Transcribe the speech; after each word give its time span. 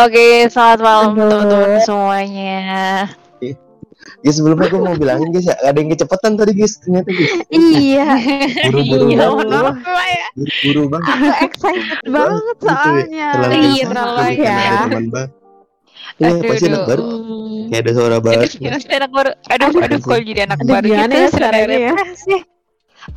Oke, 0.00 0.48
selamat 0.48 0.80
malam 0.80 1.08
teman-teman 1.12 1.80
semuanya. 1.84 2.60
Ya 4.20 4.32
sebelumnya 4.32 4.68
gue 4.68 4.80
mau 4.80 4.96
bilangin 4.96 5.28
guys 5.32 5.48
ya, 5.48 5.56
ada 5.60 5.76
yang 5.76 5.92
kecepatan 5.92 6.36
tadi 6.36 6.52
guys 6.56 6.80
ternyata 6.80 7.08
guys. 7.08 7.32
Iya, 7.52 8.06
Buru-buru 8.68 9.04
Iya, 9.12 9.28
banget. 9.28 9.76
ya. 9.76 10.26
Buru-buru 10.36 10.82
banget. 10.88 11.08
aku 11.08 11.44
excited 11.44 12.00
banget 12.08 12.56
ya, 12.56 12.64
soalnya. 12.64 13.28
terlalu 13.32 13.56
Iya, 13.60 13.84
terlalu 13.88 14.24
ya. 14.40 14.58
Iya, 16.20 16.32
pasti 16.44 16.64
anak 16.68 16.82
baru. 16.88 17.02
Kayak 17.70 17.80
ada 17.80 17.90
suara 17.92 18.16
baru. 18.20 18.40
Aduh, 18.40 18.70
pasti 18.72 18.92
anak 18.96 19.10
baru. 19.12 19.30
Aduh, 19.30 19.66
Aduh. 19.68 19.80
aduh, 19.84 19.98
kalau 20.00 20.20
jadi 20.24 20.40
anak 20.48 20.58
baru 20.64 20.86
gitu 20.88 21.16
ya 21.16 21.28
suaranya 21.32 21.78
ya? 21.80 21.94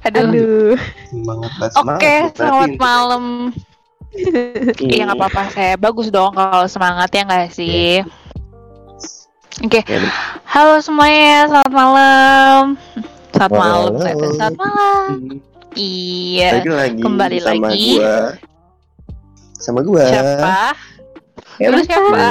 Aduh. 0.04 0.24
Aduh. 0.24 0.76
Oke, 1.84 2.16
selamat 2.36 2.72
malam. 2.76 3.24
Iya 4.14 5.10
nggak 5.10 5.18
apa-apa, 5.18 5.44
saya 5.50 5.74
bagus 5.74 6.14
dong 6.14 6.38
kalau 6.38 6.70
semangat 6.70 7.10
ya 7.10 7.26
nggak 7.26 7.50
sih. 7.50 8.06
Oke, 9.62 9.86
Ya, 9.86 10.02
halo 10.46 10.82
semuanya, 10.82 11.46
selamat 11.46 11.74
malam. 11.74 12.64
Selamat 13.34 13.54
Malam. 13.54 13.92
selamat 14.34 14.56
malam. 14.58 15.06
Iya. 15.74 16.62
Lagi 16.62 17.02
Kembali 17.02 17.38
sama 17.42 17.70
lagi. 17.70 17.90
gua. 17.98 18.18
Sama 19.58 19.80
gua. 19.82 20.04
Siapa? 20.06 20.58
Ya, 21.58 21.68
Lu 21.70 21.80
siapa? 21.82 22.22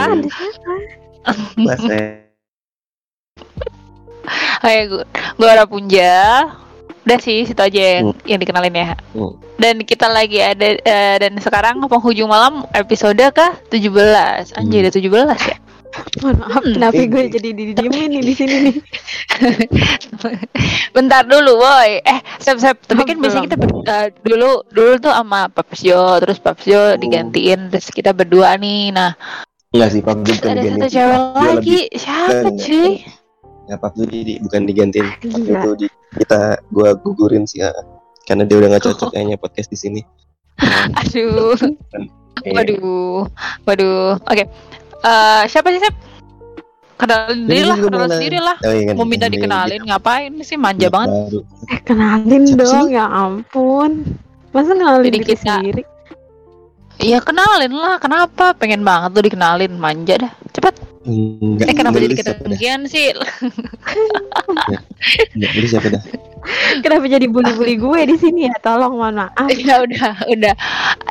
Mas. 1.59 1.83
Hai, 4.63 4.87
gue 4.87 5.03
gue 5.35 5.51
Rapunja. 5.51 6.15
Udah 7.03 7.19
sih, 7.19 7.43
situ 7.43 7.59
aja 7.59 7.81
yang, 7.99 8.15
yang 8.25 8.39
dikenalin 8.39 8.73
ya. 8.73 8.95
Hmm. 9.11 9.35
Dan 9.57 9.83
kita 9.83 10.07
lagi 10.07 10.39
ada 10.39 10.69
eh, 10.75 11.17
dan 11.19 11.35
sekarang 11.37 11.83
penghujung 11.83 12.27
malam 12.27 12.63
episode 12.71 13.19
ke 13.19 13.47
17. 13.69 14.55
Anjir, 14.55 14.83
udah 14.83 14.95
17 14.95 15.03
ya. 15.45 15.57
Mohon 16.19 16.37
maaf, 16.41 16.63
Hmm. 16.63 16.73
kenapa 16.73 17.01
gue 17.05 17.23
jadi 17.29 17.51
didiemin 17.53 18.09
nih 18.11 18.23
di 18.23 18.33
sini 18.33 18.57
nih? 18.65 18.77
Bentar 20.95 21.23
dulu, 21.23 21.59
boy. 21.59 22.01
Eh, 22.01 22.21
Sep, 22.39 22.57
Sep. 22.57 22.81
Tapi 22.83 23.03
kan 23.03 23.17
biasanya 23.19 23.45
kita 23.45 23.57
ber- 23.57 23.85
eh, 23.85 24.09
dulu 24.23 24.65
dulu 24.69 24.93
tuh 24.99 25.13
sama 25.13 25.49
Papsjo, 25.49 26.17
terus 26.19 26.39
Papsjo 26.39 26.97
digantiin, 26.97 27.69
terus 27.69 27.89
kita 27.89 28.13
berdua 28.13 28.57
nih. 28.57 28.89
Nah, 28.91 29.13
Enggak 29.69 29.89
sih, 29.91 30.01
bukan 30.01 30.21
ada 30.25 30.63
satu 30.63 30.87
cewek 30.87 31.21
lagi. 31.35 31.79
Siapa, 31.93 32.49
cuy? 32.53 32.91
Ya, 33.73 33.81
Pak 33.81 33.97
Zul 33.97 34.13
di, 34.13 34.37
bukan 34.37 34.69
digantiin. 34.69 35.09
Waktu 35.17 35.33
Gila. 35.33 35.57
itu 35.57 35.71
di, 35.81 35.87
kita 36.21 36.41
gua 36.69 36.93
gugurin 36.93 37.49
sih 37.49 37.65
ya. 37.65 37.73
Karena 38.23 38.45
dia 38.45 38.61
udah 38.61 38.69
gak 38.71 38.85
cocok 38.93 39.09
kayaknya 39.11 39.37
podcast 39.37 39.73
di 39.73 39.79
sini. 39.79 40.01
Aduh. 41.01 41.57
Iya. 41.57 42.53
Waduh, 42.59 43.25
waduh. 43.63 44.19
Oke, 44.25 44.45
Eh, 45.01 45.43
siapa 45.47 45.69
sih 45.69 45.81
Sep? 45.81 45.95
Kenalin 46.95 47.49
diri 47.49 47.59
Jadi 47.59 47.67
lah, 47.67 47.77
mau 47.89 48.07
sendiri 48.07 48.39
lah. 48.39 48.57
Oh, 48.61 48.71
iya, 48.71 48.85
kan, 48.87 48.95
Mau 48.95 49.03
minta 49.05 49.27
dikenalin, 49.27 49.83
ngapain 49.83 50.31
sih 50.41 50.55
manja 50.55 50.87
banget? 50.87 51.11
Baru. 51.11 51.41
Eh, 51.67 51.81
kenalin 51.83 52.43
Siapa 52.47 52.61
dong, 52.61 52.87
sih? 52.87 52.95
ya 52.95 53.05
ampun. 53.09 53.91
Masa 54.51 54.71
kenalin 54.71 55.03
Jadi 55.03 55.11
diri 55.17 55.27
kita- 55.27 55.59
sendiri? 55.59 55.83
Iya 57.01 57.19
kenalin 57.19 57.73
lah, 57.73 57.99
kenapa? 57.99 58.55
Pengen 58.55 58.85
banget 58.85 59.11
tuh 59.11 59.25
dikenalin, 59.25 59.73
manja 59.75 60.15
dah. 60.21 60.33
Cepet. 60.53 60.75
Enggak. 61.03 61.67
Eh 61.67 61.75
kenapa 61.75 61.99
enggak, 61.99 62.11
jadi 62.11 62.15
lu 62.15 62.23
ketinggian 62.23 62.81
sih? 62.87 63.11
Enggak, 65.35 65.51
lu 65.59 65.67
siapa 65.67 65.89
dah? 65.91 66.03
Kenapa 66.83 67.07
jadi 67.07 67.27
bully-bully 67.31 67.79
gue 67.79 68.01
di 68.15 68.17
sini 68.19 68.41
ya? 68.51 68.55
Tolong, 68.63 68.99
mohon 68.99 69.15
maaf. 69.23 69.47
ya 69.67 69.83
udah, 69.83 70.27
udah. 70.27 70.55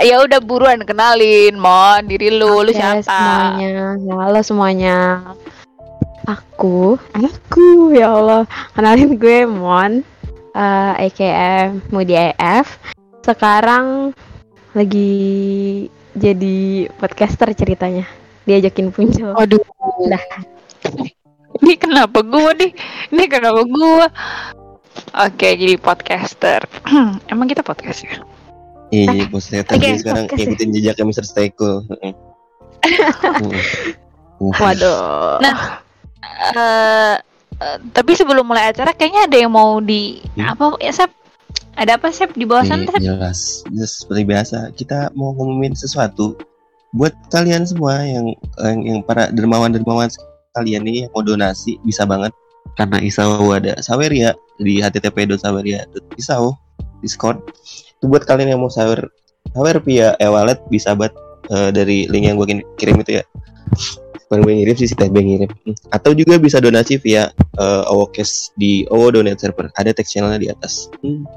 Ya 0.03 0.15
udah 0.23 0.39
buruan 0.43 0.83
kenalin, 0.83 1.55
Mon, 1.55 2.03
diri 2.07 2.31
lu, 2.31 2.63
lu 2.63 2.71
Oke, 2.71 2.79
siapa? 2.79 3.03
semuanya. 3.07 3.95
Ya, 3.99 4.15
halo 4.15 4.39
semuanya. 4.43 4.95
Aku, 6.27 6.99
aku 7.15 7.95
ya 7.95 8.11
Allah. 8.11 8.43
Kenalin 8.75 9.15
gue 9.15 9.47
Mon, 9.47 10.03
eh 10.55 10.91
aka 11.07 11.75
Mudi 11.91 12.15
AF. 12.15 12.79
Sekarang 13.23 14.15
lagi 14.75 15.11
jadi 16.15 16.87
podcaster 16.99 17.51
ceritanya. 17.55 18.20
Diajakin 18.51 18.91
Punco. 18.91 19.31
Waduh. 19.31 19.63
Dah. 20.05 20.23
Ini 21.57 21.73
kenapa 21.75 22.21
gua 22.21 22.51
nih? 22.51 22.71
Ini 23.09 23.23
kenapa 23.25 23.61
gua? 23.63 24.05
Oke, 25.17 25.47
jadi 25.53 25.77
podcaster. 25.77 26.61
Emang 27.31 27.45
kita 27.45 27.61
podcast 27.61 28.01
ya? 28.03 28.17
Iya, 28.91 29.03
jadi 29.09 29.23
posnya 29.25 29.59
Oke, 29.61 29.69
tapi 29.71 29.83
sekarang 29.95 30.25
podcast 30.25 30.35
ya. 30.35 30.41
ngikutin 30.45 30.69
jejaknya 30.73 31.03
Mr. 31.05 31.25
Steko. 31.25 31.71
Waduh. 34.41 35.37
Nah, 35.39 35.55
eh 36.51 37.15
eh, 37.55 37.77
tapi 37.91 38.11
sebelum 38.13 38.43
mulai 38.43 38.67
acara 38.67 38.91
kayaknya 38.91 39.29
ada 39.29 39.37
yang 39.37 39.49
mau 39.49 39.79
di 39.79 40.19
Hmm? 40.35 40.49
apa 40.49 40.63
ya 40.77 40.91
Sep? 40.91 41.09
Ada 41.71 41.95
apa 41.95 42.09
Sep 42.09 42.33
di 42.33 42.43
bawah 42.43 42.63
sana 42.63 42.83
Iya, 42.83 42.89
Sep? 42.89 43.01
jelas. 43.01 43.39
Jelas, 43.65 43.91
seperti 43.97 44.21
biasa, 44.25 44.57
kita 44.73 44.97
mau 45.13 45.31
ngomongin 45.31 45.71
sesuatu 45.71 46.35
buat 46.91 47.15
kalian 47.31 47.63
semua 47.63 48.03
yang 48.03 48.35
yang, 48.59 48.79
yang 48.83 48.99
para 49.03 49.31
dermawan-dermawan 49.31 50.11
kalian 50.51 50.83
nih 50.83 51.07
yang 51.07 51.11
mau 51.15 51.23
donasi 51.23 51.79
bisa 51.87 52.03
banget 52.03 52.35
karena 52.75 52.97
Isau 53.03 53.51
ada 53.51 53.79
Saweria 53.79 54.35
di 54.61 54.79
http.saweria.isau 54.79 56.55
Discord. 57.01 57.41
Itu 57.97 58.07
buat 58.07 58.23
kalian 58.23 58.55
yang 58.55 58.61
mau 58.61 58.71
sawer 58.71 59.01
sawer 59.51 59.77
via 59.83 60.13
e-wallet 60.21 60.61
bisa 60.69 60.93
banget 60.93 61.13
eh, 61.49 61.69
dari 61.73 61.97
link 62.07 62.25
yang 62.29 62.37
gue 62.37 62.61
kirim 62.77 63.01
itu 63.01 63.19
ya. 63.19 63.23
Bukan 64.29 64.47
gue 64.47 64.53
ngirim 64.63 64.75
sih, 64.79 64.87
si 64.87 64.95
Tebe 64.95 65.19
ngirim. 65.19 65.51
Hmm. 65.67 65.75
Atau 65.91 66.15
juga 66.15 66.39
bisa 66.39 66.63
donasi 66.63 66.95
via 67.01 67.33
eh, 67.59 67.83
Owocast 67.91 68.55
di 68.55 68.87
Owo 68.87 69.11
Donate 69.11 69.41
Server. 69.41 69.67
Ada 69.75 69.91
text 69.91 70.15
channelnya 70.15 70.39
di 70.39 70.47
atas. 70.47 70.87
Hmm. 71.03 71.27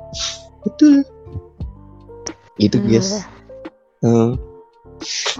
Betul. 0.63 1.03
Gitu 2.61 2.79
guys. 2.87 3.27
Hmm. 4.05 4.39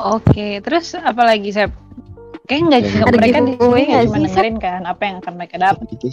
Oke, 0.01 0.61
terus 0.61 0.95
apa 0.99 1.23
lagi 1.25 1.51
Sep? 1.55 1.71
Kayaknya 2.45 2.65
nggak 2.69 2.81
nggak- 2.85 3.09
mereka 3.17 3.39
di 3.41 3.53
sini 3.57 3.83
nggak 3.89 4.05
cuma 4.05 4.19
dengerin 4.21 4.57
kan 4.61 4.81
apa 4.85 5.03
yang 5.09 5.17
akan 5.25 5.33
mereka 5.41 5.57
dapat. 5.57 5.85
Gitu. 5.97 6.07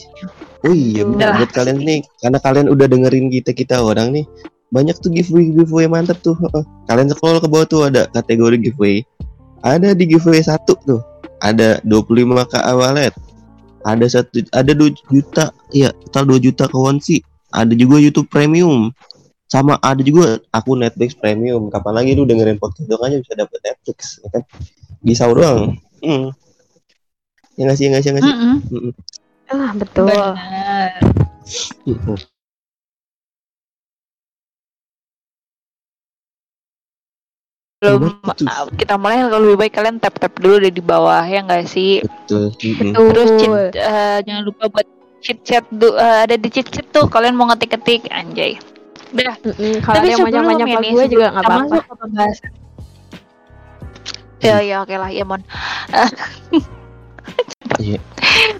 Oh 0.64 0.72
iya, 0.72 1.02
benar. 1.04 1.32
buat 1.44 1.52
kalian 1.52 1.78
nih, 1.84 2.00
karena 2.24 2.40
kalian 2.40 2.68
udah 2.72 2.88
dengerin 2.88 3.28
kita 3.28 3.52
kita 3.52 3.76
orang 3.84 4.16
nih, 4.16 4.26
banyak 4.72 4.96
tuh 5.04 5.12
giveaway 5.12 5.52
giveaway 5.52 5.88
mantap 5.92 6.24
tuh. 6.24 6.40
Kalian 6.88 7.12
scroll 7.12 7.44
ke 7.44 7.52
bawah 7.52 7.68
tuh 7.68 7.82
ada 7.92 8.08
kategori 8.16 8.72
giveaway. 8.72 9.04
Ada 9.60 9.92
di 9.92 10.08
giveaway 10.08 10.40
satu 10.40 10.80
tuh, 10.88 11.04
ada 11.44 11.84
25 11.84 12.48
k 12.48 12.54
wallet, 12.80 13.14
ada 13.84 14.06
satu, 14.08 14.40
ada 14.56 14.72
2 14.72 14.96
juta, 15.12 15.52
ya 15.76 15.92
total 16.08 16.40
2 16.40 16.48
juta 16.48 16.64
ke 16.72 16.78
Wonsi, 16.80 17.20
ada 17.52 17.76
juga 17.76 18.00
YouTube 18.00 18.32
Premium, 18.32 18.90
sama 19.52 19.76
ada 19.84 20.00
juga 20.00 20.40
akun 20.56 20.80
Netflix 20.80 21.12
Premium. 21.12 21.68
Kapan 21.68 22.00
lagi 22.00 22.16
lu 22.16 22.24
dengerin 22.24 22.56
podcast 22.56 22.88
dong 22.88 23.04
aja 23.04 23.20
bisa 23.20 23.36
dapet 23.36 23.60
Netflix, 23.60 24.24
ya 24.24 24.30
kan? 24.32 24.44
Bisa 25.04 25.28
doang. 25.28 25.76
Hmm. 26.00 26.32
Ya 27.60 27.68
nggak 27.68 27.76
sih, 27.76 27.84
ya 27.84 27.90
nggak 27.92 28.02
sih, 28.02 28.10
ya 28.10 28.14
nggak 28.16 28.24
sih? 28.24 28.36
Ah, 29.52 29.72
betul. 29.76 30.08
Benar. 30.08 30.92
Belum 37.82 38.14
Betul. 38.22 38.46
uh, 38.46 38.70
kita 38.78 38.94
mulai 38.96 39.26
kalau 39.26 39.42
lebih 39.52 39.58
baik 39.68 39.74
kalian 39.74 39.98
tap 39.98 40.14
tap 40.22 40.38
dulu 40.38 40.62
deh 40.62 40.70
di 40.70 40.86
bawah 40.86 41.26
ya 41.26 41.42
nggak 41.42 41.66
sih? 41.66 42.06
Betul. 42.06 42.54
Mm-mm. 42.56 42.94
Betul. 42.94 43.10
Terus 43.10 43.30
cheat, 43.42 43.52
eh, 43.74 44.18
jangan 44.22 44.44
lupa 44.46 44.64
buat 44.70 44.88
cheat 45.20 45.40
chat 45.42 45.66
du- 45.74 45.98
eh, 45.98 46.18
ada 46.30 46.38
di 46.38 46.48
cheat 46.54 46.70
chat 46.70 46.86
tuh 46.94 47.10
kalian 47.10 47.34
mau 47.34 47.50
ngetik-ketik 47.50 48.06
anjay. 48.14 48.56
Udah. 49.12 49.36
Mm-mm, 49.42 49.74
Kalau 49.82 49.96
ada 49.98 50.08
yang 50.08 50.20
manja-manja 50.22 50.66
ini, 50.66 50.90
gue 50.90 51.06
juga 51.10 51.26
nggak 51.30 51.44
apa-apa. 51.44 51.64
masuk 51.66 51.84
ke 51.84 51.96
pembahasan. 51.98 52.52
Ya 54.40 54.58
ya 54.60 54.76
oke 54.82 54.96
lah 54.96 55.10
ya 55.10 55.24
mon. 55.24 55.42
Iya. 57.78 57.98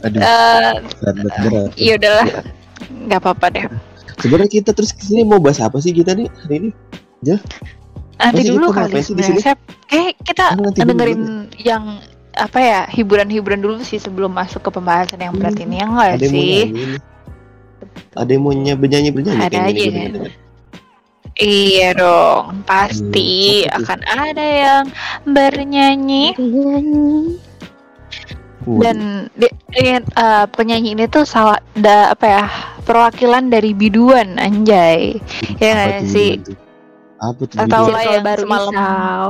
Aduh, 0.02 0.18
Eh, 0.18 0.74
berat 0.98 1.16
berat 1.16 1.36
berat. 1.44 1.70
ya 1.76 1.94
udahlah. 1.96 2.26
nggak 3.02 3.20
apa-apa 3.20 3.46
deh. 3.50 3.66
Sebenarnya 4.18 4.50
kita 4.52 4.72
terus 4.72 4.92
ke 4.92 5.04
sini 5.04 5.22
mau 5.22 5.38
bahas 5.38 5.58
apa 5.58 5.78
sih 5.78 5.92
kita 5.92 6.14
nih 6.14 6.26
hari 6.40 6.56
ini? 6.58 6.70
Nanti 7.22 8.40
Masih 8.40 8.52
dulu 8.52 8.68
kali 8.70 8.90
ngapain 8.90 9.04
sih 9.04 9.14
di 9.14 9.22
sebenarnya. 9.24 9.54
Kayak 9.84 10.12
kita 10.22 10.46
nanti 10.56 10.80
dulu, 10.80 10.88
dengerin 10.88 11.22
yang 11.60 11.84
apa 12.32 12.58
ya 12.58 12.80
hiburan-hiburan 12.88 13.60
dulu 13.60 13.82
sih 13.82 13.98
sebelum 13.98 14.32
masuk 14.32 14.62
ke 14.62 14.72
pembahasan 14.72 15.20
yang 15.20 15.34
berat 15.36 15.54
Hmm. 15.54 15.66
ini 15.66 15.76
ya 15.76 15.80
yang 15.82 15.92
mau 15.92 16.06
sih? 16.24 16.62
Ada 18.12 18.30
yang 18.30 18.44
mau 18.44 18.52
ny- 18.52 18.74
bernyanyi 18.74 19.10
bernyanyi 19.10 19.42
Ada 19.42 19.58
aja 19.62 19.86
kan. 19.86 20.10
dengar. 20.12 20.32
Iya 21.34 21.88
dong, 21.96 22.44
pasti 22.64 23.32
Hmm, 23.64 23.66
apa 23.66 23.72
tuh? 23.72 23.82
akan 23.82 24.00
ada 24.06 24.46
yang 24.46 24.84
bernyanyi 25.26 26.26
dan 28.78 28.98
di- 29.34 29.56
di- 29.72 29.90
eh, 30.14 30.46
penyanyi 30.50 30.94
ini 30.94 31.06
tuh 31.08 31.24
salah 31.24 31.58
da, 31.74 32.12
apa 32.12 32.26
ya 32.28 32.44
perwakilan 32.84 33.48
dari 33.48 33.72
biduan 33.72 34.38
anjay 34.38 35.18
ya 35.58 35.70
Apa 35.72 35.76
nggak 35.80 36.04
sih? 36.06 36.32
Apa 37.18 37.42
tuh? 37.44 37.58
Atau 37.58 37.84
lah 37.88 38.04
yang 38.04 38.22
baru 38.22 38.44
semalam 38.44 38.74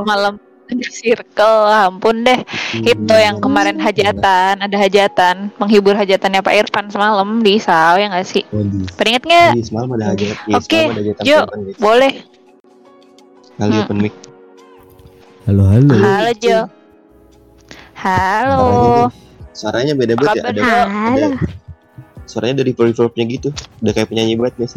malam 0.03 0.33
circle 0.73 1.67
ampun 1.67 2.23
deh 2.23 2.39
itu 2.77 3.13
yang 3.13 3.37
kemarin 3.37 3.75
hajatan 3.75 4.57
ada 4.57 4.77
hajatan 4.77 5.51
menghibur 5.57 5.93
hajatannya 5.93 6.39
Pak 6.39 6.55
Irfan 6.57 6.87
semalam 6.87 7.39
di 7.39 7.55
Isau 7.55 7.95
ya 7.95 8.07
nggak 8.07 8.23
sih 8.23 8.43
peringat 8.93 9.21
nggak 9.21 9.49
Ini 9.51 9.63
semalam 9.63 9.89
ada 9.91 10.05
hajat. 10.09 10.35
Iya, 10.45 10.55
Oke, 10.55 10.69
semalam 10.71 10.89
ada 10.89 11.01
hajatan 11.01 11.23
Jo. 11.23 11.37
Irfan, 11.37 11.59
guys. 11.61 11.77
boleh 11.77 12.13
Kali 13.53 13.69
Hmm. 13.69 13.83
open 13.83 13.97
mic. 13.99 14.13
Halo 15.43 15.63
halo. 15.67 15.93
halo 15.93 16.31
Jo 16.35 16.59
halo 17.93 18.61
Suaranya 19.51 19.93
beda 19.93 20.15
banget 20.15 20.35
ya. 20.37 20.43
Ada, 20.47 20.61
ada 20.63 21.27
suaranya 22.23 22.63
dari 22.63 22.71
reverb-nya 22.71 23.25
gitu. 23.27 23.49
Udah 23.77 23.91
kayak 23.91 24.07
penyanyi 24.07 24.33
banget 24.33 24.55
guys. 24.57 24.73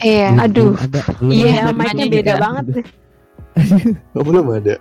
iya 0.00 0.32
Belum- 0.32 0.42
aduh. 0.42 0.72
Iya, 1.20 1.28
Iya, 1.28 1.52
mic-nya 1.60 1.62
namanya 1.68 2.04
beda 2.08 2.18
juga. 2.26 2.40
banget. 2.40 2.64
Oh, 4.16 4.22
belum 4.22 4.46
ada. 4.52 4.74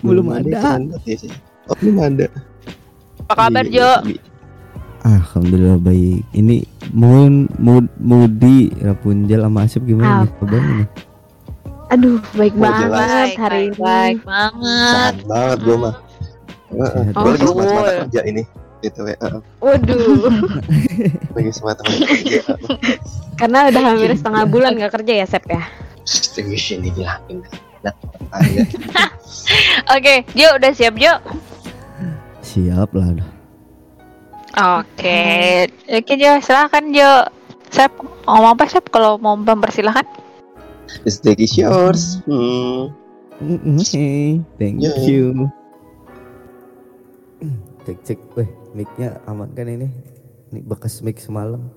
Belum 0.00 0.26
ada. 0.32 0.80
ya. 1.04 1.16
Oh, 1.68 1.76
belum 1.76 1.98
ada. 2.00 2.26
apa 3.22 3.34
kabar 3.38 3.64
Iya, 3.64 4.00
Jo 4.02 4.10
iya. 4.10 4.20
Alhamdulillah 5.02 5.78
baik. 5.78 6.22
Ini 6.30 6.62
Moon, 6.92 7.50
Mood, 7.58 7.90
Moody, 7.98 8.70
Rapunzel 8.78 9.42
sama 9.42 9.66
Asep 9.66 9.82
gimana 9.82 10.22
nih 10.22 10.30
kabarnya 10.38 10.72
nih? 10.78 10.88
Aduh, 11.90 12.18
baik 12.32 12.54
Oh, 12.54 12.60
banget 12.62 12.88
baik, 12.88 13.34
hari 13.36 13.64
baik, 13.66 13.68
ini. 13.68 13.82
baik 13.82 14.18
banget 14.22 14.82
Sehat 14.88 15.16
banget 15.26 15.58
gue 15.60 15.76
mah. 15.76 15.94
Heeh. 16.70 17.04
Sehat. 17.04 17.12
Gue 17.12 17.30
lagi 17.30 17.42
Oh, 17.42 17.50
semangat 17.52 17.94
kerja 18.06 18.20
ini. 18.24 18.42
Gitu 18.80 19.00
ya. 19.02 19.16
Heeh. 19.18 19.40
Waduh, 19.58 20.30
Lagi 21.36 21.50
semangat 21.52 21.78
kerja. 21.84 22.40
karena 23.36 23.58
udah 23.68 23.82
hampir 23.84 24.10
setengah 24.14 24.44
bulan 24.46 24.70
gak 24.76 24.92
kerja 24.96 25.12
ya, 25.18 25.26
Sep 25.26 25.44
ya? 25.46 25.62
Serius 26.04 26.66
ini 26.70 26.88
bilangin. 26.90 27.42
Oke 29.94 30.22
Jo 30.32 30.54
udah 30.54 30.70
siap 30.70 30.94
Jo 30.94 31.12
Siap 32.42 32.90
lah. 32.92 33.08
oke 34.52 35.20
oke 35.88 36.12
Jo 36.14 36.30
silakan 36.38 36.92
Jo 36.92 37.26
Sep 37.68 37.90
ngomong 38.26 38.52
apa 38.54 38.64
Sep 38.68 38.84
kalau 38.88 39.16
mau 39.16 39.34
mempersilahkan 39.34 40.04
The 41.02 41.08
stage 41.08 41.40
is 41.40 41.56
yours. 41.56 42.20
Hmm. 42.28 42.92
Mm, 43.40 43.80
Hey, 43.80 44.38
thank 44.60 44.76
Ya. 44.78 44.92
you. 45.02 45.48
Cek 47.82 47.98
cek, 48.04 48.20
weh, 48.36 48.46
mic-nya 48.70 49.18
aman 49.24 49.50
kan 49.50 49.66
ini? 49.66 49.88
Ini 50.52 50.60
bekas 50.62 51.00
mic 51.00 51.16
semalam. 51.16 51.72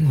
If 0.00 0.06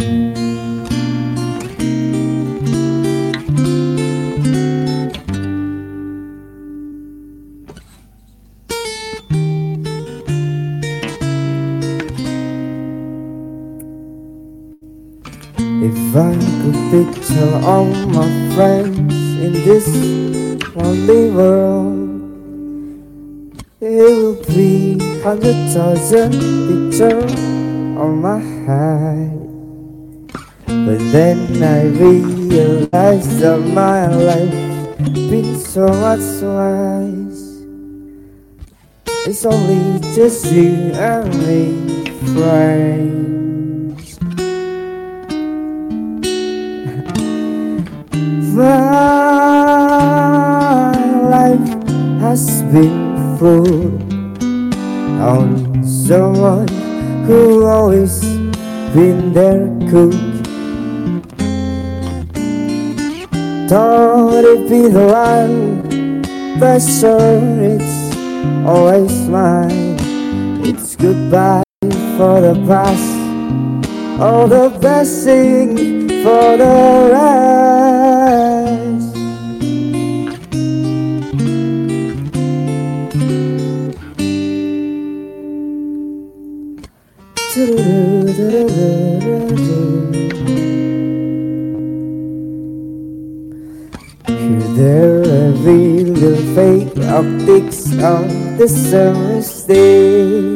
I 16.15 16.37
could 16.61 16.79
picture 16.91 17.51
all 17.65 17.85
my 17.85 18.29
friends 18.53 19.13
in 19.41 19.53
this 19.53 19.87
lonely 20.75 21.31
world, 21.31 22.21
it 23.81 24.13
would 24.23 24.45
be 24.49 24.99
hundred 25.23 25.57
thousand 25.73 26.33
pictures 26.69 27.33
on 27.97 28.21
my 28.21 28.37
head. 28.37 29.48
But 30.89 30.97
then 31.11 31.61
I 31.61 31.85
realized 31.85 33.37
that 33.41 33.59
my 33.59 34.07
life 34.07 34.49
been 35.13 35.55
so 35.55 35.85
much 35.85 36.41
worse. 36.41 37.61
It's 39.29 39.45
only 39.45 39.99
just 40.15 40.51
you 40.51 40.89
and 40.97 41.29
me, 41.45 42.09
friends. 42.33 44.17
My 48.57 49.69
life 51.29 51.69
has 52.21 52.63
been 52.73 53.37
full 53.37 53.93
on 55.21 55.83
someone 55.85 56.67
who 57.27 57.67
always 57.67 58.21
been 58.95 59.33
there 59.33 59.69
cook. 59.91 60.28
Thought 63.69 64.43
it'd 64.45 64.67
be 64.67 64.87
the 64.87 65.05
one, 65.05 66.23
but 66.59 66.79
sure 66.79 67.39
it's 67.61 68.15
always 68.65 69.27
mine. 69.27 69.95
It's 70.65 70.95
goodbye 70.95 71.61
for 72.17 72.41
the 72.41 72.55
past, 72.65 74.19
all 74.19 74.47
the 74.47 74.69
blessing 74.81 76.09
for 76.23 76.57
the 76.57 77.09
rest. 77.13 77.59
Here 87.53 87.99
there 94.79 95.19
every 95.49 96.05
little 96.05 96.39
fake 96.55 96.95
optics 97.03 97.91
of 97.99 98.23
the 98.57 98.67
summer's 98.67 99.63
day. 99.63 100.55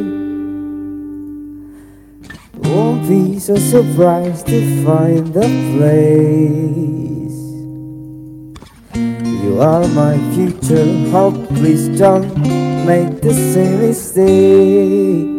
Won't 2.64 3.04
be 3.10 3.38
so 3.40 3.58
surprised 3.58 4.48
to 4.48 4.60
find 4.86 5.28
the 5.34 5.50
place. 5.76 7.40
You 9.44 9.60
are 9.60 9.86
my 9.90 10.16
future 10.34 10.88
hope, 11.12 11.46
please 11.60 11.90
don't 12.00 12.32
make 12.86 13.20
the 13.20 13.34
same 13.34 13.80
mistake. 13.82 15.34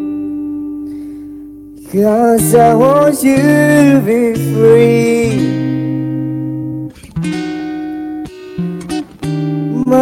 Cause 1.90 2.54
I 2.54 2.75
want 2.75 3.22
you 3.22 3.37
to 3.37 4.02
be 4.04 4.34
free. 4.52 5.83
My 9.87 9.99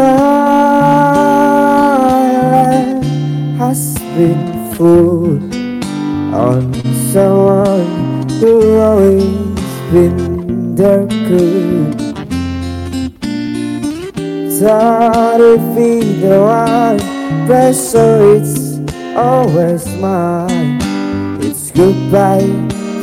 has 3.58 3.98
been 4.16 4.74
full 4.74 5.42
on 6.32 6.72
someone 7.10 8.28
who 8.38 8.78
always 8.78 9.24
been 9.90 10.76
there 10.76 11.06
good. 11.06 12.00
It'd 14.62 15.74
be 15.74 16.00
the 16.20 16.38
one, 16.40 17.74
so 17.74 18.36
it's 18.36 18.78
always 19.16 19.84
mine. 19.96 20.78
It's 21.42 21.72
goodbye 21.72 22.46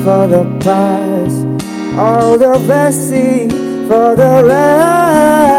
for 0.05 0.27
the 0.27 0.45
past, 0.63 1.45
all 1.99 2.37
the 2.37 2.57
blessing 2.65 3.49
for 3.89 4.15
the 4.15 4.43
rest. 4.47 5.58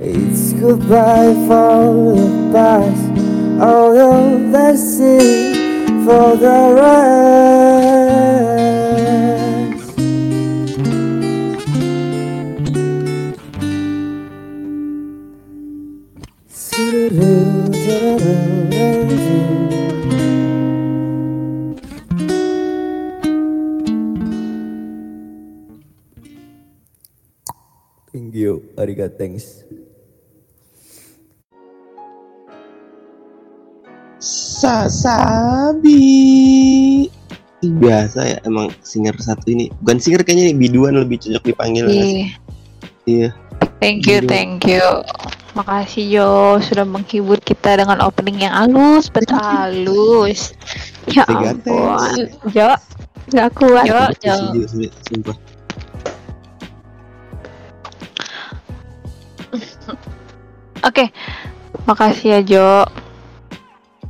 it's 0.00 0.52
goodbye 0.54 1.34
for 1.46 2.16
the 2.16 2.50
past, 2.52 3.12
all 3.62 3.92
the 3.92 4.10
blessing 4.50 6.04
for 6.04 6.36
the 6.36 6.74
rest. 6.74 7.97
You, 28.88 29.04
arigato, 29.04 29.16
thanks. 29.20 29.68
Sasabi. 34.58 36.00
Biasa 37.58 38.20
ya 38.22 38.38
emang 38.46 38.70
singer 38.82 39.14
satu 39.18 39.50
ini. 39.50 39.70
Bukan 39.82 39.98
singer 40.02 40.22
kayaknya 40.22 40.50
nih, 40.50 40.56
biduan 40.58 40.94
lebih 40.98 41.18
cocok 41.22 41.44
dipanggil. 41.54 41.86
Iya. 41.90 42.26
Iya. 43.06 43.30
Thank 43.78 44.06
you, 44.10 44.22
Biduan. 44.22 44.30
thank 44.30 44.66
you. 44.66 44.82
Makasih 45.58 46.04
Jo 46.06 46.62
sudah 46.62 46.86
menghibur 46.86 47.42
kita 47.42 47.82
dengan 47.82 47.98
opening 48.06 48.46
yang 48.46 48.54
halus, 48.54 49.10
betul 49.10 49.38
halus. 49.42 50.54
Ya 51.10 51.26
ampun. 51.26 52.30
Jo, 52.54 52.78
nggak 53.34 53.50
kuat. 53.58 53.86
Jo, 53.90 54.06
Jo. 54.22 54.34
Setuju, 54.54 54.86
sumpah. 55.02 55.36
Oke, 60.86 61.10
makasih 61.88 62.38
ya 62.38 62.40
Jo. 62.44 62.68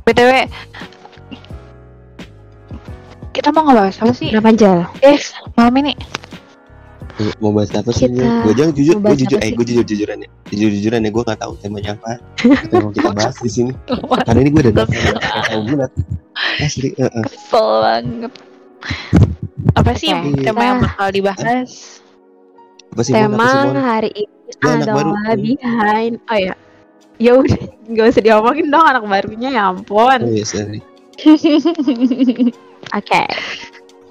btw, 0.05 0.49
kita 3.33 3.53
mau 3.53 3.69
ngebahas 3.69 3.97
apa 4.01 4.13
sih? 4.13 4.33
Udah 4.33 4.41
panjang. 4.41 4.85
Guys, 5.01 5.33
malam 5.53 5.75
ini 5.81 5.93
mau 7.43 7.51
bahas 7.51 7.71
apa 7.75 7.91
sih 7.91 8.07
Kita 8.07 8.47
gue 8.47 8.53
jangan 8.55 8.71
jujur 8.71 8.95
gue 9.03 9.15
jujur 9.19 9.39
eh 9.43 9.51
gue 9.51 9.65
jujur 9.67 9.83
jujuran 9.83 10.23
ya 10.23 10.29
jujur 10.55 10.71
jujuran 10.71 10.99
ya 11.03 11.09
gue 11.11 11.23
nggak 11.27 11.39
tahu 11.43 11.53
temanya 11.59 11.99
apa 11.99 12.11
mau 12.83 12.91
kita 12.95 13.11
bahas 13.11 13.35
di 13.43 13.51
sini 13.51 13.71
karena 14.23 14.39
ini 14.39 14.49
gue 14.55 14.61
udah 14.63 14.73
daftar 14.79 15.19
nggak 15.19 15.45
tahu 15.51 15.61
bulat 15.67 15.91
asli 16.63 16.95
eh, 16.95 17.03
eh. 17.03 17.23
kesel 17.27 17.69
banget. 17.83 18.33
Apa 19.75 19.91
sih 19.99 20.11
tema 20.39 20.63
yang 20.63 20.79
bakal 20.79 21.07
dibahas? 21.11 21.99
apa 22.89 23.01
sih 23.03 23.11
Tema 23.11 23.75
hari 23.75 24.11
ini 24.15 24.38
Anak 24.59 24.87
baru. 24.87 25.09
adalah 25.13 25.35
behind. 25.35 26.13
Oh 26.25 26.37
ya. 26.37 26.53
Ya 27.19 27.31
udah, 27.35 27.59
nggak 27.91 28.05
usah 28.09 28.23
diomongin 28.23 28.67
dong 28.67 28.85
anak 28.85 29.03
barunya 29.03 29.49
ya 29.51 29.61
ampun. 29.69 30.19
oh 30.23 30.31
iya 30.31 30.43
sorry 30.43 30.79
Oke. 32.97 33.21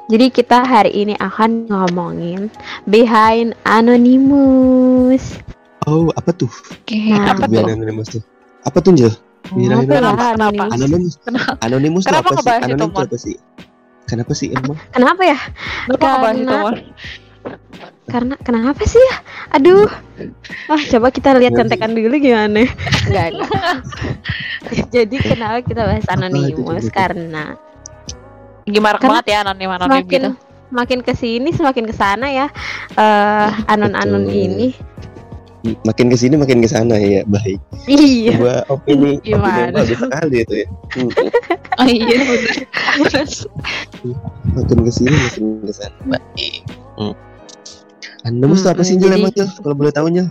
Jadi 0.09 0.26
kita 0.28 0.61
hari 0.61 0.92
ini 0.95 1.14
akan 1.16 1.68
ngomongin 1.68 2.49
behind 2.85 3.52
anonymous. 3.64 5.37
oh 5.85 6.09
apa 6.14 6.33
tuh 6.33 6.49
Oke, 6.73 6.97
Nah. 7.12 7.33
apa 7.33 7.45
tuh? 7.45 7.64
anonimus 7.64 8.09
tuh 8.12 8.23
apa 8.61 8.78
tuh 8.78 8.92
Jel 8.92 9.12
ya 9.57 9.80
Kenapa? 9.80 10.37
anonymous? 10.37 11.16
anonimus 11.64 12.04
Kenapa, 12.04 12.28
apa 12.28 12.37
sih 12.37 12.45
ngebahas 12.45 12.68
itu, 12.68 12.85
apa 13.00 13.16
sih 13.16 13.37
kenapa 14.04 14.33
sih 14.37 14.49
emang 14.52 14.76
Kenapa 14.92 15.23
ya? 15.25 15.38
kenapa 15.88 16.28
ngebahas 16.37 16.76
itu, 16.76 16.83
Karena- 18.04 18.40
kenapa 18.40 18.83
sih 18.83 18.97
ya? 18.99 19.16
Aduh. 19.52 19.85
Wah, 20.64 20.83
coba 20.83 21.09
kita 21.09 21.37
lihat 21.37 21.52
contekan 21.52 21.92
dulu 21.92 22.16
gimana. 22.16 22.64
Enggak. 23.04 23.37
Jadi 24.95 25.16
kenapa 25.18 25.61
kita 25.61 25.85
bahas 25.85 26.02
Apa 26.02 26.16
itu 26.16 26.25
anonymous? 26.57 26.88
contekan? 26.88 26.92
Karena 26.95 27.45
Gimana 28.64 28.97
Karena 28.97 29.09
banget 29.14 29.26
ya 29.26 29.38
anonim 29.42 29.71
anonim 29.71 29.88
semakin 29.88 30.23
gitu. 30.23 30.30
makin 30.68 30.99
ke 31.00 31.12
sini 31.12 31.49
semakin 31.50 31.85
ke 31.85 31.95
sana 31.95 32.26
ya. 32.28 32.47
Eh 32.92 33.49
anon-anon 33.66 34.25
Betul. 34.25 34.45
ini. 34.47 34.68
makin 35.85 36.07
ke 36.07 36.16
sini 36.16 36.33
makin 36.33 36.62
ke 36.62 36.71
sana 36.71 36.97
ya 36.97 37.26
baik 37.26 37.59
Iya. 37.85 38.38
gua 38.38 38.57
opini 38.71 39.18
opini 39.18 39.26
yang 39.26 39.42
Gimana? 39.42 39.75
bagus 39.75 39.99
sekali 39.99 40.37
itu 40.38 40.54
ya 40.54 40.66
Hmm, 40.95 41.11
Oh 41.83 41.85
iya. 41.85 42.16
Terus, 43.04 43.45
makin 44.57 44.78
ke 44.80 44.92
sini 44.95 45.12
makin 45.12 45.45
ke 45.61 45.75
sana 45.75 45.99
baik 46.07 46.62
hmm. 46.97 47.12
Anonimus 48.28 48.61
tuh 48.61 48.70
apa 48.70 48.82
sih 48.82 48.94
Jel 48.94 49.16
emang 49.16 49.32
Jel 49.32 49.49
kalau 49.56 49.75
boleh 49.75 49.90
tahu 49.90 50.08
Jel 50.11 50.28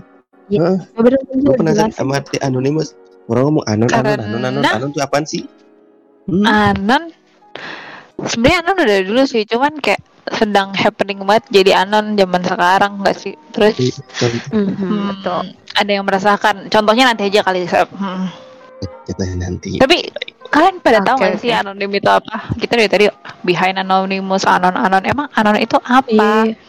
Ya, 0.48 0.63
Heeh. 0.63 0.80
bener 0.96 1.20
gue 1.27 1.54
penasaran 1.54 1.92
sama 1.92 2.24
arti 2.24 2.39
anonimus 2.39 2.96
orang 3.27 3.51
ngomong 3.51 3.66
anon 3.68 3.89
anon 3.89 4.16
anon 4.18 4.42
anon 4.42 4.63
anon 4.63 4.89
tuh 4.89 5.01
apaan 5.01 5.27
sih 5.27 5.44
Hmm, 6.24 6.44
anon 6.44 7.12
sebenarnya 8.22 8.60
anon 8.62 8.77
udah 8.77 8.98
dulu 9.01 9.24
sih, 9.24 9.44
cuman 9.44 9.80
kayak 9.80 10.00
sedang 10.30 10.72
happening 10.72 11.24
banget 11.24 11.48
jadi 11.54 11.84
anon 11.84 12.16
zaman 12.16 12.44
sekarang 12.44 13.00
nggak 13.00 13.16
sih? 13.16 13.32
Terus 13.51 13.80
Mhm, 14.51 14.75
hmm, 14.75 15.04
betul. 15.10 15.44
ada 15.74 15.88
yang 15.89 16.04
merasakan. 16.04 16.68
Contohnya 16.68 17.08
nanti 17.08 17.27
aja 17.27 17.44
kali. 17.44 17.63
Hmm. 17.63 18.27
kita 19.04 19.24
nanti 19.34 19.80
Tapi 19.80 19.98
kalian 20.48 20.84
pada 20.84 21.00
tahu 21.00 21.16
Oke, 21.16 21.24
nggak 21.24 21.39
sih 21.39 21.50
oke. 21.50 21.60
anonim 21.63 21.92
itu 21.92 22.10
apa? 22.12 22.51
Kita 22.54 22.75
dari 22.75 22.89
tadi 22.92 23.06
behind 23.42 23.80
anonymous, 23.80 24.44
anon 24.44 24.75
anon. 24.75 25.01
Emang 25.01 25.32
anon 25.32 25.56
itu 25.56 25.80
apa? 25.80 26.44
Iya. 26.44 26.60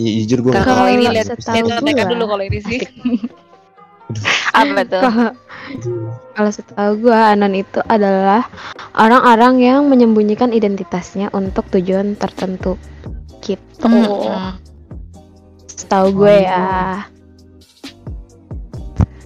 Iya, 0.00 0.10
jujur 0.24 0.38
gue 0.40 0.52
Kalau 0.54 0.64
Kalau 0.64 0.88
ini 0.88 1.02
nggak 1.04 1.14
lihat 1.14 1.28
contekan 1.76 2.06
gua. 2.06 2.12
dulu 2.16 2.24
kalau 2.26 2.42
ini 2.42 2.58
sih. 2.62 2.80
apa 4.50 4.80
tuh? 4.82 5.02
Kalau- 6.32 6.50
setahu 6.50 6.92
gua 6.98 7.30
anon 7.30 7.52
itu 7.52 7.84
adalah 7.84 8.48
orang-orang 8.96 9.60
yang 9.60 9.80
menyembunyikan 9.86 10.50
identitasnya 10.50 11.28
untuk 11.30 11.68
tujuan 11.68 12.16
tertentu. 12.16 12.80
Gitu. 13.40 13.60
Hmm. 13.84 14.56
Setahu 15.68 16.16
gue 16.16 16.34
ya. 16.40 17.04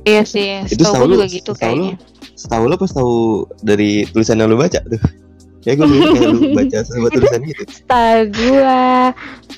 Iya 0.02 0.23
sih, 0.23 0.66
Itu 0.66 0.85
setahu 0.85 1.00
gue 1.00 1.09
lu- 1.09 1.16
juga 1.16 1.26
gitu 1.28 1.50
setahu 1.50 1.64
kayaknya. 1.64 1.95
setahu 2.35 2.64
lo 2.66 2.76
pas 2.76 2.93
tahu 2.93 3.16
dari 3.59 4.04
tulisan 4.07 4.37
yang 4.37 4.50
lu 4.50 4.59
baca 4.59 4.76
tuh 4.81 5.00
ya 5.64 5.73
gue 5.75 5.87
kayak 5.87 6.28
lu 6.28 6.40
baca 6.52 6.78
sebuah 6.80 7.11
tulisan 7.11 7.40
gitu 7.42 7.62
Setahu 7.66 8.21
gua. 8.30 8.85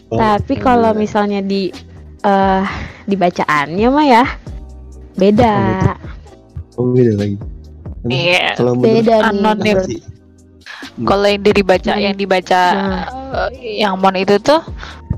Oh, 0.07 0.19
Tapi 0.19 0.55
kalau 0.57 0.95
misalnya 0.95 1.43
di 1.43 1.75
eh 2.23 2.65
dibacaannya 3.05 3.89
mah 3.89 4.07
ya 4.07 4.25
beda. 5.15 5.55
oh 6.77 6.91
beda 6.91 7.15
lagi 7.17 7.37
Emang 8.03 8.13
Iya. 8.13 8.47
kalau 8.55 8.73
menurut 8.75 9.03
Beda. 9.03 9.17
Anonim. 9.25 9.77
sih 9.83 10.01
Kalau 10.97 11.27
yang 11.27 11.43
dari 11.43 11.61
baca, 11.61 11.93
Hmm. 11.93 12.03
yang 12.03 12.15
dibaca, 12.15 12.63
Nah. 12.73 13.05
eh, 13.53 13.81
yang 13.81 13.99
mon 13.99 14.15
itu 14.15 14.37
tuh, 14.41 14.61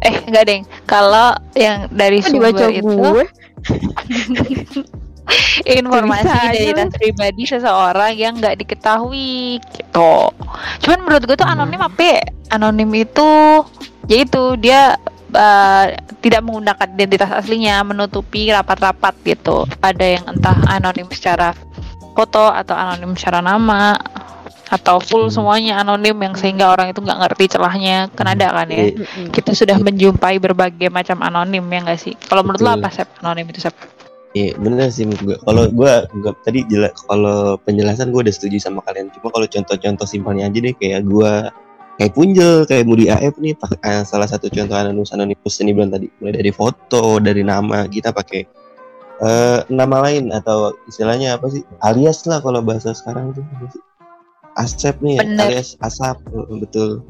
eh 0.01 0.15
enggak 0.27 0.45
deng. 0.47 0.63
Kalau 0.87 1.35
yang 1.55 1.87
dari 1.91 2.19
dibaca 2.19 2.67
sumber 2.67 2.75
itu 2.75 2.95
gue? 2.95 3.27
informasi 5.79 6.25
Bisa 6.25 6.41
aja 6.41 6.59
identitas 6.59 6.97
pribadi 6.97 7.43
seseorang 7.45 8.13
yang 8.17 8.33
nggak 8.37 8.57
diketahui 8.59 9.61
gitu. 9.75 10.15
Cuman 10.85 10.99
menurut 11.05 11.23
gue 11.25 11.37
tuh 11.37 11.45
Hmm. 11.45 11.61
anonim 11.61 11.81
apa? 11.81 12.01
ya? 12.01 12.21
Anonim 12.49 12.91
itu, 12.97 13.31
yaitu 14.09 14.57
dia 14.57 14.97
eh, 15.29 15.87
tidak 16.25 16.41
menggunakan 16.41 16.89
identitas 16.89 17.29
aslinya, 17.29 17.85
menutupi 17.85 18.49
rapat-rapat 18.49 19.13
gitu. 19.23 19.69
Ada 19.85 20.17
yang 20.17 20.25
entah 20.25 20.57
anonim 20.67 21.05
secara 21.13 21.53
foto 22.17 22.49
atau 22.49 22.73
anonim 22.75 23.13
secara 23.13 23.45
nama 23.45 23.93
atau 24.69 25.01
full 25.01 25.29
Hmm. 25.29 25.33
semuanya 25.33 25.81
anonim 25.81 26.13
yang 26.13 26.37
sehingga 26.37 26.69
orang 26.69 26.93
itu 26.93 27.01
nggak 27.01 27.21
ngerti 27.25 27.57
celahnya 27.57 28.13
kan 28.13 28.29
ada 28.29 28.53
kan 28.53 28.69
ya 28.69 28.93
Iya. 28.93 29.33
Kita 29.33 29.57
sudah 29.57 29.81
menjumpai 29.81 30.37
berbagai 30.37 30.93
macam 30.93 31.25
anonim 31.25 31.65
ya 31.65 31.79
nggak 31.89 31.97
sih 31.97 32.13
kalau 32.29 32.45
menurut 32.45 32.61
lo 32.61 32.77
apa 32.77 32.93
sep 32.93 33.09
anonim 33.25 33.49
itu 33.49 33.65
sep 33.65 33.73
Iya 34.39 34.55
bener 34.55 34.89
sih 34.95 35.03
menurut 35.03 35.23
gue. 35.27 35.37
Kalau 35.43 35.65
gue 35.67 35.93
tadi 36.47 36.61
jelas 36.71 36.95
kalau 37.11 37.59
penjelasan 37.67 38.15
gue 38.15 38.23
udah 38.23 38.35
setuju 38.35 38.63
sama 38.63 38.81
kalian. 38.87 39.11
Cuma 39.11 39.35
kalau 39.35 39.51
contoh-contoh 39.51 40.07
simpelnya 40.07 40.47
aja 40.47 40.59
deh 40.63 40.75
kayak 40.79 41.03
gue 41.11 41.33
kayak 41.99 42.13
Punjel, 42.15 42.63
kayak 42.71 42.87
Mudi 42.87 43.11
AF 43.11 43.35
nih 43.43 43.59
pakai 43.59 43.79
eh, 43.83 44.03
salah 44.07 44.31
satu 44.31 44.47
contoh 44.47 44.79
anonimus 44.79 45.11
anonimus 45.11 45.59
ini 45.59 45.75
bilang 45.75 45.91
tadi 45.91 46.07
mulai 46.23 46.39
dari 46.39 46.53
foto, 46.55 47.19
dari 47.19 47.43
nama 47.43 47.91
kita 47.91 48.15
pakai 48.15 48.41
eh 49.19 49.61
nama 49.67 50.07
lain 50.07 50.31
atau 50.31 50.79
istilahnya 50.87 51.35
apa 51.43 51.51
sih 51.51 51.67
alias 51.83 52.23
lah 52.31 52.39
kalau 52.39 52.63
bahasa 52.63 52.95
sekarang 52.95 53.35
tuh? 53.35 53.43
Asep 54.55 55.03
nih 55.03 55.19
Bener. 55.19 55.51
alias 55.51 55.75
Asap 55.83 56.23
betul 56.63 57.03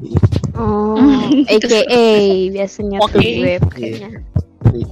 Oh, 0.57 0.97
AKA 1.53 2.49
biasanya 2.49 2.97
tuh 3.05 3.21
Oke. 3.21 3.29
gue 3.37 3.53
pakainya. 3.61 4.09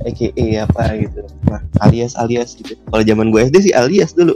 AKA 0.02 0.64
apa 0.64 0.82
gitu. 0.98 1.20
Nah, 1.46 1.62
alias 1.80 2.16
alias 2.16 2.56
gitu. 2.56 2.74
Kalau 2.86 3.04
zaman 3.04 3.30
gue 3.30 3.42
SD 3.44 3.56
sih 3.62 3.74
alias 3.74 4.12
dulu. 4.12 4.34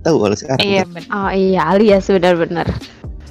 Tahu 0.00 0.16
kalau 0.16 0.34
sekarang 0.34 0.62
iya 0.62 0.82
bener. 0.84 1.04
Oh 1.10 1.28
iya, 1.28 1.60
alias 1.68 2.06
benar-benar. 2.06 2.66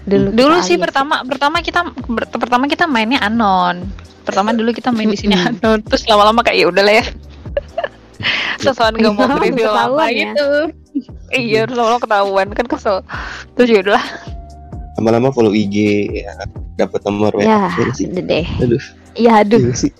Dulu, 0.03 0.31
dulu 0.31 0.55
sih 0.61 0.75
alias. 0.75 0.83
pertama 0.83 1.15
pertama 1.23 1.57
kita 1.59 1.79
ber- 2.05 2.27
pertama 2.29 2.67
kita 2.67 2.85
mainnya 2.85 3.19
anon. 3.19 3.87
Pertama 4.23 4.51
dulu 4.51 4.71
kita 4.71 4.91
main 4.91 5.07
di 5.07 5.15
sini 5.15 5.33
anon. 5.33 5.79
Terus 5.81 6.03
lama-lama 6.05 6.43
kayak 6.43 6.57
ya 6.59 6.67
udahlah 6.67 6.95
ya. 6.95 7.05
Sesuatu 8.63 8.97
nggak 8.97 9.13
mau 9.13 9.29
apa 9.29 9.45
ketahuan 9.45 10.09
ya. 10.09 10.15
gitu. 10.27 10.49
Iya 11.29 11.59
terus 11.65 11.77
lama-lama 11.77 12.01
ketahuan 12.01 12.47
kan 12.51 12.65
kesel. 12.65 12.97
Terus 13.55 13.67
ya 13.69 13.79
udahlah. 13.79 14.05
Lama-lama 14.97 15.29
follow 15.29 15.53
IG 15.53 15.75
ya, 16.19 16.33
dapat 16.75 17.05
nomor 17.05 17.29
WA 17.37 17.45
Ya, 17.45 17.69
Iya 17.69 17.93
sih. 17.93 18.09
udah 18.09 18.23
deh. 18.23 18.45
aduh 18.57 18.81
Iya, 19.13 19.31
aduh. 19.45 19.59
iya 19.61 19.73
sih 19.73 19.91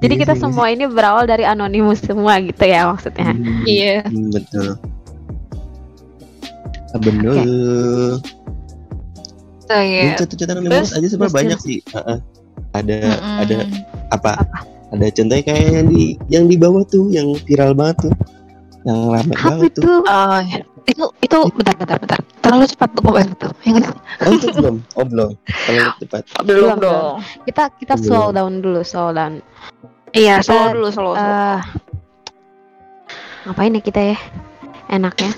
Jadi 0.00 0.14
Iya 0.16 0.20
kita 0.26 0.32
sih, 0.34 0.40
iya 0.40 0.44
semua 0.44 0.66
ini 0.68 0.84
berawal 0.86 1.24
dari 1.24 1.44
anonimus 1.44 2.00
semua 2.04 2.36
gitu 2.40 2.64
ya 2.64 2.88
maksudnya. 2.88 3.32
Hmm, 3.32 3.64
Iya. 3.64 4.04
hmm, 4.04 4.28
betul 4.32 4.68
Ah, 6.90 6.98
bener 6.98 7.32
so, 9.62 9.74
Ini 9.78 10.10
ya 10.10 10.18
contoh-contoh 10.18 10.54
anonimus 10.58 10.74
Terus, 10.74 10.90
aja 10.92 11.06
sebenarnya 11.06 11.22
terus, 11.22 11.38
banyak 11.38 11.58
sih 11.62 11.78
Heeh. 11.86 12.18
ada 12.70 12.98
Mm-mm. 12.98 13.36
ada 13.40 13.56
apa 14.10 14.30
ada 14.90 15.06
contohnya 15.14 15.44
kayak 15.46 15.66
yang 15.70 15.86
di 15.86 16.02
yang 16.26 16.44
di 16.50 16.56
bawah 16.58 16.82
tuh 16.82 17.06
yang 17.14 17.30
viral 17.46 17.78
banget 17.78 18.10
tuh 18.10 18.14
yang 18.82 18.98
Apa 19.14 19.32
banget 19.54 19.70
tuh? 19.78 20.02
Oh. 20.02 20.40
Itu 20.90 21.04
itu 21.22 21.38
bentar 21.54 21.74
bentar 21.78 21.96
bentar. 22.02 22.20
Terlalu 22.42 22.64
cepat 22.66 22.88
tuh 22.92 23.02
bahas 23.06 23.28
itu. 23.30 23.48
Yang 23.64 23.76
itu 23.78 23.90
oh 24.26 24.32
itu 24.34 24.46
belum. 24.58 24.76
Oh 24.98 25.04
belum. 25.06 25.30
Kalau 25.38 25.92
tepat 26.02 26.22
Belum 26.42 26.70
dong. 26.82 27.22
Kita 27.46 27.62
kita 27.78 27.94
Belum. 27.96 28.06
slow 28.06 28.26
down 28.34 28.52
dulu, 28.58 28.80
slow 28.82 29.10
down. 29.14 29.32
iya 30.10 30.42
Kita, 30.42 30.50
slow 30.50 30.66
dulu 30.74 30.88
slow, 30.90 31.12
slow. 31.14 31.22
Eh, 31.22 31.58
ngapain 33.46 33.78
ya 33.78 33.80
kita 33.80 34.00
ya? 34.14 34.18
Enaknya. 34.90 35.30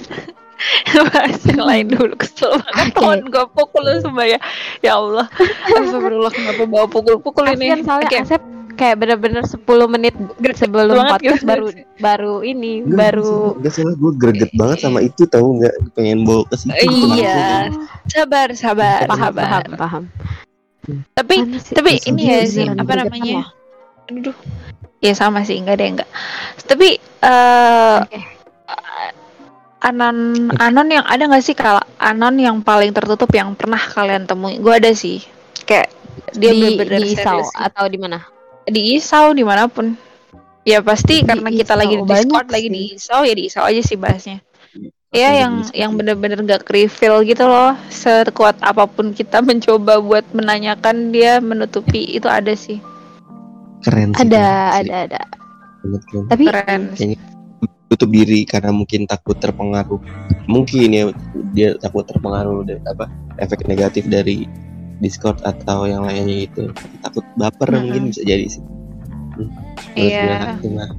Bahas 0.92 1.42
yang 1.42 1.62
lain 1.66 1.86
dulu 1.90 2.14
kesel 2.14 2.54
banget. 2.62 2.94
Kawan 2.94 3.20
gue 3.26 3.44
pukul 3.50 3.82
lu 3.82 3.98
semua 3.98 4.24
ya. 4.24 4.38
Ya 4.78 4.94
Allah. 4.96 5.26
Astagfirullah 5.76 6.32
kenapa 6.32 6.62
bawa 6.70 6.86
pukul-pukul 6.86 7.50
ini? 7.58 7.66
Kasian 7.74 7.82
soalnya 7.82 8.08
Oke. 8.08 8.16
Asep 8.22 8.42
kayak 8.82 8.96
bener-bener 8.98 9.46
10 9.46 9.62
menit 9.94 10.14
sebelum 10.58 10.98
banget 10.98 11.12
podcast 11.14 11.38
gitu. 11.38 11.46
baru 11.46 11.66
baru 12.02 12.34
ini 12.42 12.82
Nggak, 12.82 12.98
baru 12.98 13.34
Gak 13.62 13.72
salah 13.78 13.94
gue 13.94 14.12
greget 14.18 14.52
banget 14.58 14.78
sama 14.82 14.98
itu 15.06 15.22
tahu 15.30 15.62
nggak? 15.62 15.74
Pengen 15.94 16.26
bawa 16.26 16.42
ke 16.50 16.56
situ. 16.58 16.74
Iya. 16.90 17.70
sabar 18.10 18.48
sabar 18.58 19.06
paham 19.06 19.32
paham 19.38 19.62
paham. 19.78 20.02
Tapi 21.14 21.62
tapi 21.70 21.92
ini 22.10 22.22
ya 22.26 22.42
sih 22.42 22.66
apa 22.66 22.82
greget 22.82 23.06
namanya? 23.06 23.54
aduh. 24.10 24.36
Ya 24.98 25.14
sama 25.14 25.46
sih 25.46 25.62
enggak 25.62 25.78
deh 25.78 25.88
enggak 25.94 26.10
tapi 26.66 26.98
eh 26.98 27.98
Oke. 28.02 28.20
anon 29.82 30.50
anon 30.58 30.88
yang 30.90 31.06
ada 31.06 31.26
nggak 31.26 31.42
sih 31.42 31.54
kalau 31.54 31.82
anon 32.02 32.34
yang 32.38 32.58
paling 32.66 32.90
tertutup 32.90 33.30
yang 33.30 33.54
pernah 33.54 33.78
kalian 33.78 34.26
temui? 34.26 34.58
Gue 34.58 34.78
ada 34.78 34.90
sih. 34.90 35.22
Kayak 35.62 35.94
dia 36.34 36.50
di, 36.50 36.58
bener-bener 36.58 37.02
di 37.02 37.14
serius. 37.14 37.50
atau 37.54 37.84
di 37.86 37.98
mana 38.00 38.31
di 38.68 38.96
Isau 38.98 39.34
di 39.34 39.42
mana 39.42 39.66
pun 39.66 39.94
ya 40.62 40.78
pasti 40.82 41.22
Di 41.22 41.26
karena 41.26 41.50
kita 41.50 41.74
lagi 41.74 41.98
di 41.98 42.04
Discord 42.06 42.48
lagi 42.50 42.68
sih. 42.68 42.74
di 42.74 42.80
Isau 42.94 43.20
ya 43.26 43.34
di 43.34 43.42
Isau 43.50 43.64
aja 43.66 43.82
sih 43.82 43.98
bahasnya 43.98 44.38
Apa 45.12 45.18
ya 45.18 45.28
yang 45.44 45.54
yang 45.76 45.92
ya? 45.92 45.96
bener-bener 45.98 46.38
gak 46.46 46.70
refill 46.72 47.20
gitu 47.26 47.44
loh 47.44 47.76
sekuat 47.92 48.56
apa 48.62 48.88
pun 48.88 49.12
kita 49.12 49.42
mencoba 49.48 49.98
buat 50.00 50.24
menanyakan 50.32 51.10
dia 51.12 51.42
menutupi 51.42 52.16
itu 52.16 52.28
ada 52.30 52.54
sih 52.56 52.78
keren 53.82 54.14
sih. 54.14 54.22
ada 54.24 54.46
keren 54.72 54.86
sih. 54.86 54.94
ada 54.94 54.96
ada 55.02 55.20
keren. 56.08 56.24
tapi 56.30 56.44
keren 56.48 56.82
tutup 57.92 58.08
diri 58.08 58.48
karena 58.48 58.72
mungkin 58.72 59.04
takut 59.04 59.36
terpengaruh 59.36 60.00
mungkin 60.48 60.88
ya 60.96 61.04
dia 61.52 61.76
takut 61.76 62.08
terpengaruh 62.08 62.64
dari 62.64 62.80
apa 62.88 63.04
efek 63.36 63.68
negatif 63.68 64.08
dari 64.08 64.48
Discord 65.02 65.42
atau 65.42 65.84
yang 65.84 66.02
lainnya 66.02 66.46
itu 66.46 66.70
takut 67.00 67.26
baper 67.34 67.68
Mm-mm. 67.68 67.82
mungkin 67.82 68.02
bisa 68.08 68.22
jadi 68.22 68.46
sih 68.48 68.62
Hmm. 69.32 69.48
Iya. 69.96 70.60
mah. 70.62 70.92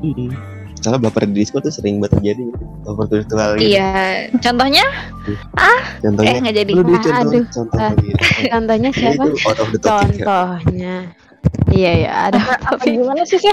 Mm-mm. 0.00 0.30
Soalnya 0.78 1.02
baper 1.04 1.26
di 1.26 1.42
Discord 1.42 1.66
tuh 1.66 1.74
sering 1.74 1.98
banget 1.98 2.16
terjadi 2.16 2.42
baper 2.80 3.06
virtual 3.12 3.48
gitu. 3.54 3.66
iya 3.68 3.90
contohnya 4.38 4.84
Contohnya 5.98 6.30
eh 6.30 6.38
nggak 6.40 6.56
jadi 6.56 6.70
lu 6.70 6.82
dia 6.84 6.94
Ah, 6.94 7.02
contoh, 7.02 7.18
aduh. 7.28 7.44
contoh 7.50 7.76
Ah. 7.76 7.90
lagi. 7.90 8.10
contohnya 8.54 8.90
siapa 8.92 9.22
itu 9.24 9.38
out 9.42 9.58
of 9.58 9.68
the 9.68 9.78
topic 9.78 9.90
ya. 10.14 10.24
contohnya 10.24 10.94
iya 11.68 11.92
ya 11.98 12.12
ada 12.28 12.40
apa 12.64 12.82
gimana 12.84 13.22
sih 13.22 13.36
sih 13.36 13.50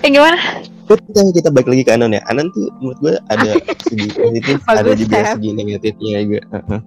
eh 0.00 0.08
gimana 0.08 0.38
Kita, 0.82 1.20
kita 1.30 1.48
balik 1.48 1.68
lagi 1.68 1.82
ke 1.82 1.92
Anon 1.92 2.10
ya. 2.10 2.20
Anon 2.26 2.48
tuh 2.50 2.68
menurut 2.78 2.98
gue 3.00 3.14
ada 3.26 3.48
segi 3.86 4.08
positif, 4.10 4.56
ada 4.66 4.92
juga 4.92 5.18
segi 5.30 5.50
negatifnya 5.50 6.20
juga. 6.20 6.40
Heeh. 6.52 6.80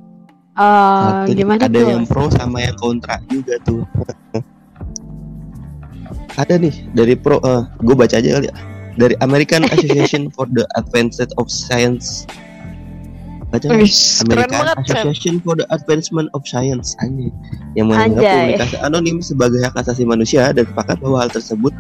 Oh 0.56 1.28
Satu, 1.28 1.36
gimana 1.36 1.68
ada 1.68 1.80
tuh 1.80 1.88
yang 1.88 2.06
pro 2.08 2.32
sama 2.32 2.64
yang 2.64 2.76
kontra 2.80 3.20
juga 3.28 3.60
tuh. 3.64 3.84
ada 6.42 6.54
nih 6.60 6.74
dari 6.92 7.16
pro, 7.16 7.40
gue 7.84 7.96
baca 7.96 8.16
aja 8.16 8.40
kali 8.40 8.48
ya. 8.48 8.56
Dari 8.96 9.16
American 9.20 9.68
Association 9.76 10.32
for 10.32 10.48
the 10.52 10.64
Advancement 10.80 11.32
of 11.36 11.52
Science. 11.52 12.24
Baca 13.52 13.68
keren 13.68 13.88
American 14.26 14.56
banget. 14.56 14.76
Association 14.84 15.36
for 15.44 15.60
the 15.60 15.68
Advancement 15.72 16.28
of 16.34 16.44
Science 16.48 16.96
anjing 17.04 17.32
yang 17.78 17.92
menganggap 17.92 18.24
Anjay. 18.24 18.40
publikasi 18.56 18.76
anonim 18.84 19.18
sebagai 19.20 19.60
hak 19.64 19.76
asasi 19.76 20.08
manusia 20.08 20.52
dan 20.56 20.66
sepakat 20.66 20.98
bahwa 21.04 21.24
hal 21.24 21.32
tersebut 21.32 21.72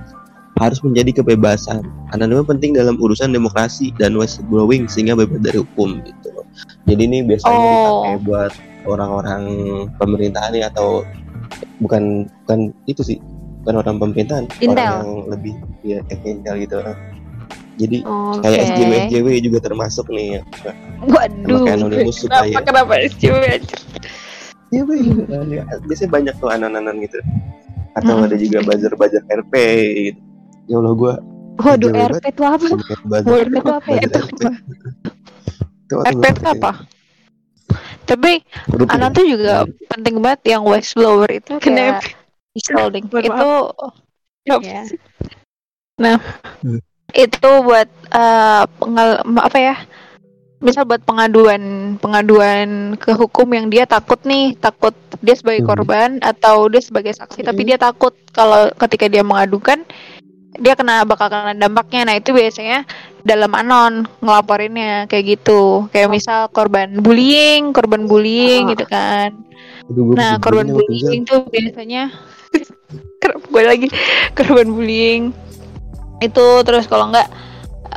harus 0.60 0.80
menjadi 0.84 1.24
kebebasan. 1.24 1.84
Anonimat 2.16 2.48
penting 2.48 2.76
dalam 2.76 2.96
urusan 3.00 3.36
demokrasi 3.36 3.92
dan 4.00 4.16
whistleblowing 4.16 4.88
sehingga 4.88 5.20
bebas 5.20 5.44
dari 5.44 5.60
hukum 5.60 6.00
gitu. 6.04 6.35
Jadi 6.86 7.02
ini 7.04 7.18
biasanya 7.22 7.58
Oh. 7.58 7.72
dipakai 8.06 8.18
buat 8.22 8.52
orang-orang 8.86 9.42
pemerintahan 9.98 10.52
nih 10.52 10.64
atau 10.66 11.02
bukan 11.80 12.04
bukan 12.46 12.60
itu 12.86 13.02
sih 13.02 13.18
bukan 13.62 13.82
orang 13.82 13.96
pemerintahan 13.98 14.46
Intel. 14.58 14.72
orang 14.72 14.86
yang 14.94 15.10
lebih 15.28 15.54
ya 15.82 15.98
kayak 16.06 16.22
intel 16.24 16.56
gitu 16.56 16.76
jadi 17.76 17.98
oke 18.06 18.40
kayak 18.40 18.60
SJW 18.64 18.92
SJW 19.10 19.28
juga 19.42 19.60
termasuk 19.60 20.06
nih 20.08 20.38
ya 20.38 20.42
waduh 21.04 21.60
Pakai 21.60 21.74
anonimus 21.74 22.22
kenapa 22.22 22.46
supaya- 22.46 22.64
kenapa 22.64 22.94
SJW 23.04 23.44
Iya, 24.74 24.82
ya, 25.46 25.64
biasanya 25.82 26.10
banyak 26.12 26.36
tuh 26.36 26.50
anon-anon 26.52 27.00
gitu. 27.00 27.16
Atau 27.96 28.18
Hmm. 28.18 28.26
ada 28.28 28.36
juga 28.36 28.60
buzzer-buzzer 28.62 29.24
RP 29.24 29.54
gitu. 30.04 30.20
Ya 30.68 30.76
Allah 30.78 30.94
gua 30.94 31.14
waduh 31.56 31.90
RP 31.94 32.26
itu 32.28 32.44
apa. 32.44 32.68
Waduh, 33.08 33.40
itu 33.40 33.62
apa 33.64 33.90
ya? 33.90 34.02
Itu 35.86 36.02
gua 36.02 36.30
itu 36.30 36.46
apa? 36.46 36.72
tapi 38.06 38.46
Grup 38.70 38.94
anon 38.94 39.10
ya. 39.10 39.16
tuh 39.18 39.26
juga 39.26 39.54
penting 39.90 40.22
banget 40.22 40.42
yang 40.54 40.62
whistleblower 40.62 41.30
itu 41.34 41.58
kayak 41.58 42.06
Kenapa? 42.06 42.06
Withholding. 42.54 43.06
Mohon 43.10 43.26
itu 43.26 43.50
ya 44.62 46.14
itu 47.16 47.50
buat 47.66 47.88
eh, 48.12 48.64
pengal- 48.78 49.22
apa 49.42 49.58
ya? 49.58 49.76
Misal 50.62 50.86
buat 50.86 51.02
pengaduan 51.04 51.96
pengaduan 51.98 52.94
ke 52.98 53.12
hukum 53.14 53.46
yang 53.54 53.68
dia 53.70 53.86
takut 53.86 54.18
nih 54.24 54.54
takut 54.58 54.94
dia 55.22 55.36
sebagai 55.36 55.66
Hmm. 55.66 55.70
korban 55.70 56.10
atau 56.22 56.70
dia 56.72 56.82
sebagai 56.82 57.14
saksi 57.14 57.42
tapi 57.42 57.66
dia 57.66 57.78
takut 57.78 58.14
kalau 58.32 58.70
ketika 58.86 59.06
dia 59.10 59.22
mengadukan 59.22 59.82
dia 60.56 60.74
kena 60.74 61.04
bakal 61.04 61.28
kena 61.28 61.54
dampaknya. 61.58 62.08
Nah 62.08 62.16
itu 62.16 62.32
biasanya 62.32 62.88
dalam 63.26 63.52
anon 63.52 63.94
ngelaporinnya 64.22 65.10
kayak 65.10 65.42
gitu. 65.42 65.90
Kayak 65.90 66.14
misal 66.14 66.46
korban 66.48 67.02
bullying 67.02 67.74
korban 67.74 68.06
bullying 68.06 68.70
Oh. 68.70 68.72
gitu 68.72 68.86
kan. 68.86 69.34
Aduh, 69.90 70.14
Nah, 70.14 70.38
korban 70.38 70.70
bullying 70.70 71.26
tuh 71.26 71.44
biasanya 71.50 72.14
kenapa 73.22 73.46
gue 73.50 73.64
lagi 73.66 73.88
korban 74.38 74.70
bullying. 74.70 75.34
Itu 76.22 76.62
terus 76.62 76.86
kalau 76.86 77.10
enggak 77.10 77.28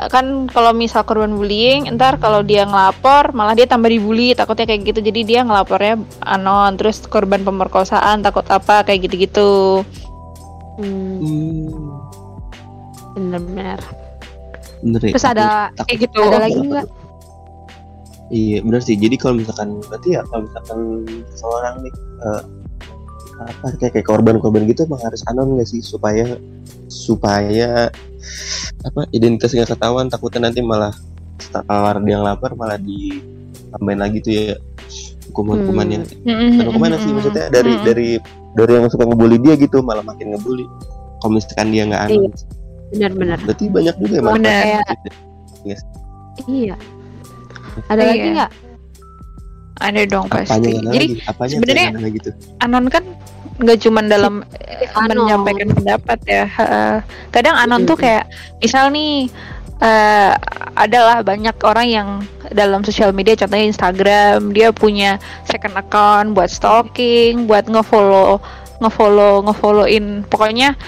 kan 0.09 0.47
kalau 0.47 0.71
misal 0.71 1.03
korban 1.03 1.35
bullying 1.35 1.91
ntar 1.99 2.23
kalau 2.23 2.41
dia 2.41 2.63
ngelapor 2.63 3.35
malah 3.35 3.59
dia 3.59 3.67
tambah 3.67 3.91
dibully 3.91 4.33
takutnya 4.33 4.65
kayak 4.65 4.89
gitu. 4.89 5.01
Jadi 5.05 5.21
dia 5.29 5.41
ngelapornya 5.45 6.01
anon 6.25 6.73
terus 6.81 7.05
korban 7.05 7.45
pemerkosaan 7.45 8.25
takut 8.25 8.49
apa 8.49 8.81
kayak 8.83 9.05
gitu-gitu. 9.05 9.85
Hmm, 10.79 11.19
Hmm, 11.19 11.99
bener-bener 13.13 13.83
bener 14.85 15.01
ya. 15.03 15.13
terus 15.15 15.27
ada 15.27 15.47
Takut- 15.75 15.87
kayak 15.87 15.99
gitu 16.07 16.19
ada 16.23 16.39
lagi 16.43 16.61
nggak 16.61 16.87
Iya 18.29 18.61
benar 18.61 18.85
sih. 18.85 18.93
Jadi 19.01 19.17
kalau 19.17 19.41
misalkan 19.41 19.81
berarti 19.89 20.09
ya 20.13 20.21
kalau 20.29 20.45
misalkan 20.45 20.81
seorang 21.33 21.81
nih 21.81 21.93
eh, 22.21 22.43
apa 23.41 23.67
kayak 23.81 23.93
kayak 23.97 24.07
korban-korban 24.07 24.69
gitu 24.69 24.85
emang 24.85 25.01
harus 25.01 25.25
anon 25.33 25.57
nggak 25.57 25.65
sih 25.65 25.81
supaya 25.81 26.37
supaya 26.93 27.89
apa 28.85 29.01
identitas 29.17 29.57
nggak 29.57 29.73
ketahuan 29.73 30.13
takutnya 30.13 30.51
nanti 30.51 30.61
malah 30.61 30.93
setelah 31.41 31.97
dia 32.05 32.21
ngelapor 32.21 32.53
malah 32.59 32.77
ditambahin 32.77 34.01
lagi 34.03 34.19
tuh 34.21 34.33
ya 34.37 34.55
hukuman-hukumannya. 35.33 35.99
Bukan 36.05 36.67
hukuman 36.69 37.01
sih 37.01 37.13
maksudnya 37.17 37.47
dari 37.49 37.73
dari 37.81 38.09
dari 38.59 38.71
yang 38.77 38.93
suka 38.93 39.09
ngebully 39.09 39.39
dia 39.41 39.55
gitu 39.57 39.81
malah 39.81 40.05
makin 40.05 40.37
ngebully. 40.37 40.69
Kalau 41.25 41.33
misalkan 41.33 41.73
dia 41.73 41.89
nggak 41.89 42.03
anon, 42.13 42.29
bener-bener 42.89 43.39
berarti 43.41 43.65
banyak 43.69 43.95
juga 43.99 44.17
Bener. 44.33 44.83
manfaat. 44.83 44.99
iya 46.47 46.77
ada 47.87 48.01
Iya. 48.01 48.09
lagi 48.09 48.29
nggak 48.33 48.53
ada 49.79 50.01
dong 50.05 50.27
Apanya 50.27 50.43
pasti 50.45 50.69
yang 50.69 50.85
jadi 50.91 51.07
lagi? 51.23 51.53
Sebenarnya- 51.55 51.91
gitu? 52.11 52.31
anon 52.59 52.87
kan 52.87 53.05
nggak 53.59 53.79
cuman 53.81 54.05
dalam 54.07 54.35
eh, 54.57 54.87
Anon. 54.95 55.27
menyampaikan 55.27 55.69
pendapat 55.73 56.19
ya 56.25 56.45
Heeh. 56.49 56.95
kadang 57.31 57.55
anon 57.57 57.83
tuh 57.85 57.95
kayak 57.95 58.27
misal 58.59 58.87
nih 58.89 59.27
eh, 59.79 60.33
adalah 60.75 61.23
banyak 61.23 61.55
orang 61.63 61.87
yang 61.87 62.09
dalam 62.51 62.83
sosial 62.83 63.11
media 63.11 63.35
contohnya 63.35 63.67
Instagram 63.67 64.51
dia 64.51 64.71
punya 64.71 65.19
second 65.45 65.75
account 65.75 66.35
buat 66.35 66.49
stalking 66.49 67.47
buat 67.47 67.67
ngefollow 67.67 68.39
ngefollow 68.79 69.43
ngefollowin 69.45 70.23
pokoknya 70.25 70.79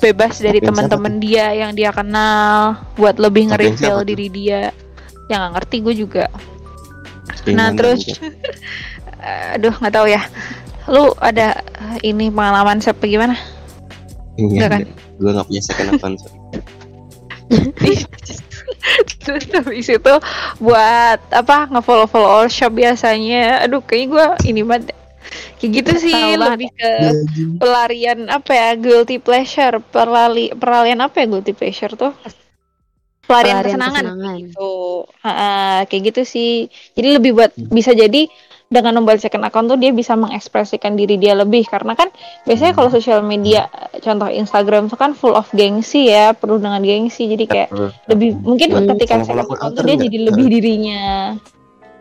bebas 0.00 0.40
dari 0.40 0.58
teman-teman 0.58 1.20
dia 1.20 1.52
yang 1.52 1.70
dia 1.70 1.92
kenal 1.92 2.74
buat 2.96 3.16
lebih 3.16 3.52
nge-reveal 3.52 4.02
diri 4.02 4.26
dia. 4.26 4.72
Yang 5.28 5.38
nggak 5.38 5.52
ngerti 5.54 5.76
gue 5.80 5.94
juga. 5.94 6.24
Kayak 7.40 7.54
Nah, 7.54 7.68
terus- 7.72 8.18
aduh 9.54 9.74
nggak 9.76 9.94
tahu 9.94 10.06
ya. 10.08 10.22
Lu 10.88 11.12
ada 11.16 11.60
ini 12.00 12.28
pengalaman 12.28 12.80
siapa 12.80 13.04
gimana? 13.04 13.36
Iya, 14.34 14.48
Enggak 14.58 14.70
kan? 14.70 14.82
gue 15.20 15.30
gak 15.30 15.46
punya 15.46 15.60
second 15.60 15.88
account. 15.94 16.16
terus 19.20 19.44
habis 19.52 19.86
itu 19.86 20.14
buat 20.58 21.20
apa 21.28 21.68
ngefollow 21.68 22.08
follow 22.08 22.30
all 22.30 22.48
shop 22.48 22.72
biasanya. 22.72 23.62
Aduh 23.62 23.84
kayaknya 23.84 24.08
gue 24.08 24.26
ini 24.48 24.62
banget. 24.64 24.96
Kayak 25.56 25.70
gitu 25.74 25.92
sih 26.00 26.14
banget. 26.14 26.40
lebih 26.50 26.70
ke 26.72 26.90
Anjing. 26.90 27.50
pelarian 27.56 28.20
apa 28.26 28.50
ya 28.50 28.68
guilty 28.74 29.16
pleasure 29.16 29.78
perlali 29.84 30.50
peralihan 30.52 31.00
apa 31.00 31.16
ya 31.18 31.26
guilty 31.28 31.52
pleasure 31.52 31.92
tuh 31.92 32.12
pelarian, 33.22 33.62
Pelarian 33.62 33.62
kesenangan, 33.62 34.04
kesenangan. 34.10 34.36
gitu. 34.42 34.72
Heeh, 35.20 35.76
kayak 35.86 36.02
gitu 36.04 36.22
sih. 36.24 36.52
Jadi 36.92 37.08
lebih 37.14 37.30
buat 37.32 37.50
Hmm. 37.52 37.70
bisa 37.70 37.92
jadi 37.92 38.26
dengan 38.66 38.94
membuat 38.96 39.18
second 39.18 39.42
account 39.42 39.66
tuh 39.66 39.74
dia 39.76 39.90
bisa 39.90 40.14
mengekspresikan 40.14 40.94
diri 40.94 41.14
dia 41.14 41.34
lebih 41.34 41.62
karena 41.64 41.90
kan 41.92 42.06
biasanya 42.44 42.70
kalau 42.70 42.86
sosial 42.88 43.18
media 43.20 43.66
contoh 43.96 44.26
Instagram 44.26 44.86
tuh 44.86 44.94
kan 44.94 45.10
full 45.10 45.34
of 45.34 45.50
gengsi 45.50 46.06
ya 46.06 46.30
penuh 46.32 46.54
dengan 46.56 46.78
gengsi 46.78 47.26
jadi 47.26 47.44
kayak 47.44 47.68
lebih 48.06 48.30
mungkin 48.36 48.68
Hmm, 48.70 48.86
ketika 48.88 49.26
second 49.26 49.42
akun 49.42 49.58
account 49.58 49.72
tuh 49.74 49.82
dia 49.84 49.96
jadi 50.00 50.18
lebih 50.24 50.46
dirinya 50.48 51.34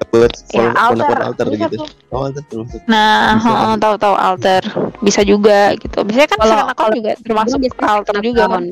buat 0.10 0.32
ya 0.56 0.72
alter. 0.74 1.06
akun 1.06 1.20
alter 1.22 1.46
bisa 1.52 1.66
gitu. 1.70 1.78
Tuh. 1.84 1.90
oh 2.16 2.22
alter 2.26 2.44
termasuk 2.48 2.80
nah 2.88 3.36
heeh, 3.38 3.74
tahu-tahu 3.78 4.16
alter. 4.16 4.64
Bisa 5.00 5.22
juga 5.24 5.76
gitu. 5.80 6.04
Biasanya 6.04 6.28
kan 6.28 6.38
Kalau- 6.40 6.50
second 6.52 6.72
account 6.74 6.94
juga 6.96 7.12
termasuk 7.24 7.58
alter 7.80 8.16
second 8.16 8.26
juga 8.26 8.44
kan 8.48 8.64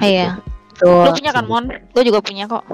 iya. 0.00 0.28
Lu 0.82 1.10
punya 1.14 1.30
kan 1.30 1.44
mon? 1.46 1.64
Gue 1.94 2.02
juga 2.02 2.18
punya 2.24 2.44
kok. 2.50 2.64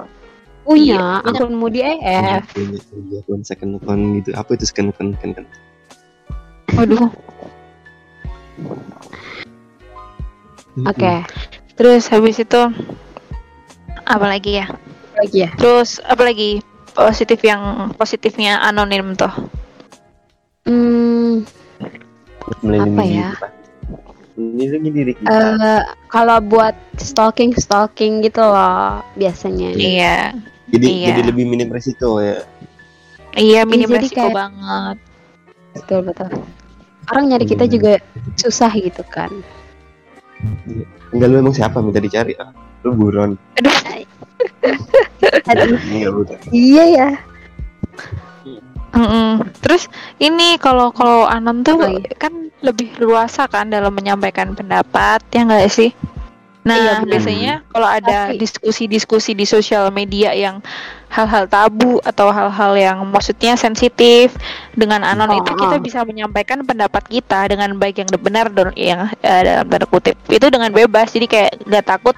Punya. 0.65 0.97
Iya, 1.01 1.05
akun 1.25 1.53
Punya, 1.57 2.41
EF. 2.41 2.45
punya, 2.53 2.81
punya. 2.89 3.17
Akun 3.25 3.41
second 3.45 3.73
account 3.81 4.03
gitu. 4.21 4.31
Apa 4.37 4.51
itu 4.57 4.65
second 4.69 4.93
account 4.93 5.17
kan 5.21 5.31
kan 5.33 5.45
waduh 6.77 7.09
Oke. 10.87 11.27
terus 11.75 12.07
habis 12.07 12.39
itu 12.39 12.61
apa 14.07 14.27
lagi 14.31 14.63
ya 14.63 14.71
Lagi 15.19 15.39
ya. 15.41 15.51
Terus 15.55 15.99
apalagi 16.01 16.63
positif 16.93 17.43
yang 17.43 17.61
positifnya 17.93 18.59
anonim 18.61 19.15
tuh? 19.15 19.31
Hmm, 20.65 21.43
Apa 22.63 23.03
ya? 23.03 23.35
Melindungi 24.35 24.91
diri 24.93 25.13
kita 25.13 25.27
eh, 25.27 25.83
kalau 26.07 26.39
buat 26.39 26.71
stalking 26.95 27.51
stalking 27.53 28.23
gitu 28.23 28.39
loh 28.39 29.03
biasanya. 29.15 29.75
Iya, 29.75 30.31
jadi 30.71 30.87
iya. 30.87 31.07
jadi 31.11 31.21
lebih 31.27 31.45
minim 31.45 31.69
resiko 31.69 32.23
ya 32.23 32.47
iya 33.35 33.67
minim 33.67 33.91
jadi 33.91 33.99
resiko 34.01 34.23
kayak- 34.23 34.37
banget. 34.37 34.97
Betul 35.75 36.01
betul. 36.07 36.29
Orang 37.09 37.25
nyari 37.27 37.45
kita 37.45 37.65
Hmm. 37.65 37.73
juga 37.73 37.93
susah 38.37 38.71
gitu 38.73 39.03
kan. 39.05 39.31
enggak 41.11 41.29
lu 41.29 41.41
emang 41.41 41.51
siapa 41.51 41.83
minta 41.83 41.99
dicari 41.99 42.39
ah 42.39 42.55
lu 42.81 42.95
buron 42.95 43.35
Aduh, 43.59 43.75
Aduh, 45.49 45.79
iya 45.97 46.09
udah 46.13 46.39
iya 46.53 46.85
ya. 46.93 47.09
mm-mm. 48.93 49.45
terus 49.61 49.87
ini 50.19 50.57
kalau 50.59 50.91
kalau 50.93 51.29
anon 51.29 51.61
tuh 51.63 51.77
Apa 51.77 51.89
lagi? 51.89 52.03
kan 52.17 52.33
lebih 52.59 52.91
luasa 52.99 53.47
kan 53.47 53.71
dalam 53.71 53.95
menyampaikan 53.95 54.53
pendapat 54.53 55.23
ya 55.31 55.47
nggak 55.47 55.71
sih? 55.71 55.91
Nah 56.69 56.77
Iya, 56.77 56.95
biasanya 57.09 57.55
kalau 57.73 57.89
ada 57.89 58.37
diskusi-diskusi 58.37 59.33
di 59.33 59.49
sosial 59.49 59.89
media 59.89 60.37
yang 60.37 60.61
hal-hal 61.09 61.49
tabu 61.49 61.97
atau 62.05 62.29
hal-hal 62.29 62.77
yang 62.77 63.01
maksudnya 63.09 63.57
sensitif 63.57 64.37
dengan 64.77 65.01
anon 65.01 65.33
Oh, 65.33 65.41
itu 65.41 65.57
kita 65.57 65.77
oh. 65.77 65.83
bisa 65.83 66.05
menyampaikan 66.05 66.61
pendapat 66.69 67.09
kita 67.09 67.49
dengan 67.49 67.73
baik 67.81 68.05
yang 68.05 68.09
benar 68.21 68.53
dan 68.53 68.77
yang 68.77 69.09
eh, 69.25 69.41
dalam 69.41 69.65
tanda 69.73 69.89
kutip 69.89 70.21
itu 70.29 70.47
dengan 70.53 70.69
bebas 70.69 71.09
jadi 71.09 71.25
kayak 71.25 71.53
gak 71.65 71.87
takut 71.89 72.17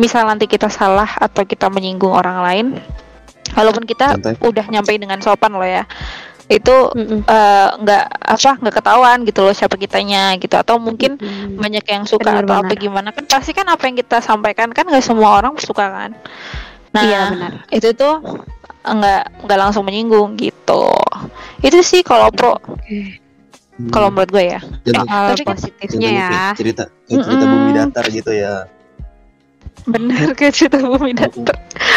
misal 0.00 0.24
nanti 0.24 0.48
kita 0.48 0.72
salah 0.72 1.08
atau 1.20 1.44
kita 1.44 1.68
menyinggung 1.68 2.12
orang 2.12 2.40
lain 2.40 2.66
walaupun 3.52 3.84
kita 3.84 4.16
Santai. 4.16 4.40
udah 4.40 4.64
nyampein 4.72 5.00
dengan 5.00 5.20
sopan 5.20 5.52
loh 5.52 5.68
ya 5.68 5.84
itu 6.52 6.74
eh, 7.24 7.68
nggak 7.74 8.04
apa 8.20 8.50
nggak 8.60 8.74
ketahuan 8.76 9.18
gitu 9.24 9.40
loh 9.40 9.52
siapa 9.52 9.74
kitanya 9.74 10.36
gitu. 10.36 10.52
Atau 10.52 10.76
mungkin 10.76 11.16
Mm-mm. 11.16 11.56
banyak 11.56 11.84
yang 11.84 12.04
suka 12.04 12.28
Benar, 12.28 12.44
atau 12.44 12.54
apa 12.60 12.70
benar. 12.70 12.82
gimana. 12.82 13.08
Kan 13.10 13.24
pasti 13.24 13.50
kan 13.50 13.64
apa 13.66 13.82
yang 13.86 13.96
kita 13.96 14.20
sampaikan 14.20 14.68
kan 14.70 14.84
nggak 14.84 15.00
semua 15.00 15.40
orang 15.40 15.56
suka 15.56 15.88
kan. 15.88 16.10
Nah 16.92 17.02
Iya, 17.02 17.20
benar. 17.32 17.52
itu 17.68 17.88
tuh 17.92 18.14
nggak 18.84 19.48
nggak 19.48 19.58
langsung 19.58 19.82
menyinggung 19.82 20.36
gitu. 20.36 20.92
Itu 21.58 21.80
sih 21.80 22.02
kalau 22.02 22.28
pro. 22.28 22.60
Kalau 23.88 24.12
menurut 24.12 24.30
gue 24.30 24.44
ya. 24.46 24.60
Contoh- 24.60 25.08
Hal 25.08 25.24
tapi 25.32 25.42
kan- 25.42 25.56
positifnya 25.56 26.10
ya. 26.12 26.30
cerita 26.54 26.84
cerita 27.02 27.34
Mm-mm. 27.42 27.50
bumi 27.50 27.70
datar 27.72 28.04
gitu 28.06 28.30
ya 28.30 28.68
bener 29.84 30.30
kayak 30.38 30.54
cerita 30.54 30.78
bumi 30.78 31.12
datar 31.12 31.56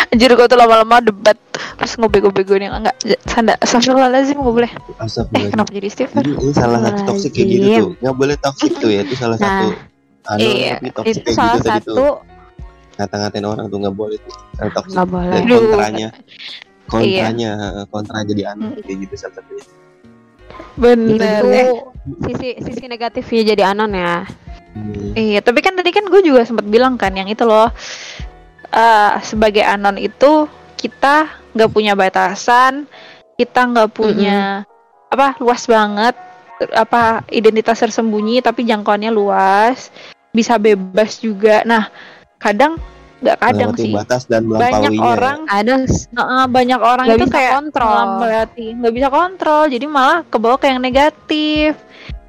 anjir 0.09 0.31
gue 0.31 0.47
tuh 0.47 0.57
lama-lama 0.57 1.01
debat 1.01 1.37
terus 1.75 1.93
ngobego-bego 1.99 2.55
yang 2.55 2.81
enggak 2.81 2.95
sanda 3.27 3.53
astagfirullahaladzim 3.61 4.39
gue 4.39 4.53
boleh 4.55 4.71
eh 5.35 5.45
kenapa 5.51 5.69
jadi 5.69 5.87
Stephen 5.91 6.23
Ini, 6.23 6.33
ini 6.39 6.51
salah 6.55 6.79
satu 6.81 7.01
toxic 7.05 7.31
kayak 7.35 7.47
gitu 7.51 7.67
tuh. 7.67 7.89
Nggak 8.01 8.15
boleh 8.15 8.35
toxic 8.39 8.71
tuh 8.79 8.89
ya. 8.89 9.01
Itu 9.03 9.15
salah 9.19 9.37
Nah, 9.37 9.45
satu 9.45 9.67
anu 10.25 10.39
iya, 10.41 10.75
Itu 10.81 10.99
kayak 11.03 11.35
salah 11.35 11.53
gitu 11.53 11.67
tadi 11.67 11.79
tuh. 11.83 11.93
satu 11.93 12.05
Ngata-ngatain 12.95 13.45
orang 13.45 13.65
tuh 13.67 13.77
nggak 13.83 13.95
boleh 13.95 14.17
tuh. 14.17 14.33
Yang 14.55 14.69
toxic. 14.73 14.93
nggak 14.95 15.07
boleh. 15.11 15.35
Dan 15.35 15.43
kontranya. 15.51 16.07
Kontranya, 16.85 17.51
kontra 17.91 18.17
jadi 18.23 18.43
anu 18.49 18.65
Hmm. 18.71 18.81
kayak 18.81 18.97
gitu 19.03 19.13
salah 19.19 19.35
satunya. 19.35 19.65
bener 20.75 21.39
Itu 21.43 21.47
eh, 21.51 21.69
sisi 22.23 22.49
sisi 22.63 22.83
negatifnya 22.87 23.41
jadi 23.51 23.63
anon 23.71 23.91
ya. 23.91 24.23
Hmm. 24.75 25.15
Iya, 25.15 25.39
tapi 25.39 25.63
kan 25.63 25.73
tadi 25.79 25.95
kan 25.95 26.03
gue 26.11 26.19
juga 26.19 26.43
sempat 26.43 26.67
bilang 26.67 26.99
kan 26.99 27.15
yang 27.15 27.31
itu 27.31 27.47
loh. 27.47 27.71
eh 28.75 29.11
sebagai 29.23 29.63
anon 29.63 29.95
itu 29.95 30.51
kita 30.75 31.31
nggak 31.55 31.71
punya 31.71 31.95
batasan, 31.95 32.83
kita 33.39 33.71
nggak 33.71 33.95
punya 33.95 34.67
apa 35.07 35.39
luas 35.39 35.63
banget 35.63 36.11
apa 36.75 37.23
identitas 37.31 37.79
tersembunyi 37.79 38.43
tapi 38.43 38.67
jangkauannya 38.67 39.15
luas, 39.15 39.95
bisa 40.35 40.59
bebas 40.59 41.23
juga. 41.23 41.63
Nah, 41.63 41.87
kadang 42.35 42.75
nggak 43.23 43.37
kadang 43.39 43.71
Melewati 43.71 43.83
sih 43.87 43.93
batas 43.95 44.23
dan 44.27 44.43
banyak 44.43 44.91
melampauinya. 44.91 45.07
orang 45.07 45.39
Ada 45.47 45.75
Heeh, 45.87 46.45
banyak 46.51 46.79
orang 46.83 47.05
Nggak 47.07 47.17
itu 47.17 47.25
bisa 47.25 47.35
kayak 47.39 47.53
kontrol. 47.55 48.03
melewati 48.19 48.65
nggak 48.75 48.93
bisa 48.93 49.07
kontrol 49.07 49.63
jadi 49.71 49.85
malah 49.87 50.17
kebawa 50.27 50.55
ke 50.59 50.65
yang 50.67 50.81
negatif 50.83 51.71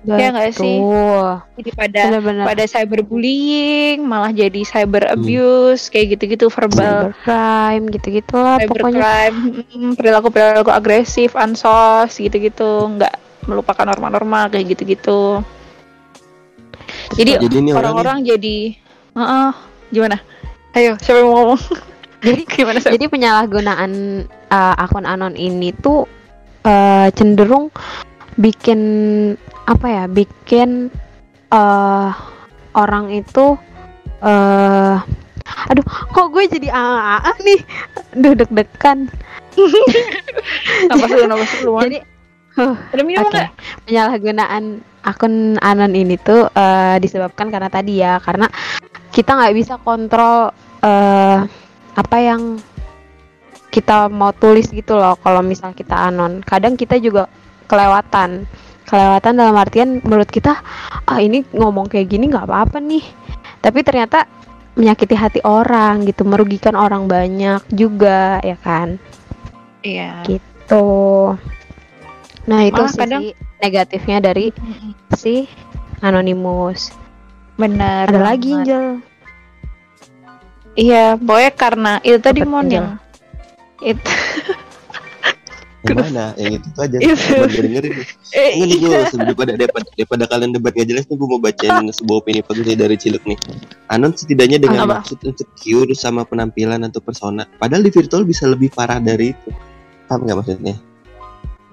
Ya 0.07 0.31
nggak 0.31 0.55
sih? 0.55 0.79
Betul. 0.79 1.29
jadi 1.59 1.71
pada 1.75 2.01
Benar-benar. 2.07 2.45
pada 2.47 2.65
cyberbullying 2.71 3.99
malah 4.07 4.31
jadi 4.31 4.63
cyber 4.63 5.11
abuse 5.11 5.91
kayak 5.91 6.15
gitu-gitu 6.15 6.47
verbal 6.47 7.11
cybercrime 7.11 7.85
gitu-gitu 7.91 8.35
lah 8.39 8.57
pokoknya. 8.63 9.03
cybercrime 9.03 9.39
mm, 9.75 9.93
perilaku-perilaku 9.99 10.71
agresif 10.71 11.35
ansos 11.35 12.15
gitu-gitu 12.15 12.87
nggak 12.95 13.19
melupakan 13.51 13.83
norma-norma 13.83 14.47
kayak 14.47 14.79
gitu-gitu 14.79 15.43
jadi 17.19 17.43
orang-orang 17.75 18.23
jadi 18.23 18.79
Heeh, 19.17 19.51
gimana 19.91 20.23
ayo 20.79 20.95
siapa 21.03 21.25
yang 21.25 21.29
mau 21.33 21.37
ngomong 21.43 21.63
Jadi 22.27 22.43
gimana 22.59 22.79
Sep? 22.83 22.93
Jadi 22.97 23.07
penyalahgunaan 23.07 23.93
uh, 24.51 24.75
akun 24.83 25.07
anon 25.07 25.35
ini 25.37 25.71
tuh 25.79 26.09
uh, 26.65 27.09
cenderung 27.15 27.71
bikin 28.37 28.81
apa 29.67 29.87
ya? 29.91 30.05
Bikin 30.07 30.89
uh, 31.51 32.11
orang 32.73 33.11
itu 33.13 33.59
uh, 34.23 34.97
aduh, 35.71 35.87
kok 35.87 36.31
gue 36.31 36.45
jadi 36.47 36.69
AA 36.71 37.33
nih? 37.43 37.61
Duh 38.17 38.35
deg-degan. 38.35 39.11
Jadi 41.89 41.99
huh, 42.61 42.77
ada 42.93 43.03
minum 43.05 43.25
nggak? 43.29 43.51
penyalahgunaan 43.89 44.85
akun 45.01 45.57
anon 45.65 45.93
ini 45.97 46.21
tuh 46.21 46.51
eh, 46.53 46.97
disebabkan 47.01 47.49
karena 47.49 47.73
tadi 47.73 48.05
ya, 48.05 48.21
karena 48.21 48.53
kita 49.15 49.33
nggak 49.33 49.55
bisa 49.57 49.81
kontrol 49.81 50.53
eh, 50.85 51.39
apa 51.97 52.17
yang 52.21 52.61
kita 53.73 54.13
mau 54.13 54.33
tulis 54.37 54.69
gitu 54.69 54.97
loh. 54.97 55.17
Kalau 55.21 55.41
misal 55.41 55.73
kita 55.73 55.97
anon, 55.97 56.45
kadang 56.45 56.77
kita 56.77 57.01
juga 57.01 57.29
kelewatan, 57.65 58.45
kelewatan 58.87 59.35
dalam 59.35 59.55
artian 59.55 59.99
menurut 60.01 60.27
kita, 60.27 60.63
ah 61.03 61.19
ini 61.19 61.43
ngomong 61.51 61.87
kayak 61.87 62.07
gini 62.07 62.31
nggak 62.31 62.47
apa-apa 62.47 62.79
nih, 62.79 63.03
tapi 63.59 63.83
ternyata 63.83 64.25
menyakiti 64.75 65.13
hati 65.13 65.41
orang 65.43 66.05
gitu, 66.05 66.23
merugikan 66.23 66.73
orang 66.73 67.05
banyak 67.07 67.65
juga 67.69 68.39
ya 68.41 68.55
kan 68.57 69.01
Iya. 69.81 70.23
gitu. 70.25 70.87
Nah 72.47 72.61
itu 72.63 72.79
Malah 72.79 72.91
sisi 72.91 73.01
kadang- 73.01 73.35
negatifnya 73.57 74.19
dari 74.21 74.53
si 75.13 75.49
anonimus. 75.99 76.93
Benar. 77.57 78.13
Ada 78.13 78.21
lagi. 78.21 78.53
Angel. 78.53 78.87
Iya, 80.77 81.17
pokoknya 81.17 81.53
karena 81.57 81.93
itu 82.05 82.19
tadi 82.21 82.45
mon 82.45 82.69
yang 82.69 83.01
itu 83.81 84.05
yang 85.87 85.99
mana? 85.99 86.25
Yang 86.35 86.53
itu 86.59 86.69
aja. 86.77 86.97
Buat 86.99 87.49
gue 87.49 87.63
dengerin. 87.63 87.93
eh, 88.33 88.51
Ini 88.53 88.65
nih 88.65 88.77
gue 88.77 88.89
iya. 88.89 89.01
daripada, 89.09 89.51
daripada, 89.55 89.87
daripada 89.91 90.25
kalian 90.27 90.51
debat 90.51 90.73
gak 90.73 90.87
jelas 90.87 91.05
nih 91.07 91.17
gue 91.17 91.29
mau 91.29 91.39
bacain 91.39 91.87
sebuah 91.89 92.17
opini 92.19 92.41
bagus 92.41 92.65
nih 92.65 92.77
dari 92.77 92.97
Ciluk 92.97 93.23
nih. 93.23 93.39
Anon 93.89 94.11
setidaknya 94.11 94.59
dengan 94.59 94.81
Apa? 94.83 94.93
maksud 94.99 95.19
insecure 95.23 95.91
sama 95.95 96.23
penampilan 96.23 96.83
atau 96.83 96.99
persona. 96.99 97.47
Padahal 97.57 97.81
di 97.81 97.91
virtual 97.91 98.23
bisa 98.23 98.45
lebih 98.45 98.69
parah 98.69 98.99
dari 98.99 99.31
itu. 99.31 99.51
Paham 100.07 100.23
nggak 100.23 100.37
maksudnya? 100.37 100.75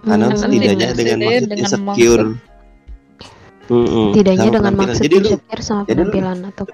Anon 0.03 0.31
Hmm, 0.31 0.39
setidaknya 0.39 0.91
setidaknya 0.91 0.95
dengan 0.95 1.17
maksud 1.19 1.47
dengan 1.47 1.63
insecure. 1.63 2.25
Mm-mm, 3.63 4.07
Tidaknya 4.11 4.37
sama 4.37 4.51
dengan 4.51 4.59
penampilan. 4.59 4.87
maksud 4.91 5.03
Jadi 5.03 5.15
lu 5.15 5.23
insecure 5.23 5.61
sama 5.63 5.81
jadi 5.81 5.87
lu- 5.87 6.11
penampilan 6.11 6.37
atau 6.51 6.65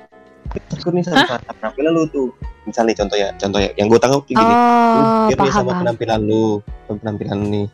takut 0.68 0.92
nih 0.92 1.04
sama 1.04 1.26
sama 1.28 1.52
penampilan 1.54 1.92
lu 1.92 2.04
tuh 2.08 2.28
misalnya 2.64 2.94
contoh 2.96 3.16
ya 3.16 3.30
contoh 3.36 3.60
ya 3.60 3.70
yang 3.76 3.88
gue 3.88 3.98
tangkap 3.98 4.22
tuh 4.22 4.34
gini 4.34 4.46
Oh, 4.50 5.30
paham, 5.32 5.50
sama 5.50 5.68
paham. 5.68 5.80
penampilan 5.86 6.20
lu 6.22 6.46
penampilan 6.88 7.38
nih 7.46 7.68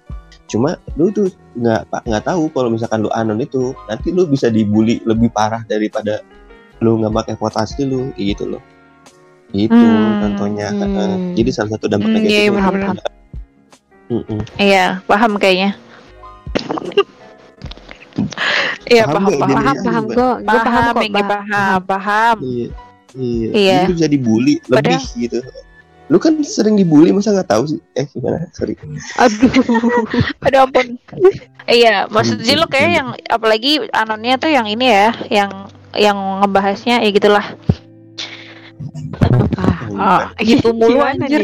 cuma 0.46 0.70
lu 0.94 1.10
tuh 1.10 1.26
nggak 1.54 1.82
pak 1.88 2.02
nggak 2.04 2.24
tahu 2.24 2.44
kalau 2.50 2.70
misalkan 2.70 3.02
lu 3.02 3.10
anon 3.12 3.40
itu 3.40 3.74
nanti 3.86 4.10
lu 4.10 4.26
bisa 4.26 4.48
dibully 4.48 5.02
lebih 5.02 5.28
parah 5.30 5.64
daripada 5.64 6.22
lu 6.80 7.00
nggak 7.00 7.14
pakai 7.14 7.34
foto 7.36 7.58
asli 7.58 7.84
lu 7.84 8.12
kayak 8.12 8.36
gitu 8.36 8.44
loh 8.48 8.62
itu 9.52 9.72
Hmm. 9.72 10.20
contohnya 10.20 10.68
Hmm. 10.70 11.32
jadi 11.32 11.50
salah 11.50 11.72
satu 11.74 11.88
dampak 11.88 12.10
Hmm, 12.10 12.18
iya, 12.20 12.22
negatifnya 12.22 12.52
benar, 12.52 12.62
itu 12.62 12.76
benar. 12.76 12.92
ada. 12.92 13.06
Mm-mm. 14.06 14.40
Iya, 14.56 14.86
paham 15.04 15.32
kayaknya. 15.36 15.72
Iya, 18.86 19.04
Paham 19.04 19.14
paham, 19.18 19.26
nggak 19.26 19.40
paham. 19.40 19.50
gini? 19.50 19.58
paham 19.58 19.76
paham 19.82 20.04
gue 20.06 20.16
gue 20.16 20.60
paham 20.62 20.62
Paham, 20.62 20.96
kok 20.96 21.10
Bah. 21.12 21.28
paham, 21.28 21.80
paham. 21.84 22.36
Iya, 22.40 22.68
iya. 23.16 23.48
Iya. 23.50 23.74
Jadi 23.76 23.86
lu 23.86 23.96
bisa 23.96 24.08
dibully 24.08 24.54
lebih 24.68 25.02
gitu. 25.18 25.40
Lu 26.06 26.18
kan 26.18 26.38
sering 26.40 26.78
dibully 26.78 27.10
masa 27.10 27.34
nggak 27.34 27.50
tahu 27.50 27.64
sih? 27.66 27.80
Eh 27.94 28.06
gimana? 28.06 28.46
Sorry. 28.54 28.78
aduh 29.18 29.52
Aduh 30.46 30.60
ampun. 30.62 31.02
iya, 31.66 32.06
maksudnya 32.08 32.54
lo 32.56 32.68
kayak 32.68 32.92
yang 32.94 33.08
apalagi 33.26 33.82
anonnya 33.90 34.38
tuh 34.38 34.54
yang 34.54 34.70
ini 34.70 34.86
ya, 34.86 35.10
yang 35.34 35.52
yang 35.98 36.18
ngebahasnya 36.46 37.02
ya 37.02 37.10
gitulah. 37.10 37.46
apa 39.56 39.65
Ah, 39.98 40.30
gitu 40.44 40.70
mulu 40.72 40.92
Gimana 40.94 41.24
anjir. 41.24 41.42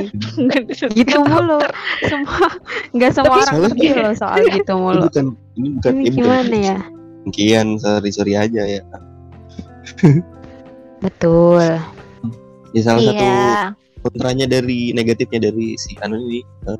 gitu 0.99 1.17
mulu. 1.21 1.57
Semua 2.03 2.47
nggak 2.95 3.11
semua 3.11 3.31
Tapi 3.31 3.39
orang 3.39 3.47
soalnya- 3.47 3.71
ngerti 3.71 3.87
loh 3.97 4.15
soal 4.15 4.39
gitu 4.45 4.73
Ini 4.73 4.81
mulu. 4.81 5.03
bukan 5.03 5.25
ini 5.55 5.67
bukan 5.71 5.91
ini 5.91 6.01
ini 6.01 6.09
bukan 6.09 6.15
gimana 6.17 6.57
ya? 6.57 6.77
Kian 7.29 7.67
sorry 7.77 8.09
sorry 8.09 8.33
aja 8.33 8.63
ya. 8.63 8.81
betul. 10.99 11.61
Ya 12.71 12.81
salah 12.81 13.01
satu 13.03 13.19
Iya. 13.19 13.75
kontranya 14.01 14.45
dari 14.47 14.89
negatifnya 14.91 15.39
dari 15.43 15.75
si 15.75 15.93
Anon 15.99 16.23
ini 16.23 16.39
eh, 16.65 16.79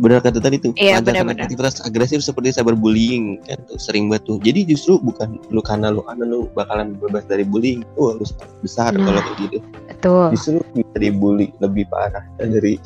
benar 0.00 0.24
kata 0.24 0.40
tadi 0.40 0.56
tuh 0.56 0.72
Iya, 0.80 1.04
benar-benar. 1.04 1.44
aktivitas 1.44 1.84
agresif 1.84 2.24
seperti 2.24 2.56
cyberbullying 2.56 3.36
kan 3.44 3.60
tuh 3.68 3.76
sering 3.76 4.08
banget 4.08 4.24
tuh. 4.24 4.40
Jadi 4.40 4.64
justru 4.64 4.96
bukan 4.96 5.36
lu 5.52 5.60
karena 5.60 5.92
lu 5.92 6.00
Anon 6.08 6.28
lu 6.32 6.40
bakalan 6.56 6.96
bebas 6.96 7.28
dari 7.28 7.44
bullying 7.44 7.84
tuh 7.94 8.16
harus 8.16 8.32
besar 8.64 8.96
Nah. 8.96 9.04
kalau 9.04 9.20
kayak 9.20 9.36
gitu. 9.44 9.58
betul. 9.92 10.26
Justru 10.32 10.58
bisa 10.72 10.96
dibully 10.96 11.52
lebih 11.60 11.84
parah 11.92 12.24
dari 12.40 12.80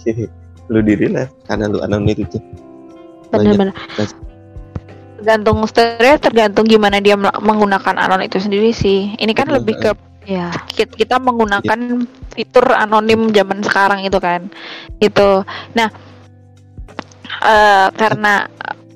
lu 0.66 0.81
diri 0.83 1.07
lah 1.07 1.31
karena 1.46 1.70
lu 1.70 1.79
Anon 1.87 2.03
itu 2.11 2.27
tuh. 2.27 2.42
Benar-benar. 3.31 3.74
Tergantung 5.22 5.62
sebenarnya 5.64 6.18
tergantung 6.20 6.66
gimana 6.68 7.00
dia 7.00 7.16
menggunakan 7.16 7.94
anon 7.96 8.20
itu 8.27 8.42
sendiri 8.42 8.74
sih. 8.74 9.14
Ini 9.16 9.33
kan 9.33 9.48
Betul, 9.48 9.57
lebih 9.62 9.74
ke 9.81 9.90
ya 10.24 10.53
kita, 10.68 10.92
kita 10.98 11.16
menggunakan 11.22 12.05
fitur 12.35 12.66
anonim 12.74 13.31
zaman 13.33 13.62
sekarang 13.64 14.05
itu 14.05 14.18
kan. 14.20 14.50
Itu 15.00 15.46
nah 15.72 15.88
eh, 17.44 17.88
karena 17.94 18.48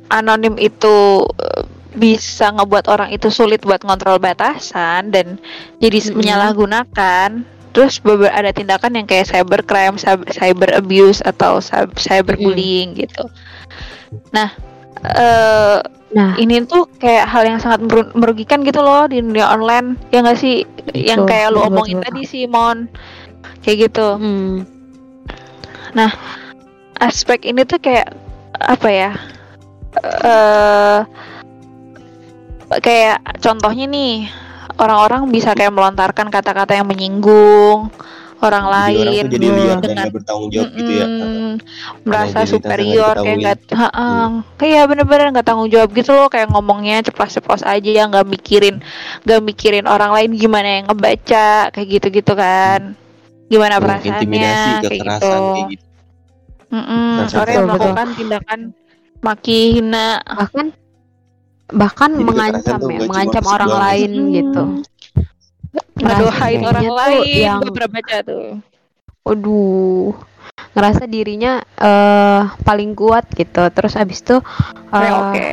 anonim 0.08 0.56
itu 0.56 1.24
eh, 1.36 1.64
bisa 1.98 2.54
ngebuat 2.54 2.86
orang 2.88 3.10
itu 3.10 3.28
sulit 3.28 3.64
buat 3.66 3.82
ngontrol 3.82 4.22
batasan 4.22 5.10
dan 5.10 5.36
jadi 5.82 5.98
Mm-mm. 6.08 6.16
menyalahgunakan. 6.16 7.28
Terus 7.76 8.00
ada 8.32 8.50
tindakan 8.50 8.96
yang 8.96 9.06
kayak 9.06 9.28
cybercrime 9.28 10.00
cyber, 10.00 10.26
cyber 10.34 10.70
abuse 10.74 11.20
atau 11.22 11.62
cyber 11.62 11.94
cyberbullying 11.94 12.96
gitu. 12.96 13.28
Nah 14.34 14.50
eh 14.98 15.78
nah. 16.10 16.34
ini 16.40 16.64
tuh 16.66 16.90
kayak 16.98 17.28
hal 17.28 17.46
yang 17.46 17.60
sangat 17.62 17.84
meru- 17.86 18.10
merugikan 18.18 18.66
gitu 18.66 18.82
loh 18.82 19.06
di 19.06 19.22
dunia 19.22 19.46
online. 19.52 19.94
Ya 20.10 20.24
nggak 20.24 20.38
sih? 20.40 20.66
Yang 20.96 21.28
Betul, 21.28 21.30
kayak 21.30 21.48
lu 21.52 21.58
betul, 21.60 21.70
omongin 21.70 21.98
betul. 22.00 22.06
tadi 22.08 22.22
sih 22.26 22.42
Mon. 22.50 22.78
Kayak 23.62 23.76
gitu. 23.90 24.08
Hmm, 24.16 24.54
aspek 26.98 27.46
ini 27.46 27.62
tuh 27.62 27.78
kayak 27.78 28.10
apa 28.56 28.88
ya 28.88 29.10
eh 30.24 31.00
kayak 32.68 33.40
contohnya 33.40 33.88
nih 33.88 34.28
orang-orang 34.78 35.26
bisa 35.32 35.56
kayak 35.56 35.72
melontarkan 35.74 36.28
kata-kata 36.28 36.76
yang 36.76 36.86
menyinggung 36.86 37.88
orang 38.38 38.70
Jadi 38.70 38.70
orang 38.70 39.10
lain 39.10 39.24
tuh 39.26 39.34
jadi 39.34 39.48
liar 39.50 39.78
dengan 39.82 39.98
gak 39.98 40.14
bertanggung 40.14 40.50
jawab 40.54 40.70
gitu 40.78 40.92
ya. 40.94 41.06
Merasa 42.06 42.38
superior 42.46 43.14
kayak 43.18 43.36
nggak. 43.42 43.58
Heeh. 43.74 44.24
kayak 44.54 44.84
bener-bener 44.86 45.26
nggak 45.34 45.46
tanggung 45.46 45.66
jawab 45.66 45.90
gitu 45.90 46.14
loh 46.14 46.30
kayak 46.30 46.46
ngomongnya 46.54 47.02
ceplos-ceplos 47.02 47.66
aja 47.66 47.90
ya 47.90 48.06
nggak 48.06 48.26
mikirin 48.30 48.78
nggak 49.26 49.40
mikirin 49.42 49.90
orang 49.90 50.14
lain 50.14 50.38
gimana 50.38 50.68
yang 50.78 50.84
ngebaca 50.86 51.74
kayak 51.74 51.88
gitu-gitu 51.98 52.32
kan. 52.38 52.94
Gimana 53.50 53.80
perasaannya 53.82 54.22
intimidasi 54.22 54.70
kayak 54.86 55.02
gitu. 55.02 55.32
kayak 55.34 55.66
gitu 55.74 55.87
Betul, 56.68 57.36
orang 57.38 57.48
yang 57.48 57.64
betul. 57.64 57.64
melakukan 57.66 58.08
tindakan 58.12 58.60
maki 59.18 59.58
hina 59.74 60.06
bahkan 60.22 60.66
bahkan 61.68 62.10
Jadi 62.12 62.24
mengancam 62.24 62.80
ya 62.82 62.98
mengancam 63.02 63.44
orang 63.44 63.68
doang. 63.68 63.82
lain 63.82 64.10
gitu 64.30 64.62
ngedoain 65.98 66.60
orang 66.62 66.82
tuh 66.82 66.94
lain 66.94 67.22
yang- 67.26 67.60
gue 67.60 67.72
pernah 67.72 67.92
baca 67.92 68.16
tuh 68.22 68.46
Waduh, 69.20 70.16
ngerasa 70.72 71.04
dirinya 71.04 71.60
eh 71.76 72.42
paling 72.62 72.96
kuat 72.96 73.28
gitu. 73.30 73.60
Terus 73.68 73.92
abis 73.92 74.24
itu 74.24 74.40
Oke, 74.88 74.96
eh, 74.96 75.12
oke 75.12 75.44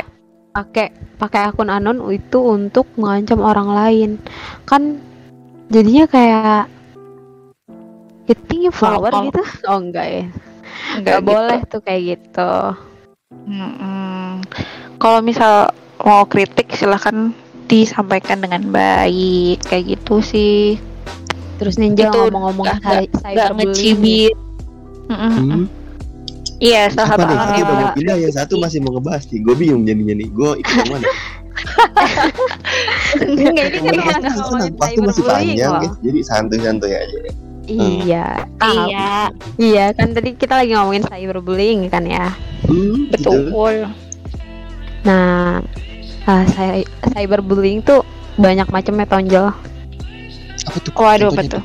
pakai 0.55 0.87
pakai 1.19 1.41
akun 1.45 1.67
anon 1.67 1.99
itu 2.07 2.39
untuk 2.39 2.87
mengancam 2.95 3.43
orang 3.43 3.67
lain. 3.67 4.09
Kan 4.63 5.03
jadinya 5.67 6.07
kayak 6.07 6.71
hitting 8.25 8.71
flower 8.71 9.11
Kalau- 9.11 9.27
gitu. 9.27 9.41
Oh 9.67 9.75
enggak 9.75 10.07
ya. 10.07 10.23
Nggak 10.75 10.97
Enggak 10.97 11.17
gitu. 11.17 11.27
boleh 11.27 11.59
tuh 11.65 11.81
kayak 11.81 12.01
gitu. 12.07 12.53
Mm-mm. 13.45 14.41
Kalau 14.95 15.19
misal 15.19 15.69
mau 15.99 16.23
kritik 16.23 16.71
silahkan 16.71 17.33
disampaikan 17.65 18.39
dengan 18.39 18.61
baik 18.65 19.57
kayak 19.63 19.97
gitu 19.97 20.21
sih 20.21 20.77
Terus 21.55 21.75
Ninja 21.75 22.07
Itu 22.07 22.29
ngomong-ngomong 22.29 22.67
nggak- 22.69 23.09
cyberbullying. 23.15 23.57
ngecibit 23.71 24.35
Mm-mm. 25.05 25.31
Hmm. 25.31 25.63
iya 26.57 26.87
salah 26.87 27.13
Apa 27.13 27.23
nih? 27.23 27.27
satu 27.27 27.37
Satu 27.37 27.51
ya. 27.51 27.63
udah 27.63 27.75
mau 27.77 27.91
pindah, 27.93 28.15
yang 28.17 28.33
satu 28.33 28.53
masih 28.57 28.79
mau 28.79 28.91
ngebahas 28.93 29.23
nih. 29.25 29.39
Gue 29.39 29.55
bingung 29.55 29.83
jadinya 29.83 30.15
nih. 30.15 30.27
Gue 30.29 30.51
ikut 30.55 30.73
yang 30.73 30.91
mana? 30.93 31.07
Enggak, 33.15 33.65
ini 33.77 33.99
kan 33.99 34.21
masih 35.01 35.23
panjang, 35.23 35.55
ya. 35.77 35.89
jadi 36.01 36.19
santuy-santuy 36.21 36.91
aja. 36.91 37.17
Iya, 37.65 38.45
tahu. 38.61 38.87
iya 38.89 39.09
Iya, 39.57 39.85
kan 39.97 40.13
tadi 40.13 40.37
kita 40.37 40.61
lagi 40.61 40.77
ngomongin 40.77 41.05
cyberbullying 41.05 41.89
kan 41.89 42.05
ya. 42.05 42.33
Hmm, 42.65 43.09
gitu. 43.09 43.49
betul 43.51 43.89
Nah, 45.05 45.61
uh, 46.25 46.43
cy- 46.49 46.89
cyberbullying 47.13 47.81
tuh 47.81 48.01
banyak 48.37 48.65
macamnya 48.69 49.05
tonjol. 49.05 49.53
Apa 50.65 50.77
tuh? 50.81 50.91
waduh 50.97 51.29
betul 51.29 51.61
tuh? 51.61 51.63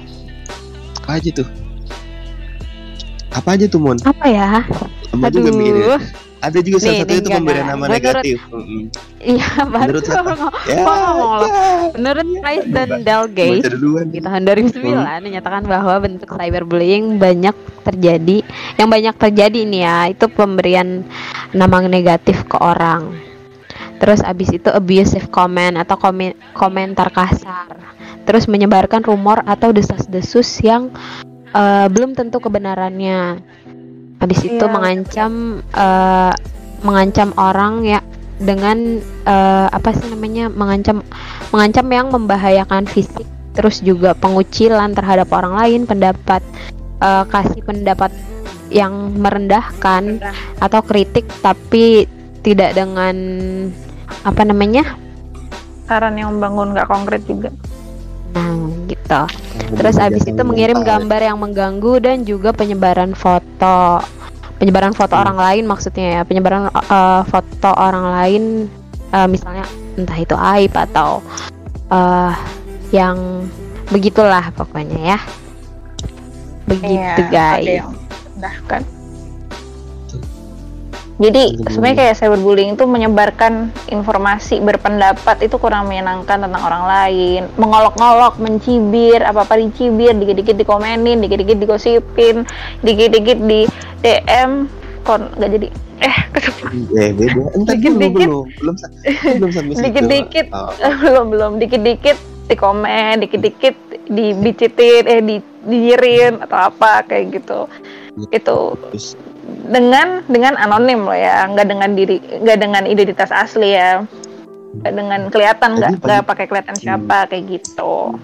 Apa 1.01 1.11
aja 1.17 1.31
tuh? 1.33 1.49
Apa 3.31 3.49
aja 3.57 3.65
tuh, 3.71 3.81
Mon? 3.81 3.97
Apa 4.05 4.27
ya? 4.29 4.51
Sama 5.09 5.33
juga 5.33 5.51
mikirnya. 5.55 5.97
Ada 6.41 6.59
juga 6.65 6.77
salah 6.81 6.93
Nih, 6.93 7.01
satu 7.05 7.13
itu 7.21 7.29
pemberian 7.29 7.67
nama 7.69 7.85
Menurut- 7.85 7.97
negatif. 8.01 8.39
Iya 9.21 9.49
Menurut 9.69 10.05
ngomong. 10.09 10.41
Ya, 10.65 10.81
ya. 10.81 10.85
Menurut 11.93 12.27
Price 12.41 12.67
dan 12.67 12.89
Baca 12.89 13.05
Dalgate 13.05 13.69
duluan. 13.69 14.07
di 14.09 14.19
tahun 14.19 14.41
2009 14.49 15.21
menyatakan 15.21 15.63
bahwa 15.69 15.95
bentuk 16.01 16.33
cyberbullying 16.33 17.21
banyak 17.21 17.53
terjadi. 17.85 18.41
Yang 18.81 18.89
banyak 18.89 19.15
terjadi 19.21 19.59
ini 19.61 19.79
ya, 19.85 20.09
itu 20.09 20.25
pemberian 20.27 21.05
nama 21.53 21.85
negatif 21.85 22.49
ke 22.49 22.57
orang. 22.57 23.13
Terus 24.01 24.25
abis 24.25 24.49
itu 24.57 24.73
abusive 24.73 25.29
comment 25.29 25.77
atau 25.77 26.01
komen- 26.01 26.41
komentar 26.57 27.13
kasar. 27.13 27.77
Terus 28.25 28.49
menyebarkan 28.49 29.05
rumor 29.05 29.45
atau 29.45 29.77
desas-desus 29.77 30.49
yang 30.65 30.89
eh, 31.51 31.87
belum 31.93 32.17
tentu 32.17 32.41
kebenarannya. 32.41 33.43
Habis 34.21 34.41
itu 34.45 34.61
Iya, 34.61 34.73
mengancam 34.73 35.33
eh, 35.73 36.35
mengancam 36.85 37.29
orang 37.37 37.85
ya 37.85 38.01
dengan 38.41 39.01
eh, 39.25 39.69
apa 39.69 39.93
sih 39.93 40.09
namanya 40.09 40.49
mengancam 40.49 41.05
mengancam 41.53 41.87
yang 41.93 42.09
membahayakan 42.09 42.89
fisik 42.89 43.29
terus 43.53 43.85
juga 43.85 44.17
pengucilan 44.17 44.97
terhadap 44.97 45.29
orang 45.33 45.57
lain 45.57 45.81
pendapat 45.85 46.41
eh, 47.01 47.25
kasih 47.29 47.61
pendapat 47.65 48.13
yang 48.71 49.19
merendahkan. 49.19 50.23
atau 50.63 50.81
kritik 50.85 51.27
tapi 51.43 52.07
tidak 52.45 52.77
dengan 52.77 53.17
apa 54.25 54.43
namanya 54.45 54.85
saran 55.89 56.15
yang 56.21 56.37
membangun 56.37 56.77
nggak 56.77 56.89
konkret 56.89 57.25
juga 57.25 57.49
gitu 58.87 59.23
Terus 59.71 59.97
abis 59.99 60.27
itu 60.27 60.43
mengirim 60.43 60.83
gambar 60.83 61.21
yang 61.23 61.39
mengganggu 61.39 62.03
dan 62.03 62.17
juga 62.27 62.51
penyebaran 62.51 63.15
foto. 63.15 64.03
Penyebaran 64.59 64.93
foto 64.93 65.15
Hmm. 65.17 65.25
orang 65.25 65.39
lain 65.39 65.65
maksudnya 65.65 66.21
ya, 66.21 66.23
penyebaran 66.27 66.69
uh, 66.69 67.23
foto 67.25 67.71
orang 67.73 68.07
lain 68.13 68.43
uh, 69.11 69.25
misalnya 69.25 69.65
entah 69.97 70.19
itu 70.21 70.37
aib 70.37 70.73
atau 70.77 71.25
uh, 71.89 72.35
yang 72.91 73.47
begitulah 73.89 74.53
pokoknya 74.55 75.17
ya 75.17 75.19
begitu 76.69 77.23
Iya, 77.27 77.33
guys 77.33 77.65
ada 77.67 77.73
yang 77.83 77.91
mendahkan. 78.37 78.81
Jadi 81.21 81.61
sebenarnya 81.69 81.97
kayak 82.01 82.17
cyberbullying 82.17 82.81
itu 82.81 82.85
menyebarkan 82.89 83.69
informasi 83.93 84.57
berpendapat 84.65 85.45
itu 85.45 85.61
kurang 85.61 85.93
menyenangkan 85.93 86.49
tentang 86.49 86.63
orang 86.65 86.85
lain, 86.89 87.43
mengolok-olok, 87.61 88.41
mencibir, 88.41 89.21
apa-apa 89.21 89.61
dicibir, 89.61 90.17
dikit-dikit 90.17 90.57
dikomenin, 90.57 91.21
dikit-dikit 91.21 91.61
digosipin, 91.61 92.49
dikit-dikit 92.81 93.37
di 93.45 93.69
DM, 94.01 94.65
kon 95.05 95.29
nggak 95.37 95.51
jadi 95.61 95.69
eh 96.01 96.17
kesempatan 96.33 96.97
Eh 96.97 97.11
beda. 97.13 97.43
Entar 97.53 97.77
dulu 97.77 98.01
Dikit-dikit. 98.01 98.29
belum 98.29 98.45
belum 98.57 98.75
belum 99.37 99.51
sampai 99.53 99.73
situ. 99.77 99.85
Dikit-dikit. 99.85 100.47
Oh, 100.57 100.73
belum 101.05 101.27
belum 101.29 101.53
dikit-dikit 101.61 102.17
di 102.49 102.57
komen, 102.57 103.15
dikit-dikit 103.29 103.77
dibicitin, 104.09 105.05
eh 105.05 105.21
di 105.21 105.37
dinyirin 105.69 106.41
atau 106.41 106.73
apa 106.73 107.05
kayak 107.05 107.37
gitu. 107.37 107.69
Itu 108.33 108.81
terus 108.89 109.15
dengan 109.71 110.23
dengan 110.27 110.55
anonim 110.59 111.07
loh 111.07 111.17
ya, 111.17 111.47
nggak 111.51 111.67
dengan 111.69 111.91
diri, 111.95 112.19
nggak 112.19 112.59
dengan 112.59 112.83
identitas 112.87 113.31
asli 113.35 113.75
ya, 113.75 114.05
nggak 114.81 114.95
dengan 114.95 115.21
kelihatan 115.29 115.79
nggak 115.79 115.93
nggak 116.03 116.23
pakai 116.27 116.47
kelihatan 116.47 116.77
siapa 116.79 117.27
kayak 117.31 117.61
gitu. 117.61 118.15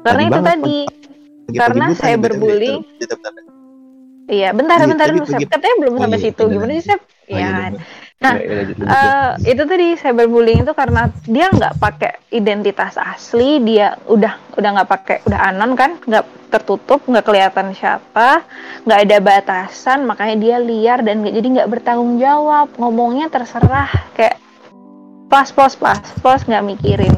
Karena 0.00 0.22
itu 0.26 0.32
banget, 0.32 0.48
tadi, 0.56 0.78
karena 1.54 1.84
nih, 1.92 1.96
cyberbullying, 2.00 2.80
BTW. 2.80 3.04
Bentar, 3.04 3.30
bentar. 3.34 3.44
iya 4.30 4.48
bentar 4.54 4.78
Iya, 4.78 4.86
bentar 4.88 5.08
tadi 5.10 5.18
dulu, 5.18 5.26
katanya 5.50 5.76
belum 5.82 5.94
sampai 5.98 6.18
iya, 6.18 6.26
situ, 6.30 6.42
gimana 6.46 6.72
sih 6.78 6.84
Sep? 6.86 7.00
Oh, 7.30 7.70
Nah, 8.20 8.36
lanjut, 8.36 8.76
lanjut. 8.76 8.84
Eh, 8.84 9.30
itu 9.56 9.62
tadi 9.64 9.86
cyberbullying 9.96 10.60
itu 10.68 10.72
karena 10.76 11.08
dia 11.24 11.48
nggak 11.48 11.80
pakai 11.80 12.12
identitas 12.36 13.00
asli, 13.00 13.64
dia 13.64 13.96
udah 14.12 14.60
udah 14.60 14.70
nggak 14.76 14.90
pakai 14.92 15.16
udah 15.24 15.40
anon 15.48 15.72
kan, 15.72 15.96
nggak 16.04 16.52
tertutup, 16.52 17.00
nggak 17.08 17.24
kelihatan 17.24 17.72
siapa, 17.72 18.44
nggak 18.84 19.00
ada 19.08 19.16
batasan, 19.24 20.04
makanya 20.04 20.36
dia 20.36 20.56
liar 20.60 21.00
dan 21.00 21.24
nggak 21.24 21.32
jadi 21.32 21.48
nggak 21.48 21.70
bertanggung 21.72 22.20
jawab, 22.20 22.68
ngomongnya 22.76 23.32
terserah 23.32 23.88
kayak 24.12 24.36
pas 25.32 25.48
pos 25.48 25.78
pas 25.80 26.02
pos 26.20 26.44
nggak 26.44 26.76
mikirin 26.76 27.14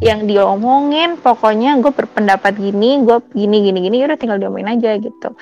yang 0.00 0.24
diomongin 0.24 1.18
pokoknya 1.18 1.76
gue 1.82 1.90
berpendapat 1.90 2.54
gini 2.56 3.02
gue 3.02 3.18
gini 3.34 3.58
gini 3.64 3.78
gini 3.90 3.96
udah 4.06 4.14
tinggal 4.16 4.38
diomongin 4.40 4.78
aja 4.78 4.96
gitu 4.96 5.36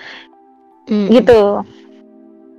Mm. 0.85 1.17
gitu 1.17 1.65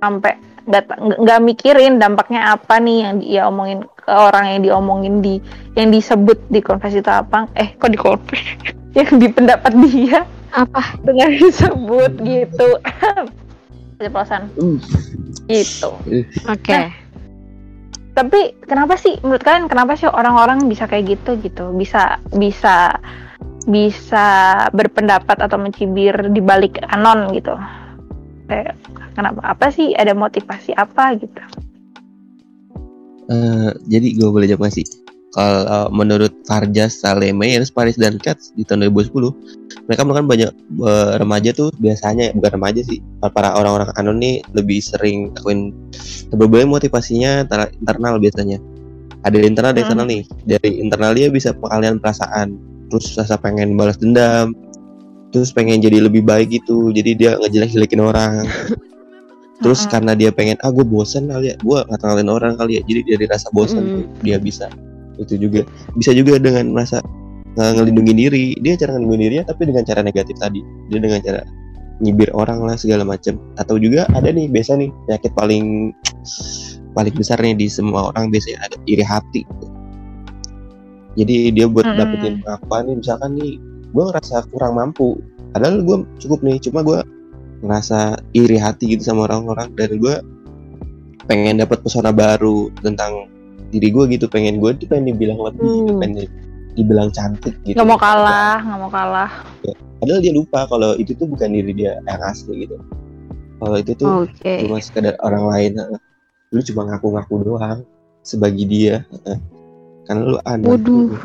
sampai 0.02 0.34
nggak 0.66 1.40
mikirin 1.42 2.02
dampaknya 2.02 2.58
apa 2.58 2.82
nih 2.82 2.98
yang 3.06 3.14
dia 3.22 3.42
omongin 3.46 3.86
ke 3.86 4.10
orang 4.10 4.44
yang 4.50 4.60
diomongin 4.66 5.14
di 5.22 5.38
yang 5.78 5.94
disebut 5.94 6.38
di 6.50 6.58
konversi 6.62 6.98
itu 6.98 7.10
apa. 7.10 7.46
Eh 7.54 7.74
kok 7.78 7.90
di 7.90 7.98
konversi? 7.98 8.74
Yang 8.96 9.10
di 9.20 9.28
pendapat 9.28 9.72
dia. 9.92 10.24
Apa? 10.56 10.96
Dengan 11.04 11.28
disebut 11.36 12.16
gitu. 12.24 12.68
Keceplosan 14.00 14.48
Uh, 14.56 14.80
gitu. 15.52 15.92
Oke. 16.48 16.72
Nah, 16.72 16.88
tapi 18.16 18.56
kenapa 18.64 18.96
sih 18.96 19.20
menurut 19.20 19.44
kalian 19.44 19.68
kenapa 19.68 20.00
sih 20.00 20.08
orang-orang 20.08 20.64
bisa 20.64 20.88
kayak 20.88 21.12
gitu 21.12 21.36
gitu? 21.44 21.76
Bisa 21.76 22.16
bisa 22.32 22.96
bisa 23.68 24.26
berpendapat 24.72 25.44
atau 25.44 25.60
mencibir 25.60 26.14
di 26.32 26.40
balik 26.40 26.80
anon 26.88 27.34
gitu 27.36 27.52
kayak 28.46 28.74
kenapa 29.14 29.42
apa 29.42 29.66
sih 29.70 29.92
ada 29.98 30.14
motivasi 30.14 30.72
apa 30.78 31.18
gitu 31.18 31.42
eh, 33.30 33.70
jadi 33.90 34.06
gue 34.16 34.28
boleh 34.30 34.46
jawab 34.46 34.70
sih? 34.70 34.86
Kalau 35.36 35.92
menurut 35.92 36.32
Farjas 36.48 36.96
Saleme, 36.96 37.44
Ernest 37.44 37.76
Paris 37.76 38.00
dan 38.00 38.16
Katz 38.16 38.56
di 38.56 38.64
tahun 38.64 38.88
2010, 38.88 39.36
mereka 39.84 40.00
melakukan 40.08 40.28
banyak 40.32 40.50
eh, 40.80 41.12
remaja 41.20 41.50
tuh 41.52 41.68
biasanya 41.76 42.32
bukan 42.32 42.56
remaja 42.56 42.80
sih, 42.80 43.04
para 43.20 43.52
orang-orang 43.52 43.92
anon 44.00 44.16
nih 44.16 44.40
lebih 44.56 44.80
sering 44.80 45.36
lakuin 45.36 45.76
cyberbullying 46.32 46.72
motivasinya 46.72 47.44
internal 47.76 48.16
biasanya. 48.16 48.56
Ada 49.28 49.36
internal, 49.44 49.76
ada 49.76 49.82
Hmm. 49.82 49.84
eksternal 49.84 50.06
nih. 50.08 50.22
Dari 50.48 50.70
internal 50.80 51.12
dia 51.12 51.28
bisa 51.28 51.52
pengalian 51.52 52.00
perasaan, 52.00 52.56
terus 52.88 53.12
rasa 53.20 53.36
pengen 53.36 53.76
balas 53.76 54.00
dendam, 54.00 54.56
terus 55.34 55.50
pengen 55.50 55.82
jadi 55.82 56.02
lebih 56.02 56.22
baik 56.22 56.54
gitu, 56.54 56.90
jadi 56.94 57.10
dia 57.16 57.30
ngejelek-jelekin 57.40 58.02
orang. 58.02 58.44
Terus 59.64 59.88
Mm-mm. 59.88 59.92
karena 59.92 60.12
dia 60.12 60.28
pengen, 60.28 60.60
ah 60.60 60.68
gue 60.68 60.84
bosen 60.84 61.32
kali 61.32 61.48
ya, 61.48 61.56
gue 61.56 61.78
kenalin 61.96 62.28
orang 62.28 62.60
kali 62.60 62.76
ya, 62.76 62.82
jadi 62.84 63.16
dari 63.16 63.24
rasa 63.24 63.48
bosan 63.56 64.04
Mm. 64.04 64.04
dia 64.20 64.36
bisa. 64.36 64.68
Itu 65.16 65.40
juga. 65.40 65.64
Bisa 65.96 66.12
juga 66.12 66.36
dengan 66.36 66.76
merasa 66.76 67.00
ngelindungi 67.56 68.12
diri. 68.12 68.46
Dia 68.60 68.76
cara 68.76 69.00
ngelindungi 69.00 69.22
dirinya 69.24 69.44
tapi 69.48 69.72
dengan 69.72 69.82
cara 69.88 70.04
negatif 70.04 70.36
tadi. 70.36 70.60
Dia 70.92 71.00
dengan 71.00 71.24
cara 71.24 71.40
nyibir 72.04 72.28
orang 72.36 72.60
lah 72.68 72.76
segala 72.76 73.08
macam 73.08 73.40
atau 73.56 73.80
juga 73.80 74.04
ada 74.12 74.28
nih 74.28 74.52
biasa 74.52 74.76
nih 74.76 74.92
penyakit 75.08 75.32
paling 75.32 75.96
paling 76.92 77.14
besar 77.16 77.40
nih 77.40 77.56
di 77.56 77.72
semua 77.72 78.12
orang 78.12 78.28
biasanya 78.28 78.60
ada 78.68 78.76
iri 78.84 79.00
hati. 79.00 79.48
Jadi 81.16 81.56
dia 81.56 81.64
buat 81.64 81.88
Mm-mm. 81.88 81.96
dapetin 81.96 82.34
apa 82.44 82.76
nih? 82.84 82.94
Misalkan 83.00 83.40
nih 83.40 83.56
gue 83.96 84.04
ngerasa 84.12 84.44
kurang 84.52 84.76
mampu. 84.76 85.16
Padahal 85.56 85.80
gue 85.80 86.04
cukup 86.20 86.44
nih 86.44 86.60
cuma 86.60 86.84
gue 86.84 87.00
ngerasa 87.64 88.20
iri 88.36 88.60
hati 88.60 88.92
gitu 88.92 89.08
sama 89.08 89.24
orang-orang 89.24 89.72
dan 89.72 89.96
gue 89.96 90.14
pengen 91.24 91.64
dapat 91.64 91.80
pesona 91.80 92.12
baru 92.12 92.68
tentang 92.84 93.32
diri 93.72 93.88
gue 93.88 94.04
gitu. 94.12 94.28
Pengen 94.28 94.60
gue 94.60 94.76
tuh 94.76 94.84
pengen 94.84 95.16
dibilang 95.16 95.40
lebih 95.40 95.64
gitu, 95.64 95.92
Hmm. 95.96 96.00
pengen 96.04 96.28
dibilang 96.76 97.08
cantik 97.08 97.56
gitu. 97.64 97.80
Nggak 97.80 97.88
mau 97.88 97.96
kalah 97.96 98.60
nggak 98.60 98.78
mau 98.84 98.92
kalah. 98.92 99.30
Padahal 99.96 100.20
dia 100.20 100.32
lupa 100.36 100.68
kalau 100.68 100.92
itu 101.00 101.16
tuh 101.16 101.24
bukan 101.24 101.48
diri 101.56 101.72
dia 101.72 101.96
yang 102.04 102.20
asli 102.20 102.68
gitu. 102.68 102.76
Kalau 103.56 103.76
itu 103.80 103.96
tuh 103.96 104.28
oke. 104.28 104.54
cuma 104.68 104.76
sekedar 104.84 105.16
orang 105.24 105.48
lain 105.48 105.72
lu 106.52 106.60
cuma 106.60 106.84
ngaku-ngaku 106.92 107.34
doang 107.42 107.80
sebagai 108.20 108.68
dia 108.68 109.08
karena 110.04 110.36
lu 110.36 110.38
aneh 110.44 110.68
Waduh. 110.68 111.16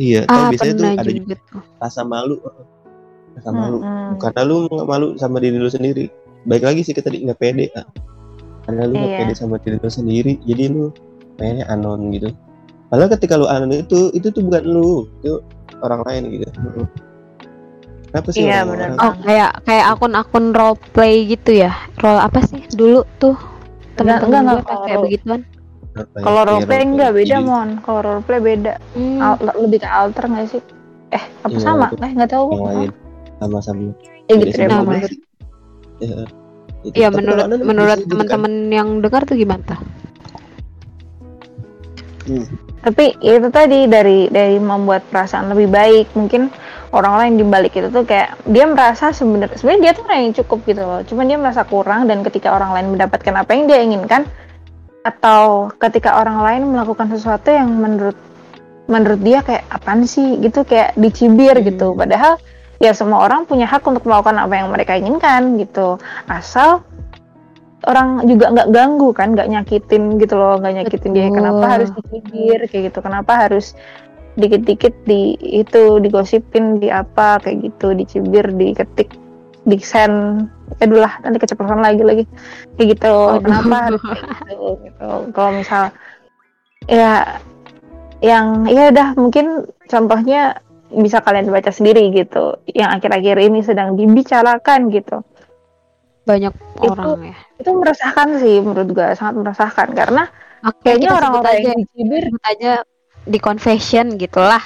Iya 0.00 0.24
ah 0.26 0.48
biasanya 0.48 0.74
tuh 0.74 0.86
ada 0.96 1.10
juga 1.12 1.34
tuh 1.44 1.60
rasa 1.76 2.00
malu 2.02 2.40
rasa 3.30 3.50
malu 3.52 3.78
Mm-mm. 3.78 4.16
karena 4.16 4.40
lu 4.42 4.56
nggak 4.66 4.88
malu 4.88 5.06
sama 5.14 5.36
diri 5.38 5.56
lu 5.56 5.68
sendiri 5.68 6.08
baik 6.42 6.64
lagi 6.64 6.80
sih 6.80 6.90
ke 6.90 6.98
tadi 6.98 7.20
nggak 7.20 7.36
pede 7.36 7.68
ah. 7.74 7.84
karena 8.64 8.88
lu 8.88 8.94
nggak 8.94 9.10
Iya. 9.10 9.18
pede 9.20 9.34
sama 9.34 9.56
diri 9.58 9.76
lu 9.76 9.90
sendiri 9.90 10.32
jadi 10.42 10.64
lu 10.68 10.88
pengennya 11.36 11.68
anon 11.68 12.08
gitu 12.10 12.32
padahal 12.88 13.12
ketika 13.12 13.36
lu 13.36 13.46
anon 13.46 13.70
itu 13.70 14.08
itu 14.10 14.28
tuh 14.28 14.40
bukan 14.40 14.64
lu 14.64 14.90
itu 15.20 15.36
orang 15.80 16.00
lain 16.02 16.22
gitu 16.30 16.46
Heeh. 16.50 16.86
kenapa 18.08 18.28
sih 18.30 18.42
Iya, 18.42 18.58
benar. 18.64 18.88
oh 18.96 19.14
kayak 19.22 19.50
kayak 19.62 19.84
akun-akun 19.88 20.50
role 20.50 20.80
play 20.90 21.24
gitu 21.24 21.60
ya 21.60 21.70
role 22.00 22.18
apa 22.18 22.40
sih 22.42 22.64
dulu 22.72 23.04
tuh 23.16 23.36
enggak, 23.96 24.24
gue 24.24 24.32
enggak, 24.32 24.64
kayak 24.64 24.80
kalau- 24.88 25.04
begituan 25.04 25.40
kalau 25.96 26.40
iya, 26.46 26.48
roleplay 26.54 26.80
enggak 26.86 27.12
beda 27.18 27.36
mon. 27.42 27.68
Kalau 27.82 28.00
roleplay 28.00 28.38
beda. 28.38 28.74
Hmm. 28.94 29.18
Al- 29.18 29.58
lebih 29.58 29.82
ke 29.82 29.88
alter 29.90 30.24
nggak 30.30 30.46
sih? 30.46 30.62
Eh 31.10 31.24
apa 31.42 31.50
Iya, 31.50 31.60
sama? 31.66 31.86
Itu 31.90 32.02
eh 32.06 32.12
nggak 32.14 32.30
tahu 32.30 32.46
yang 32.54 32.62
lain. 32.62 32.90
Sama-sama 33.40 33.80
ya 33.82 33.92
Jadi 34.30 34.42
gitu 34.46 34.60
deh. 34.62 35.02
Ya. 36.00 36.24
Iya. 36.94 37.06
Tapi 37.10 37.16
menurut 37.18 37.44
menurut 37.60 37.98
kan- 37.98 38.08
teman-teman 38.08 38.52
yang 38.70 38.88
dengar 39.02 39.22
tuh 39.26 39.36
gimana? 39.36 39.62
Tuh? 39.66 39.80
tapi 42.80 43.12
itu 43.20 43.48
tadi 43.52 43.90
dari 43.90 44.30
dari 44.30 44.56
membuat 44.56 45.02
perasaan 45.10 45.50
lebih 45.50 45.68
baik. 45.68 46.06
Mungkin 46.14 46.48
orang-orang 46.94 47.34
yang 47.34 47.38
dibalik 47.44 47.74
itu 47.74 47.90
tuh 47.90 48.06
kayak 48.06 48.38
dia 48.46 48.64
merasa 48.70 49.10
sebenarnya 49.10 49.58
sebenarnya 49.58 49.82
dia 49.82 49.92
tuh 49.98 50.04
orang 50.06 50.20
yang 50.22 50.34
cukup 50.38 50.58
gitu 50.64 50.82
loh. 50.86 51.00
Cuman 51.04 51.24
dia 51.26 51.36
merasa 51.42 51.66
kurang 51.66 52.06
dan 52.06 52.22
ketika 52.22 52.54
orang 52.54 52.70
lain 52.72 52.86
mendapatkan 52.94 53.34
apa 53.34 53.50
yang 53.52 53.64
dia 53.66 53.78
inginkan 53.82 54.22
atau 55.00 55.72
ketika 55.80 56.20
orang 56.20 56.44
lain 56.44 56.62
melakukan 56.76 57.08
sesuatu 57.08 57.48
yang 57.48 57.72
menurut 57.72 58.16
menurut 58.90 59.20
dia 59.22 59.40
kayak 59.40 59.64
apaan 59.70 60.04
sih? 60.04 60.36
Gitu 60.42 60.66
kayak 60.66 60.96
dicibir 60.98 61.56
Hmm. 61.56 61.66
gitu. 61.66 61.94
Padahal 61.96 62.36
ya 62.80 62.92
semua 62.92 63.24
orang 63.24 63.44
punya 63.44 63.68
hak 63.68 63.84
untuk 63.84 64.04
melakukan 64.04 64.36
apa 64.40 64.54
yang 64.56 64.68
mereka 64.72 64.96
inginkan 64.96 65.56
gitu. 65.60 65.96
Asal 66.28 66.84
orang 67.88 68.28
juga 68.28 68.52
nggak 68.52 68.68
ganggu 68.76 69.08
kan 69.16 69.32
nggak 69.32 69.48
nyakitin 69.48 70.20
gitu 70.20 70.34
loh 70.36 70.60
nggak 70.60 70.74
nyakitin 70.84 71.10
dia. 71.16 71.26
Betul. 71.28 71.36
kenapa 71.40 71.64
harus 71.68 71.88
dicibir 71.96 72.60
kayak 72.68 72.82
gitu? 72.92 72.98
Kenapa 73.00 73.32
harus 73.46 73.66
dikit-dikit 74.38 74.94
di 75.08 75.34
itu 75.42 75.98
digosipin 75.98 76.78
di 76.78 76.88
apa 76.88 77.42
kayak 77.42 77.66
gitu 77.66 77.92
dicibir 77.98 78.46
diketik 78.54 79.10
di 79.66 79.78
send 79.80 80.48
aduh 80.80 81.04
lah 81.04 81.20
nanti 81.20 81.36
keceplosan 81.36 81.84
lagi 81.84 82.00
lagi 82.00 82.24
kayak 82.78 82.96
gitu 82.96 83.12
Aduh. 83.12 83.44
kenapa 83.44 83.76
harus 83.92 84.02
kayak 84.08 84.28
gitu 84.48 84.66
gitu 84.88 85.08
kalau 85.36 85.50
misal 85.52 85.82
ya 86.88 87.40
yang 88.20 88.64
ya 88.68 88.88
udah 88.92 89.08
mungkin 89.16 89.68
contohnya 89.88 90.60
bisa 90.90 91.22
kalian 91.22 91.52
baca 91.52 91.70
sendiri 91.70 92.10
gitu 92.10 92.58
yang 92.72 92.90
akhir-akhir 92.90 93.36
ini 93.38 93.60
sedang 93.62 93.94
dibicarakan 93.94 94.90
gitu 94.90 95.22
Banyak 96.28 96.52
Itu- 96.52 96.92
orang 96.92 97.32
ya. 97.32 97.36
itu 97.58 97.70
meresahkan 97.72 98.28
sih 98.38 98.60
menurut 98.60 98.90
gue 98.92 99.08
sangat 99.16 99.34
meresahkan 99.40 99.88
karena 99.96 100.24
Oke, 100.60 100.92
kayaknya 100.92 101.16
orang-orang 101.16 101.56
yang 101.64 101.78
dicibir 101.80 102.24
aja 102.44 102.84
di 103.24 103.38
confession 103.40 104.20
gitulah. 104.20 104.60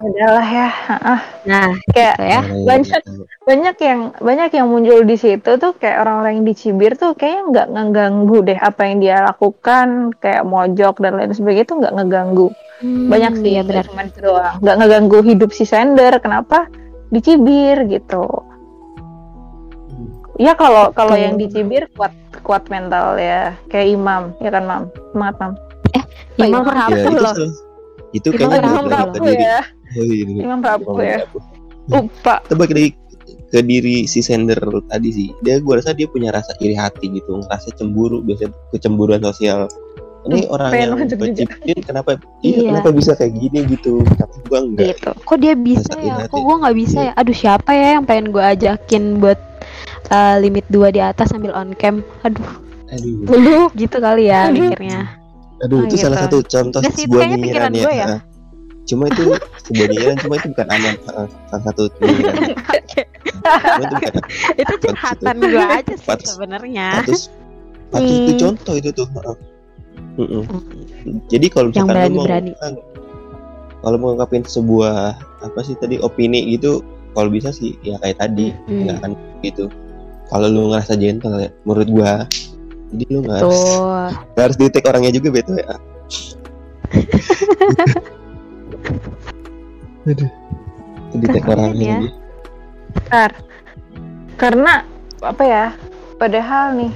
Adalah 0.00 0.42
ya 0.42 0.68
ah, 0.88 1.20
Nah, 1.42 1.68
kayak 1.92 2.14
gitu 2.14 2.24
ya. 2.24 2.40
Orang 2.40 2.48
yang 2.50 2.64
banyak. 2.64 2.88
nggak 2.88 3.04
banyak 3.42 3.76
yang 3.78 4.00
banyak 4.16 4.50
yang 4.50 4.66
muncul 4.66 4.98
di 5.02 5.16
situ 5.16 5.50
tuh 5.54 5.72
kayak 5.74 5.96
orang-orang 6.00 6.32
yang 6.36 6.46
dicibir 6.46 6.92
tuh 6.94 7.12
kayaknya 7.12 7.42
nggak 7.46 7.66
ngeganggu 7.70 8.38
deh 8.42 8.58
apa 8.58 8.80
yang 8.82 8.96
dia 8.98 9.16
lakukan 9.24 9.88
kayak 10.16 10.42
mojok 10.42 10.94
dan 10.98 11.12
lain 11.14 11.30
sebagainya 11.30 11.64
itu 11.64 11.74
nggak 11.76 11.94
ngeganggu 11.94 12.48
banyak 12.80 13.32
Hmm, 13.32 13.42
sih 13.42 13.50
iya 13.50 13.60
yang 13.60 13.68
benar. 13.68 13.84
cuma 13.86 14.02
itu 14.02 14.18
doang 14.20 14.54
nggak 14.58 14.76
ngeganggu 14.78 15.18
hidup 15.22 15.50
si 15.50 15.64
sender 15.64 16.12
kenapa 16.16 16.64
dicibir 17.10 17.76
gitu 17.84 18.24
ya 20.36 20.56
kalau 20.56 20.88
kalau 20.90 21.12
yang 21.12 21.36
dicibir 21.36 21.92
kuat 21.92 22.12
kuat 22.40 22.64
mental 22.68 23.20
ya 23.20 23.52
kayak 23.68 23.92
imam 23.92 24.32
ya 24.38 24.48
kan 24.48 24.64
mam 24.64 24.82
semangat 25.12 25.36
mam 25.38 25.52
Imam 26.40 26.64
Imam 26.64 26.88
Ya, 26.88 27.04
itu 27.04 27.20
loh. 27.20 27.34
tuh. 27.36 27.52
Itu 28.10 28.28
Imam 28.32 28.48
kayaknya 28.88 29.12
diri. 29.12 29.28
ya 29.28 29.28
iya, 29.28 29.40
iya. 29.44 29.60
Imam 29.94 30.60
rabu 30.60 30.94
Imam 30.94 31.02
ya 31.02 31.18
Rabu. 31.24 31.38
lupa 31.90 32.34
Itu 32.46 32.54
balik 32.54 32.72
lagi 32.76 32.90
ke 33.50 33.60
diri 33.66 34.06
si 34.06 34.22
sender 34.22 34.58
tadi 34.86 35.10
sih. 35.10 35.28
Dia 35.42 35.58
gua 35.58 35.82
rasa 35.82 35.90
dia 35.90 36.06
punya 36.06 36.30
rasa 36.30 36.54
iri 36.58 36.78
hati 36.78 37.10
gitu, 37.10 37.42
ngerasa 37.42 37.74
cemburu 37.74 38.22
biasanya 38.22 38.54
kecemburuan 38.70 39.18
sosial. 39.26 39.66
Ini 40.20 40.44
Hmm, 40.44 40.52
orang 40.52 40.70
yang 40.76 40.90
mencipin 40.94 41.32
kenapa 41.80 42.20
iya, 42.44 42.60
Iya. 42.62 42.68
kenapa 42.70 42.88
bisa 42.92 43.16
kayak 43.16 43.34
gini 43.34 43.66
gitu. 43.66 44.04
Tapi 44.06 44.36
gua 44.46 44.58
enggak. 44.62 44.86
gitu 44.94 45.10
Kok 45.26 45.38
dia 45.40 45.54
bisa 45.56 45.88
Rasa 45.88 45.98
ya? 45.98 46.04
iri 46.04 46.10
Kok 46.14 46.30
hati. 46.30 46.44
gua 46.46 46.54
nggak 46.62 46.76
bisa 46.78 46.98
ya? 47.02 47.12
Aduh 47.18 47.34
siapa 47.34 47.70
ya 47.74 47.86
yang 47.98 48.04
pengen 48.06 48.26
gua 48.30 48.44
ajakin 48.54 49.02
buat 49.18 49.38
uh, 50.12 50.36
limit 50.38 50.64
dua 50.70 50.94
di 50.94 51.00
atas 51.02 51.32
sambil 51.32 51.50
on 51.50 51.74
cam? 51.74 52.06
Aduh, 52.22 52.46
Aduh. 52.92 53.16
dulu 53.26 53.58
gitu 53.74 53.96
kali 53.98 54.30
ya 54.30 54.46
Aduh. 54.46 54.70
mikirnya. 54.70 55.00
Aduh, 55.60 55.76
Oh, 55.76 55.84
itu 55.84 55.96
salah 55.98 56.22
gitu. 56.22 56.38
satu 56.38 56.38
contoh 56.46 56.80
sebuah 56.86 57.26
pikiran 57.34 57.72
ya. 57.74 57.80
gua 57.82 57.92
ya. 57.92 58.06
Cuma 58.90 59.06
itu 59.06 59.22
sebuah 59.70 59.86
nyinyiran, 59.86 60.16
cuma 60.18 60.34
itu 60.34 60.46
bukan 60.50 60.66
aman. 60.66 60.94
Salah 61.46 61.62
satu 61.62 61.82
itu 61.90 61.94
bukan 62.02 62.34
itu 64.66 64.74
curhatan 64.82 65.34
gua 65.38 65.66
aja 65.78 65.94
sih 65.94 66.26
sebenarnya. 66.26 66.88
patut 67.90 68.10
itu 68.10 68.32
Hmm. 68.34 68.40
contoh 68.42 68.74
itu 68.74 68.90
tuh. 68.90 69.06
Mm-mm. 70.18 70.42
Jadi 71.30 71.46
kalau 71.50 71.70
misalkan 71.70 71.94
lu 72.10 72.18
mau 72.18 72.26
berani-berani. 72.26 72.80
kalau 73.80 73.96
mau 73.96 74.12
ngungkapin 74.12 74.42
sebuah 74.44 75.14
apa 75.40 75.60
sih 75.64 75.78
tadi 75.78 75.96
opini 76.02 76.54
gitu, 76.54 76.82
kalau 77.14 77.30
bisa 77.30 77.48
sih 77.50 77.78
ya 77.80 77.96
kayak 78.02 78.18
tadi 78.18 78.50
Hmm. 78.66 78.90
nggak 78.90 78.96
akan 79.00 79.10
gitu. 79.40 79.64
Kalau 80.30 80.46
lu 80.46 80.70
ngerasa 80.70 80.94
gentle 80.94 81.38
ya, 81.38 81.50
menurut 81.66 81.88
gua, 81.90 82.12
jadi 82.94 83.04
lu 83.10 83.18
nggak 83.22 83.38
harus 83.42 83.60
harus 84.38 84.56
di 84.58 84.66
orangnya 84.82 85.10
juga 85.10 85.28
betul 85.30 85.56
ya. 85.62 85.74
Aduh, 90.02 90.30
di 91.12 91.26
Kasian 91.26 91.46
orangnya. 91.46 91.86
ya. 91.86 91.98
Bentar. 92.90 93.30
Karena 94.34 94.72
apa 95.20 95.42
ya? 95.42 95.66
Padahal 96.16 96.76
nih 96.76 96.92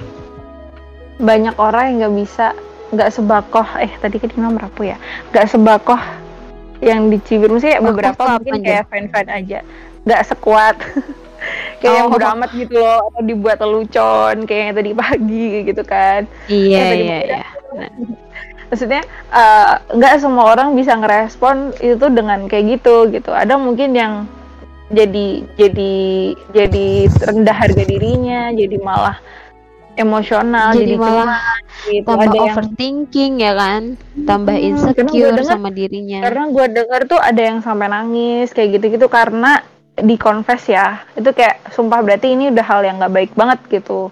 banyak 1.17 1.55
orang 1.55 1.83
yang 1.87 1.95
nggak 2.03 2.15
bisa 2.17 2.47
nggak 2.91 3.09
sebakoh 3.09 3.65
eh 3.77 3.89
tadi 3.97 4.19
kan 4.19 4.29
Imam 4.35 4.53
Rapu 4.53 4.83
ya 4.83 4.99
nggak 5.31 5.47
sebakoh 5.47 5.97
yang 6.79 7.07
dicibir 7.07 7.47
maksudnya 7.47 7.79
Bakoh 7.79 7.87
beberapa 7.89 8.19
tuh 8.19 8.31
mungkin 8.35 8.53
apa, 8.53 8.63
kayak 8.63 8.83
fan 8.85 9.05
fan 9.09 9.27
aja 9.27 9.59
nggak 10.03 10.21
sekuat 10.23 10.75
kayak 11.79 11.95
yang 11.95 12.07
Oh. 12.07 12.13
beramat 12.13 12.49
gitu 12.51 12.75
loh 12.75 13.07
atau 13.09 13.21
dibuat 13.23 13.57
lelucon 13.57 14.35
kayak 14.43 14.61
yang 14.61 14.75
tadi 14.75 14.91
pagi 14.93 15.47
gitu 15.65 15.83
kan 15.83 16.27
Iya 16.45 16.83
iya 16.93 17.17
iya. 17.23 17.43
Maksudnya 18.75 19.01
eh, 19.31 19.73
nggak 19.89 20.19
semua 20.19 20.51
orang 20.51 20.75
bisa 20.75 20.91
ngerespon 20.93 21.71
itu 21.79 22.05
dengan 22.11 22.45
kayak 22.45 22.77
gitu 22.77 23.07
gitu. 23.09 23.31
Ada 23.31 23.55
mungkin 23.55 23.95
yang 23.95 24.13
jadi 24.91 25.27
jadi 25.55 25.93
jadi 26.51 26.87
rendah 27.25 27.55
harga 27.55 27.83
dirinya 27.83 28.51
jadi 28.51 28.77
malah 28.77 29.17
emosional 29.95 30.75
Jadi 30.75 30.93
jadi, 30.93 30.95
malah 30.99 31.39
gitu. 31.87 32.03
Tambah 32.03 32.21
ada 32.21 32.35
yang 32.35 32.45
overthinking 32.51 33.33
ya 33.39 33.53
kan, 33.55 33.81
tambah 34.27 34.51
Hmm, 34.51 34.67
insecure 34.67 35.31
dengar- 35.31 35.47
sama 35.47 35.69
dirinya. 35.71 36.19
karena 36.21 36.43
gue 36.51 36.65
dengar 36.67 37.01
tuh 37.07 37.15
ada 37.17 37.41
yang 37.41 37.63
sampai 37.63 37.87
nangis 37.87 38.51
kayak 38.51 38.75
gitu-gitu 38.75 39.07
karena 39.07 39.63
di 39.95 40.19
confess 40.19 40.67
ya. 40.67 40.99
Itu 41.15 41.31
kayak 41.31 41.71
sumpah 41.71 42.03
berarti 42.03 42.35
ini 42.35 42.51
udah 42.51 42.65
hal 42.67 42.83
yang 42.83 42.99
nggak 42.99 43.13
baik 43.15 43.31
banget 43.33 43.59
gitu 43.71 44.11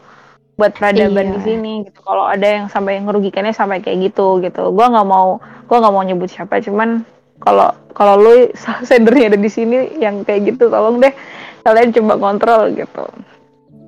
buat 0.54 0.72
peradaban 0.74 1.28
Iya. 1.28 1.34
di 1.34 1.40
sini 1.42 1.74
gitu 1.84 2.00
kalau 2.02 2.26
ada 2.26 2.46
yang 2.46 2.66
sampai 2.68 3.02
ngerugikannya 3.02 3.52
sampai 3.52 3.82
kayak 3.82 4.12
gitu 4.12 4.38
gitu 4.40 4.70
gue 4.70 4.86
nggak 4.86 5.08
mau 5.08 5.38
gue 5.42 5.78
nggak 5.78 5.94
mau 5.94 6.04
nyebut 6.06 6.30
siapa 6.30 6.62
cuman 6.62 7.02
kalau 7.42 7.74
kalau 7.92 8.16
lu 8.16 8.54
sendernya 8.90 9.34
ada 9.34 9.40
di 9.40 9.50
sini 9.50 9.98
yang 9.98 10.22
kayak 10.22 10.54
gitu 10.54 10.70
tolong 10.70 11.02
deh 11.02 11.14
kalian 11.62 11.90
coba 11.92 12.14
kontrol 12.18 12.70
gitu 12.72 13.06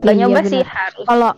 Gak 0.01 0.11
Iya, 0.11 0.22
nyoba 0.22 0.39
benar. 0.39 0.51
sih 0.51 0.61
harus 0.61 1.05
Kalau 1.05 1.32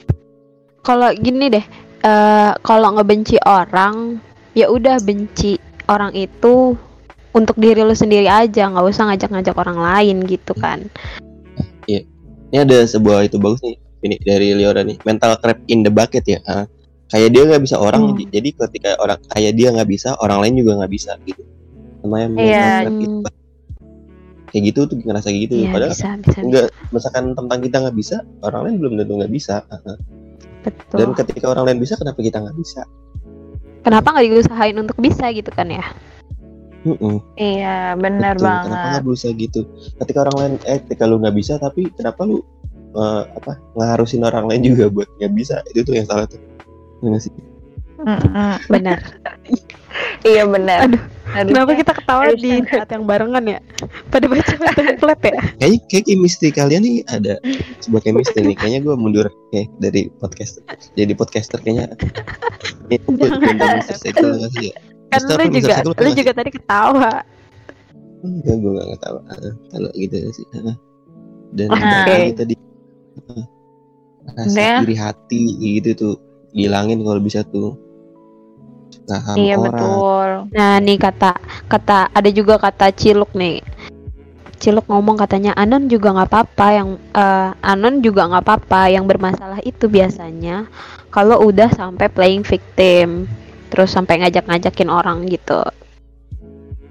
kalau 0.82 1.10
gini 1.14 1.46
deh, 1.48 1.66
eh 2.02 2.52
kalau 2.62 2.96
ngebenci 2.96 3.36
orang, 3.40 4.20
ya 4.52 4.68
udah 4.68 5.00
benci 5.00 5.56
orang 5.86 6.12
itu 6.12 6.76
untuk 7.32 7.56
diri 7.56 7.80
lu 7.80 7.92
sendiri 7.92 8.28
aja, 8.28 8.68
nggak 8.68 8.88
usah 8.88 9.08
ngajak-ngajak 9.08 9.56
orang 9.56 9.78
lain 9.78 10.18
gitu 10.26 10.52
kan. 10.56 10.84
Ini 11.88 12.04
ada 12.58 12.84
sebuah 12.84 13.28
itu 13.28 13.36
bagus 13.38 13.60
nih, 13.60 13.76
ini 14.06 14.16
dari 14.22 14.54
Liora 14.54 14.82
nih, 14.86 14.98
mental 15.04 15.38
crab 15.42 15.58
in 15.70 15.82
the 15.82 15.92
bucket 15.92 16.26
ya. 16.28 16.40
Ah, 16.46 16.66
kayak 17.10 17.34
dia 17.34 17.44
nggak 17.48 17.64
bisa 17.64 17.78
orang, 17.80 18.14
Hmm. 18.14 18.30
jadi 18.30 18.50
ketika 18.54 18.90
orang 19.02 19.20
kayak 19.32 19.54
dia 19.58 19.70
nggak 19.74 19.90
bisa, 19.90 20.14
orang 20.20 20.40
lain 20.44 20.54
juga 20.62 20.72
nggak 20.84 20.92
bisa 20.92 21.12
gitu. 21.26 21.44
Namanya 22.06 22.28
mental 22.30 22.86
in 22.88 22.96
the 23.00 23.10
bucket. 23.26 23.44
Kayak 24.48 24.64
gitu 24.72 24.80
tuh 24.88 24.96
ngerasa 25.04 25.28
kayak 25.28 25.42
gitu. 25.50 25.56
Iya 25.60 25.70
Padahal 25.76 25.92
bisa 25.92 26.10
bisa, 26.24 26.40
bisa. 26.40 26.64
misalkan 26.96 27.24
tentang 27.36 27.60
kita 27.60 27.78
nggak 27.84 27.98
bisa, 28.00 28.16
orang 28.48 28.62
lain 28.64 28.76
belum 28.80 28.94
tentu 29.02 29.14
nggak 29.20 29.34
bisa. 29.34 29.56
Ah. 29.68 29.98
betul. 30.64 30.98
Dan 31.00 31.10
ketika 31.16 31.46
orang 31.52 31.64
lain 31.72 31.80
bisa, 31.80 31.94
kenapa 31.96 32.20
kita 32.20 32.44
nggak 32.44 32.58
bisa? 32.60 32.82
Kenapa 33.88 34.08
nggak 34.12 34.26
diusahain 34.28 34.76
untuk 34.76 34.98
bisa 35.00 35.32
gitu 35.32 35.48
kan 35.56 35.72
ya? 35.72 35.84
Mm-mm, 36.88 37.20
iya 37.36 37.96
benar 38.00 38.40
betul. 38.40 38.48
Kenapa 38.48 38.64
banget 38.64 38.88
nggak 38.92 39.04
berusaha 39.04 39.32
gitu? 39.36 39.62
Ketika 40.00 40.18
orang 40.24 40.36
lain, 40.40 40.54
eh, 40.64 40.80
ketika 40.84 41.04
lu 41.04 41.20
nggak 41.20 41.36
bisa, 41.36 41.54
tapi 41.60 41.92
kenapa 41.92 42.24
lu 42.24 42.40
eh, 42.90 43.24
apa 43.34 43.52
ngarusin 43.74 44.22
orang 44.22 44.46
lain 44.46 44.62
juga 44.68 44.88
buat 44.88 45.10
nggak 45.18 45.34
bisa? 45.34 45.60
Itu 45.70 45.84
tuh 45.84 45.96
yang 45.96 46.08
salah 46.08 46.26
tuh. 46.26 46.40
Iya 47.00 47.08
nggak 47.10 47.24
sih? 47.24 47.34
Benar. 48.72 49.00
iya 50.22 50.46
benar 50.46 50.86
Aduh, 50.86 51.02
Harusnya- 51.28 51.50
Kenapa 51.50 51.72
kita 51.74 51.92
ketawa 51.92 52.24
di 52.30 52.50
harusnya- 52.54 52.70
saat 52.72 52.90
yang 52.90 53.04
barengan 53.04 53.44
ya? 53.44 53.60
Pada 54.08 54.26
baca 54.30 54.54
template 54.78 55.24
ya? 55.28 55.40
Kayaknya 55.58 55.80
kayak 55.90 56.06
chemistry 56.06 56.50
kalian 56.50 56.82
nih 56.86 56.98
ada 57.08 57.34
sebuah 57.82 58.02
chemistry 58.02 58.42
nih. 58.44 58.56
Kayaknya 58.56 58.80
gue 58.86 58.96
mundur 58.96 59.26
kayak 59.52 59.68
dari 59.78 60.02
podcaster. 60.14 60.62
Jadi 60.94 61.12
podcaster 61.14 61.58
kayaknya. 61.60 61.92
Gue 62.88 63.28
Jangan. 63.42 63.82
ya? 64.56 64.76
Kan 65.10 65.20
lu 65.26 65.46
juga, 65.52 65.74
lu 65.84 66.10
juga 66.14 66.32
tadi 66.32 66.50
ketawa. 66.54 67.12
Enggak, 68.22 68.56
gue 68.58 68.72
gak 68.72 68.88
ngetawa. 68.88 69.20
Ah, 69.28 69.54
Kalau 69.68 69.90
gitu 69.94 70.16
sih. 70.32 70.46
Ah. 70.56 70.76
Dan 71.52 71.68
lagi 71.74 72.34
tadi 72.36 72.54
rasa 74.36 74.50
Udah. 74.52 74.76
iri 74.84 74.96
hati 74.98 75.42
gitu 75.60 75.90
tuh 75.96 76.16
hilangin 76.52 77.02
kalau 77.06 77.22
bisa 77.22 77.46
tuh. 77.48 77.78
Nah, 79.08 79.24
sama 79.24 79.40
iya 79.40 79.56
orang. 79.56 79.64
betul 79.72 80.30
Nah 80.52 80.74
nih 80.84 80.98
kata 81.00 81.32
kata 81.72 82.12
ada 82.12 82.30
juga 82.32 82.60
kata 82.60 82.92
Ciluk 82.92 83.32
nih. 83.36 83.64
Ciluk 84.58 84.90
ngomong 84.90 85.22
katanya 85.22 85.54
Anon 85.54 85.86
juga 85.88 86.12
nggak 86.18 86.30
apa-apa 86.34 86.68
yang 86.76 86.90
eh, 87.14 87.50
Anon 87.62 88.02
juga 88.02 88.26
nggak 88.28 88.44
apa-apa 88.44 88.82
yang 88.92 89.06
bermasalah 89.06 89.62
itu 89.64 89.86
biasanya 89.88 90.66
kalau 91.14 91.46
udah 91.46 91.70
sampai 91.72 92.10
playing 92.12 92.44
victim 92.44 93.30
terus 93.72 93.92
sampai 93.92 94.24
ngajak-ngajakin 94.24 94.90
orang 94.92 95.28
gitu 95.28 95.62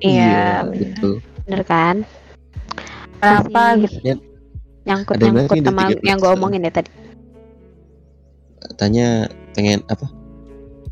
iya 0.00 0.64
betul. 0.68 1.24
bener 1.44 1.62
kan 1.64 1.96
kenapa 3.20 3.80
Masih 3.80 3.88
gitu 3.88 4.25
nyangkut 4.86 5.14
Ada 5.18 5.24
yang 5.26 5.34
nyangkut 5.36 5.56
sama 5.60 5.82
13 5.90 6.06
yang 6.06 6.16
gue 6.16 6.30
omongin 6.30 6.62
ya 6.62 6.72
tadi. 6.72 6.90
Tanya 8.78 9.06
pengen 9.52 9.82
apa? 9.86 10.06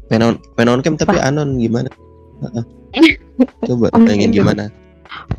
Penon 0.06 0.36
penon 0.54 0.82
cam 0.82 0.94
tapi 0.98 1.16
anon 1.18 1.56
gimana? 1.56 1.88
Heeh. 2.44 2.64
Coba 3.70 3.88
Oh, 3.90 4.02
pengen 4.04 4.30
gimana? 4.30 4.68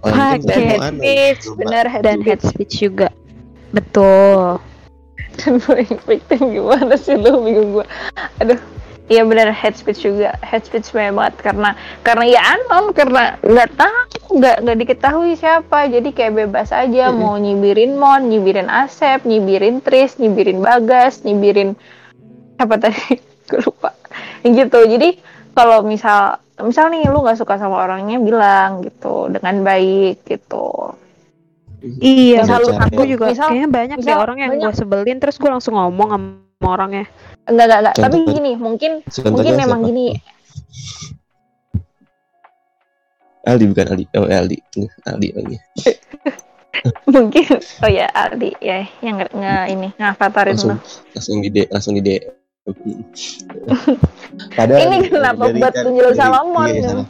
Dan 0.01 0.39
head 0.39 0.81
speech. 0.95 1.43
benar 1.59 1.85
head 1.87 2.03
dan 2.03 2.19
head 2.23 2.39
speech. 2.39 2.79
juga. 2.81 3.11
Betul. 3.71 4.59
Dan 5.35 5.59
victim 6.07 6.55
gimana 6.55 6.95
sih 6.95 7.19
lu? 7.19 7.43
Bingung 7.43 7.75
gua. 7.75 7.85
Aduh 8.39 8.55
iya 9.05 9.21
benar 9.21 9.53
head 9.53 9.73
speech 9.73 10.01
juga. 10.01 10.33
Head 10.41 10.65
speech 10.65 10.89
banget. 10.89 11.33
Karena 11.37 11.73
karena 12.01 12.25
ya 12.25 12.41
anon 12.57 12.89
karena 12.91 13.37
nggak 13.41 13.69
tahu 13.77 14.41
nggak 14.41 14.55
nggak 14.65 14.77
diketahui 14.81 15.31
siapa. 15.35 15.85
Jadi 15.87 16.09
kayak 16.11 16.45
bebas 16.45 16.69
aja. 16.69 17.09
Mm-mm. 17.09 17.19
mau 17.21 17.35
nyibirin 17.37 17.95
mon 17.95 18.25
nyibirin 18.25 18.65
asep 18.65 19.21
nyibirin 19.23 19.79
tris 19.79 20.17
nyibirin 20.17 20.59
bagas 20.59 21.21
nyibirin 21.21 21.77
apa 22.57 22.75
tadi? 22.79 23.19
Gue 23.49 23.61
lupa. 23.61 23.93
Yang 24.41 24.67
gitu. 24.67 24.79
Jadi 24.97 25.09
kalau 25.53 25.85
misal 25.85 26.41
misal 26.61 26.89
nih 26.89 27.05
lu 27.05 27.21
nggak 27.21 27.37
suka 27.37 27.61
sama 27.61 27.83
orangnya 27.85 28.17
bilang 28.17 28.81
gitu. 28.81 29.29
Dengan 29.29 29.61
baik 29.61 30.25
gitu. 30.25 30.95
Iya, 31.85 32.41
Misal 32.41 32.65
lu 32.65 32.73
aku 32.73 32.81
takut, 32.81 33.05
juga. 33.05 33.25
Misal- 33.29 33.49
kayaknya 33.53 33.69
banyak 33.69 33.97
deh 34.01 34.09
misal 34.09 34.17
orang 34.17 34.37
yang 34.41 34.51
banyak- 34.57 34.73
gue 34.73 34.79
sebelin 34.81 35.17
terus 35.21 35.37
gue 35.37 35.45
langsung 35.45 35.77
ngomong 35.77 36.09
sama 36.09 36.27
orangnya. 36.61 37.05
enggak 37.45 37.65
enggak 37.67 37.79
enggak 37.81 37.95
tapi 37.99 38.17
gini 38.25 38.51
mungkin 38.55 38.91
Contohnya 39.05 39.31
mungkin 39.31 39.53
memang 39.55 39.79
siapa? 39.81 39.89
gini 39.91 40.05
Aldi 43.45 43.65
bukan 43.69 43.85
Aldi. 43.93 44.05
Oh 44.17 44.25
Aldi. 44.25 44.57
Nih, 44.75 44.89
Aldi 45.05 45.27
lagi. 45.37 45.57
mungkin 47.09 47.55
oh 47.81 47.89
ya 47.89 48.05
Aldi 48.11 48.51
ya 48.59 48.83
yang 48.99 49.17
nge, 49.17 49.27
nge- 49.31 49.67
ini 49.71 49.87
ngavatarin 49.95 50.53
Langsung 50.53 50.75
lu 50.75 50.77
langsung 51.15 51.37
di 51.41 51.61
langsung 51.71 51.93
di. 51.95 52.15
Padahal 54.57 54.81
Ini 54.83 54.97
kenapa 55.07 55.43
dari- 55.47 55.61
buat 55.61 55.73
penjual 55.77 56.13
Salomon? 56.13 56.67
iya. 56.67 57.05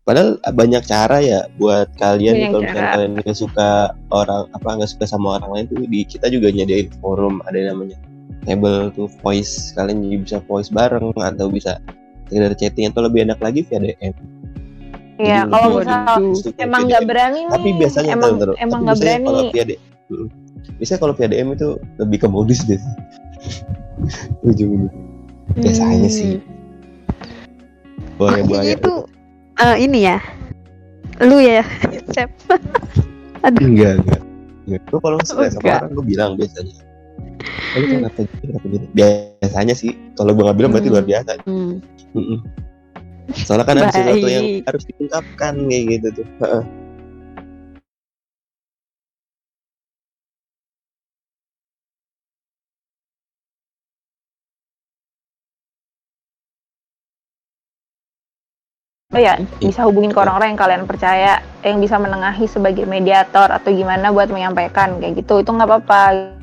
Padahal 0.00 0.36
banyak 0.40 0.82
cara 0.84 1.20
ya 1.20 1.40
buat 1.56 1.88
kalian 1.96 2.52
kalau 2.52 2.60
misalnya 2.62 2.76
cara. 2.78 2.92
kalian 2.96 3.12
nggak 3.16 3.36
suka 3.36 3.68
orang 4.08 4.44
apa 4.48 4.68
nggak 4.76 4.90
suka 4.90 5.04
sama 5.04 5.36
orang 5.36 5.50
lain 5.52 5.64
tuh 5.68 5.84
di 5.84 6.00
kita 6.04 6.28
juga 6.28 6.48
nyediain 6.48 6.88
forum 7.00 7.40
ada 7.44 7.56
yang 7.56 7.76
namanya 7.76 7.96
table 8.44 8.92
tuh 8.92 9.08
voice. 9.20 9.72
Kalian 9.72 10.02
juga 10.02 10.16
bisa 10.20 10.38
voice 10.44 10.68
bareng 10.68 11.14
atau 11.14 11.48
bisa 11.48 11.80
sekedar 12.26 12.52
chatting 12.52 12.90
atau 12.90 13.06
lebih 13.06 13.24
enak 13.24 13.38
lagi 13.38 13.62
via 13.62 13.78
DM. 13.78 14.14
ya 15.16 15.42
Jadi 15.42 15.48
kalau 15.48 15.68
misal 15.80 16.20
emang 16.60 16.82
nggak 16.84 17.02
berani 17.08 17.40
nih 17.40 17.48
tapi 17.48 17.68
biasanya 17.72 18.10
emang 18.12 18.36
ntar. 18.36 18.52
emang 18.60 18.80
nggak 18.84 18.98
berani 19.00 19.24
kalau 19.24 19.42
via 19.48 19.64
DM 19.64 19.80
Mm. 20.06 20.28
biasanya 20.78 21.00
kalau 21.02 21.14
via 21.14 21.26
DM 21.26 21.48
itu 21.50 21.68
lebih 21.96 22.18
ke 22.22 22.28
modus 22.28 22.62
deh. 22.62 22.78
Ujung 24.46 24.86
biasanya 25.56 26.06
Hmm. 26.06 26.14
sih 26.14 26.32
boleh 28.14 28.42
boleh. 28.44 28.76
itu 28.76 28.92
eh, 29.56 29.76
ini 29.80 29.98
ya, 30.04 30.18
lu 31.22 31.38
ya, 31.38 31.64
Sep. 32.14 32.30
enggak 33.42 33.98
enggak. 33.98 34.22
Enggak. 34.66 34.82
Gue 34.86 35.00
kalau 35.00 35.18
suka 35.22 35.48
sama 35.48 35.80
orang 35.80 35.90
gue 35.90 36.04
bilang 36.06 36.30
biasanya 36.36 36.74
"Oh, 37.74 37.78
lu 37.82 37.86
kenapa 37.86 38.18
gitu 38.24 38.34
kenapa 38.42 38.66
gitu 38.72 38.86
biasanya 38.92 39.74
sih 39.76 39.90
kalau 40.16 40.32
gue 40.32 40.44
nggak 40.44 40.58
bilang 40.58 40.72
berarti 40.72 40.88
Hmm. 40.88 40.94
luar 40.96 41.06
biasa 41.06 41.30
Hmm. 41.44 41.72
Mm-mm. 42.16 42.38
soalnya 43.34 43.66
kan 43.66 43.76
ada 43.82 43.90
sesuatu 43.90 44.28
yang 44.30 44.46
harus 44.64 44.82
diungkapkan 44.86 45.52
kayak 45.66 45.84
gitu 45.98 46.08
tuh 46.22 46.26
Heeh. 46.40 46.62
oh 59.14 59.20
ya 59.22 59.38
bisa 59.62 59.86
hubungin 59.88 60.12
ke 60.12 60.18
orang-orang 60.18 60.52
yang 60.54 60.60
kalian 60.60 60.84
percaya 60.84 61.40
yang 61.64 61.80
bisa 61.80 61.96
menengahi 61.96 62.44
sebagai 62.50 62.84
mediator 62.84 63.48
atau 63.48 63.70
gimana 63.72 64.12
buat 64.12 64.28
menyampaikan 64.28 64.98
kayak 65.00 65.24
gitu 65.24 65.40
itu 65.40 65.50
nggak 65.50 65.68
apa-apa 65.68 66.35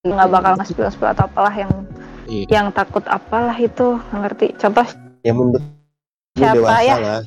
nggak 0.00 0.28
bakal 0.28 0.52
ngasih 0.56 0.74
spill 0.88 1.08
atau 1.08 1.24
apalah 1.26 1.52
yang 1.54 1.72
Iya. 2.24 2.46
yang 2.48 2.66
takut 2.70 3.02
apalah 3.04 3.52
itu 3.54 3.98
ngerti 4.12 4.54
contoh 4.56 4.86
yang 5.20 5.36
menurut 5.36 5.64
Siapa 6.32 6.76
ya? 6.80 6.96
lah 6.96 7.20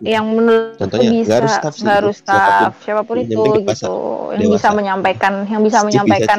yang 0.00 0.24
menurut 0.28 0.76
Contohnya, 0.76 1.10
bisa 1.10 1.26
nggak 1.26 1.36
harus 1.36 1.52
staff 1.54 1.74
sih, 1.74 1.84
harus 1.86 2.16
siapa 2.16 2.28
pun. 2.28 2.44
staff 2.60 2.74
siapa 2.80 3.02
pun 3.02 3.16
Yang 3.16 3.26
itu 3.26 3.42
gitu 3.64 3.94
yang 4.30 4.40
Dewasa. 4.40 4.54
bisa 4.54 4.68
menyampaikan 4.70 5.32
yang 5.44 5.60
bisa 5.60 5.78
bisa, 5.78 5.86
menyampaikan. 5.86 6.38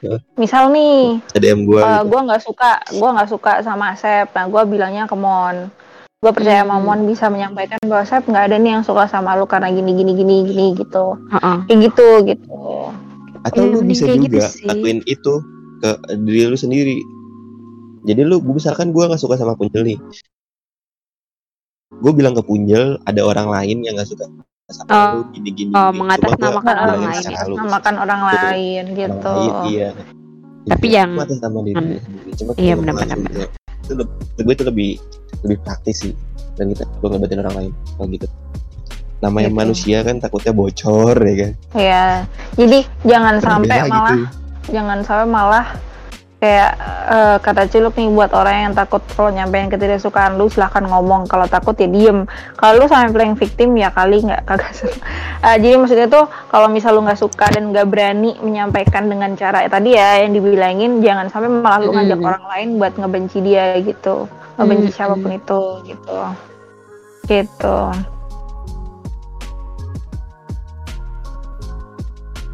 Ya. 0.00 0.16
misal 0.34 0.62
nih 0.68 1.20
DM 1.32 1.60
gue 1.62 1.76
eh, 1.76 1.86
gitu. 1.86 2.04
gue 2.06 2.20
nggak 2.22 2.42
suka 2.42 2.70
gue 2.90 3.08
nggak 3.10 3.30
suka 3.30 3.52
sama 3.60 3.84
Asep 3.90 4.26
nah 4.30 4.44
gue 4.44 4.62
bilangnya 4.66 5.04
ke 5.04 5.14
Mon 5.14 5.68
gue 6.18 6.32
percaya 6.32 6.60
sama 6.60 6.74
Hmm. 6.74 6.84
Mon 6.84 7.00
bisa 7.04 7.26
menyampaikan 7.26 7.78
bahwa 7.82 8.02
Asep 8.02 8.22
nggak 8.22 8.44
ada 8.44 8.56
nih 8.56 8.70
yang 8.72 8.84
suka 8.84 9.06
sama 9.06 9.32
lu 9.34 9.44
karena 9.44 9.68
gini 9.68 9.94
gini 9.94 10.12
gini 10.12 10.34
gini 10.44 10.66
gitu 10.74 11.16
Heeh. 11.30 11.56
kayak 11.64 11.78
gitu 11.82 12.06
gitu 12.26 12.56
atau 13.42 13.62
Ya, 13.62 13.66
lu 13.66 13.78
mending 13.78 13.88
bisa 13.88 14.04
gitu 14.06 14.24
juga 14.26 14.46
sih. 14.46 14.64
lakuin 14.64 14.98
itu 15.04 15.32
ke 15.78 15.90
diri 16.20 16.40
lu 16.44 16.56
sendiri 16.56 16.98
jadi 18.02 18.20
lu 18.22 18.40
misalkan 18.42 18.90
gua 18.90 19.08
nggak 19.08 19.18
suka 19.18 19.34
sama 19.34 19.54
Punjel 19.54 19.84
nih 19.86 19.98
gue 21.92 22.12
bilang 22.12 22.32
ke 22.32 22.42
Punjel 22.42 22.96
ada 23.02 23.20
orang 23.20 23.48
lain 23.48 23.82
yang 23.82 23.94
nggak 23.94 24.06
suka 24.06 24.24
sama 24.68 24.86
Oh. 24.88 25.10
lu 25.18 25.34
gini 25.34 25.50
gini 25.50 25.70
Oh, 25.72 25.90
gini. 25.90 25.98
mengatasnamakan 25.98 26.76
orang 26.78 26.98
lain 27.02 27.10
secara 27.18 27.26
ya. 27.28 27.40
halus. 27.42 27.56
namakan 27.58 27.94
orang 27.98 28.20
Betul. 28.20 28.38
lain 28.38 28.84
gitu 28.88 29.10
Orang 29.10 29.34
lain, 29.34 29.52
iya 29.68 29.88
Tapi 30.60 30.86
Iya, 30.86 30.96
yang- 31.00 31.16
atas 31.18 31.38
nama 31.40 31.58
diri 31.60 31.74
Hmm. 31.74 31.98
Cuma 32.30 32.50
Iya, 32.54 32.74
benar-benar. 32.76 33.18
gitu, 33.18 33.40
itu 33.80 33.92
lebih, 33.96 34.14
gue 34.38 34.52
itu 34.52 34.64
lebih 34.64 34.88
lebih 35.42 35.58
praktis 35.60 35.96
sih 35.98 36.12
dan 36.54 36.70
kita 36.70 36.84
perlu 36.94 37.08
ngebatin 37.10 37.38
orang 37.40 37.54
lain 37.56 37.72
kalau 37.90 38.08
gitu 38.08 38.26
namanya 39.20 39.48
Gitu. 39.48 39.58
manusia 39.58 39.98
kan 40.00 40.16
takutnya 40.16 40.52
bocor 40.52 41.14
ya 41.14 41.34
kan 41.38 41.52
ya 41.74 42.06
jadi 42.56 42.78
jangan 43.04 43.36
sampai 43.38 43.68
Beda 43.68 43.84
malah 43.86 44.16
gitu. 44.16 44.26
jangan 44.70 44.98
sampai 45.00 45.28
malah 45.28 45.66
kayak 46.40 46.72
eh, 47.06 47.36
kata 47.36 47.68
Ciluk 47.68 47.92
nih 47.94 48.08
buat 48.08 48.32
orang 48.32 48.56
yang 48.64 48.72
takut 48.72 49.04
kalau 49.10 49.28
nyampein 49.28 49.68
ketidaksukaan 49.68 50.40
lu 50.40 50.48
silahkan 50.48 50.80
ngomong 50.80 51.28
kalau 51.28 51.44
takut 51.44 51.76
ya 51.76 51.84
diem 51.84 52.24
kalau 52.56 52.80
lu 52.80 52.88
sampai 52.88 53.12
playing 53.12 53.36
victim 53.36 53.76
ya 53.76 53.92
kali 53.92 54.24
nggak 54.24 54.44
kagak 54.44 54.72
seru. 54.72 54.88
Eh, 55.40 55.56
jadi 55.56 55.76
maksudnya 55.76 56.04
tuh 56.04 56.24
kalau 56.48 56.68
misal 56.68 56.92
lu 56.92 57.00
nggak 57.00 57.16
suka 57.16 57.48
dan 57.48 57.72
nggak 57.72 57.88
berani 57.88 58.36
menyampaikan 58.40 59.04
dengan 59.04 59.32
cara 59.34 59.64
tadi 59.66 59.92
ya 59.92 60.20
yang 60.20 60.32
dibilangin 60.32 61.00
jangan 61.00 61.28
sampai 61.28 61.48
malah 61.50 61.80
lu 61.80 61.92
ngajak 61.92 62.16
Mm. 62.16 62.28
orang 62.28 62.44
lain 62.46 62.68
buat 62.76 62.92
ngebenci 62.94 63.38
dia 63.40 63.76
gitu 63.78 64.24
ngebenci 64.56 64.88
Mm. 64.88 64.96
siapa 64.96 65.14
pun 65.14 65.30
itu 65.30 65.60
gitu 65.86 66.16
gitu 67.26 67.76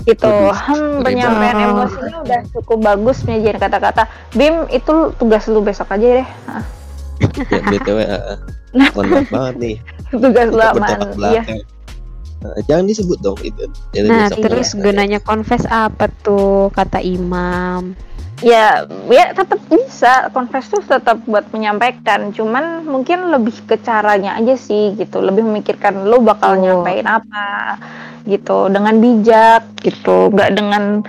gitu. 0.07 0.31
Hmm, 0.49 1.03
penyampaian 1.03 1.57
Oh. 1.59 1.67
emosinya 1.83 2.17
udah 2.23 2.41
cukup 2.55 2.79
bagus 2.81 3.27
menyajikan 3.27 3.59
kata-kata. 3.61 4.03
Bim 4.33 4.71
itu 4.71 4.95
tugas 5.19 5.45
lu 5.47 5.61
besok 5.61 5.91
aja 5.91 6.23
deh. 6.23 6.29
Ya 7.49 7.61
btw 7.65 7.99
uh, 7.99 8.05
uh, 8.05 8.39
mohon 8.93 9.07
maaf 9.11 9.29
banget 9.29 9.55
nih. 9.59 9.77
Tugas 10.13 10.49
lu 10.49 10.63
aman 10.63 10.99
iya. 11.27 11.43
Uh, 12.39 12.61
jangan 12.69 12.85
disebut 12.85 13.19
dong 13.19 13.41
itu. 13.41 13.65
Jadi 13.91 14.07
Nah, 14.07 14.29
terus 14.29 14.71
ya. 14.71 14.79
gunanya 14.79 15.19
confess 15.19 15.65
apa 15.67 16.07
tuh 16.23 16.71
kata 16.71 17.01
imam? 17.01 17.97
ya 18.45 18.85
ya 19.09 19.33
tetap 19.33 19.57
bisa. 19.67 20.29
Confess 20.29 20.69
tuh 20.69 20.85
tetap 20.85 21.25
buat 21.25 21.49
menyampaikan. 21.51 22.37
Cuman 22.37 22.85
mungkin 22.85 23.33
lebih 23.33 23.57
ke 23.65 23.81
caranya 23.81 24.37
aja 24.37 24.55
sih 24.55 24.93
gitu. 24.93 25.25
Lebih 25.25 25.41
memikirkan 25.41 26.05
lu 26.05 26.21
bakal 26.21 26.53
Oh. 26.53 26.61
nyampein 26.61 27.09
apa 27.09 27.81
gitu 28.27 28.67
dengan 28.67 28.95
bijak 28.97 29.63
gitu 29.81 30.29
nggak 30.29 30.51
dengan 30.53 31.01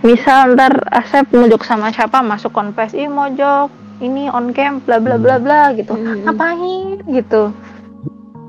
misal 0.00 0.52
ntar 0.52 0.70
Asep 0.88 1.26
mojok 1.30 1.60
sama 1.60 1.88
siapa 1.88 2.20
masuk 2.20 2.52
confess 2.52 2.92
ih 2.92 3.08
mojok 3.08 3.68
ini 3.98 4.28
on 4.28 4.52
cam 4.52 4.78
bla 4.80 4.96
bla 4.96 5.16
bla 5.16 5.36
bla 5.36 5.72
gitu 5.72 5.92
Hmm. 5.92 6.22
ngapain 6.22 7.00
gitu 7.08 7.50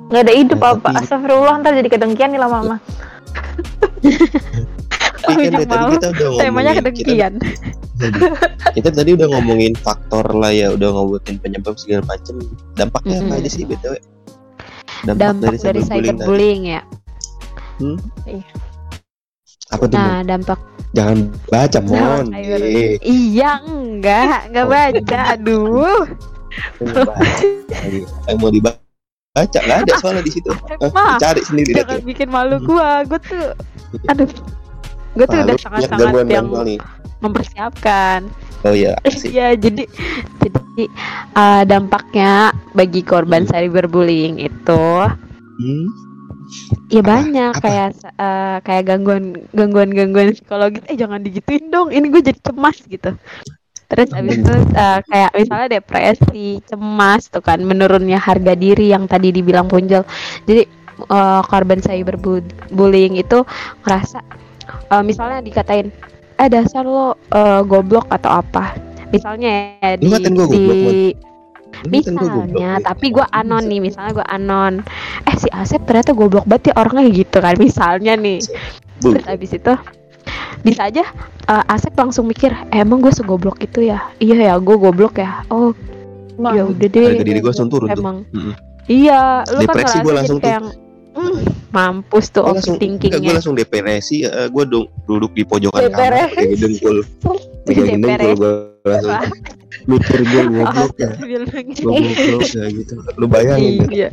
nggak 0.07 0.21
ada 0.21 0.34
hidup 0.34 0.59
Ya, 0.61 0.67
apa 0.69 0.80
tapi- 0.86 0.97
astagfirullah 1.01 1.55
ntar 1.57 1.71
jadi 1.73 1.89
kedengkian 1.89 2.30
nih 2.30 2.39
lama-lama 2.39 2.78
Tapi 5.17 5.41
kan 5.41 5.51
dari 5.51 5.65
tadi 5.65 5.86
kita 5.89 6.07
udah 6.07 6.28
ngomongin 6.30 6.39
Temanya 6.39 6.71
kita, 6.71 6.80
kedengkian. 6.86 7.34
kita 8.73 8.89
tadi 8.93 9.09
udah 9.11 9.28
ngomongin 9.30 9.73
faktor 9.75 10.25
lah 10.32 10.51
ya 10.51 10.71
udah 10.71 10.89
ngomongin 10.89 11.36
penyebab 11.38 11.75
segala 11.75 12.05
macem 12.05 12.38
dampaknya 12.73 13.17
apa 13.17 13.25
Mm-mm. 13.25 13.39
aja 13.41 13.49
sih 13.49 13.63
btw 13.63 13.95
Dampak 15.03 15.36
dari 15.59 15.82
cyberbullying 15.82 16.63
tadi. 16.69 16.82
Cyberbullying 17.78 17.97
ya. 18.25 18.43
apa 19.67 19.84
tuh 19.84 19.93
Mon? 19.93 20.07
Nah, 20.07 20.19
dampak 20.23 20.59
jangan 20.91 21.17
baca 21.45 21.80
mon 21.82 22.25
cyber- 22.32 22.63
Eh, 22.63 22.95
Iya, 23.01 23.51
enggak, 23.61 24.47
enggak 24.47 24.65
Oh. 24.65 24.71
baca. 24.71 25.19
Aduh. 25.34 26.01
baca. 26.80 27.78
Eh, 28.25 28.36
mau 28.36 28.49
dibaca 28.49 28.80
nggak 29.36 29.80
ada 29.84 29.93
soalnya 29.97 30.23
di 30.23 30.32
situ 30.32 30.49
cari 31.21 31.41
sendiri 31.43 31.69
deh 31.71 31.84
jangan 31.84 32.01
bikin 32.01 32.28
malu 32.28 32.57
gua. 32.59 33.03
Gua 33.03 33.19
tuh 33.19 33.53
aduh. 34.07 34.30
Gua 35.13 35.25
tuh 35.25 35.39
udah 35.43 35.55
sangat-sangat 35.57 35.99
gangguan 35.99 36.28
yang 36.28 36.47
nih 36.63 36.80
mempersiapkan. 37.19 38.30
oh 38.63 38.71
iya 38.71 38.93
Iya, 39.28 39.53
jadi 39.53 39.84
jadi 40.39 40.84
uh, 41.34 41.61
dampaknya 41.63 42.49
bagi 42.71 43.01
korban 43.01 43.43
Hmm. 43.43 43.51
cyberbullying 43.51 44.39
itu 44.39 44.86
Hmm, 45.57 45.86
ya 46.91 47.02
Apa? 47.04 47.10
banyak 47.14 47.54
Apa? 47.54 47.62
kayak 47.64 47.89
uh, 48.20 48.58
kayak 48.64 48.84
gangguan 48.88 49.45
gangguan 49.52 49.89
gangguan 49.91 50.32
psikologis 50.34 50.84
eh 50.88 50.95
jangan 50.95 51.20
digituin 51.24 51.70
dong 51.72 51.91
ini 51.91 52.08
gue 52.12 52.22
jadi 52.24 52.39
cemas 52.39 52.78
gitu. 52.88 53.12
Terus 53.88 54.10
habis 54.12 54.36
itu 54.43 54.54
uh, 54.76 55.00
kayak 55.08 55.32
misalnya 55.36 55.68
depresi 55.80 56.60
cemas 56.68 57.32
tuh 57.32 57.39
kan 57.39 57.60
menurunnya 57.64 58.20
harga 58.20 58.54
diri 58.56 58.91
yang 58.91 59.08
tadi 59.08 59.32
dibilang 59.32 59.72
punjel 59.72 60.04
jadi 60.43 60.68
uh, 61.08 61.39
korban 61.48 61.80
cyberbullying 61.80 63.16
itu 63.16 63.48
ngerasa 63.88 64.20
uh, 64.91 65.04
misalnya 65.04 65.39
dikatain 65.39 65.91
eh 66.38 66.50
dasar 66.52 66.86
lo 66.86 67.18
uh, 67.34 67.62
goblok 67.66 68.06
atau 68.14 68.43
apa? 68.43 68.78
Misalnya 69.10 69.80
ya 69.82 69.95
di, 69.95 70.06
gua 70.06 70.20
di 70.20 70.32
goblok, 70.36 70.98
Kan 71.84 71.89
misalnya 71.91 72.45
ya. 72.57 72.73
tapi 72.82 73.13
gue 73.13 73.25
anon 73.30 73.63
nih 73.65 73.80
misalnya 73.82 74.11
gue 74.17 74.28
anon. 74.28 74.73
Eh 75.28 75.36
si 75.38 75.47
Asep 75.53 75.84
ternyata 75.86 76.13
goblok 76.17 76.45
banget 76.49 76.73
ya 76.73 76.73
orangnya 76.82 77.09
gitu 77.13 77.38
kan 77.38 77.55
misalnya 77.67 78.13
nih. 78.17 78.39
Terus 79.01 79.25
abis 79.30 79.51
itu 79.53 79.73
bisa 80.65 80.89
aja 80.89 81.05
eh, 81.47 81.63
Asep 81.73 81.93
langsung 81.93 82.25
mikir 82.28 82.51
"Eh, 82.73 82.82
emang 82.82 82.99
gue 82.99 83.13
segoblok 83.13 83.61
itu 83.61 83.86
ya? 83.88 84.09
Iya 84.17 84.51
ya 84.51 84.53
gue 84.57 84.75
goblok 84.75 85.21
ya. 85.21 85.45
Oh 85.53 85.71
ya 86.38 86.69
udah 86.69 86.88
deh 86.89 87.05
harga 87.17 87.25
diri 87.25 87.39
gue 87.41 87.49
langsung 87.49 87.69
turun 87.69 87.88
tuh. 87.89 88.01
emang. 88.01 88.17
Iya 88.88 89.43
lu 89.51 89.67
kan 89.67 89.75
Depresi 89.75 89.97
gua 89.99 90.11
jadi 90.13 90.17
langsung 90.23 90.38
kayak 90.39 90.53
yang, 90.53 90.65
"Hmm, 91.17 91.38
mampus 91.75 92.25
tuh 92.32 92.41
Gue 92.45 92.55
langsung, 92.55 92.78
gue 92.78 92.88
overthinkingnya 92.88 93.32
langsung 93.36 93.55
depresi, 93.57 94.17
gue 94.23 94.63
duduk 95.09 95.32
di 95.36 95.43
pojokan 95.43 95.91
kamar, 95.91 96.32
kayak 96.32 96.55
dengkul, 96.55 96.97
pegangin 97.68 97.99
dengkul 98.01 98.34
gue 98.39 98.51
langsung 98.88 99.20
mikir 99.88 100.20
gue 100.24 100.43
goblok 100.47 100.93
ya, 100.95 101.11
goblok 101.84 102.47
ya 102.55 102.65
gitu. 102.72 102.93
Lu 103.20 103.28
bayangin 103.28 103.84
ya, 103.84 103.88
iya 103.91 104.09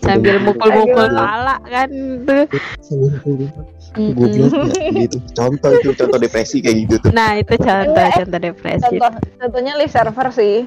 sambil 0.00 0.40
mukul-mukul 0.40 1.12
pala 1.12 1.56
kan 1.68 1.90
tuh 2.24 2.44
goblok 3.92 4.72
ya, 4.72 5.04
gitu. 5.06 5.16
Contoh 5.36 5.70
itu 5.76 5.90
contoh 5.92 6.18
depresi 6.18 6.64
kayak 6.64 6.76
gitu 6.88 6.94
tuh. 7.04 7.10
nah 7.12 7.36
itu 7.36 7.54
contoh 7.60 8.00
Eh, 8.00 8.12
contoh 8.24 8.40
depresi 8.40 8.96
contoh 8.96 9.12
contohnya 9.38 9.72
list 9.76 9.92
server 9.92 10.28
sih 10.32 10.64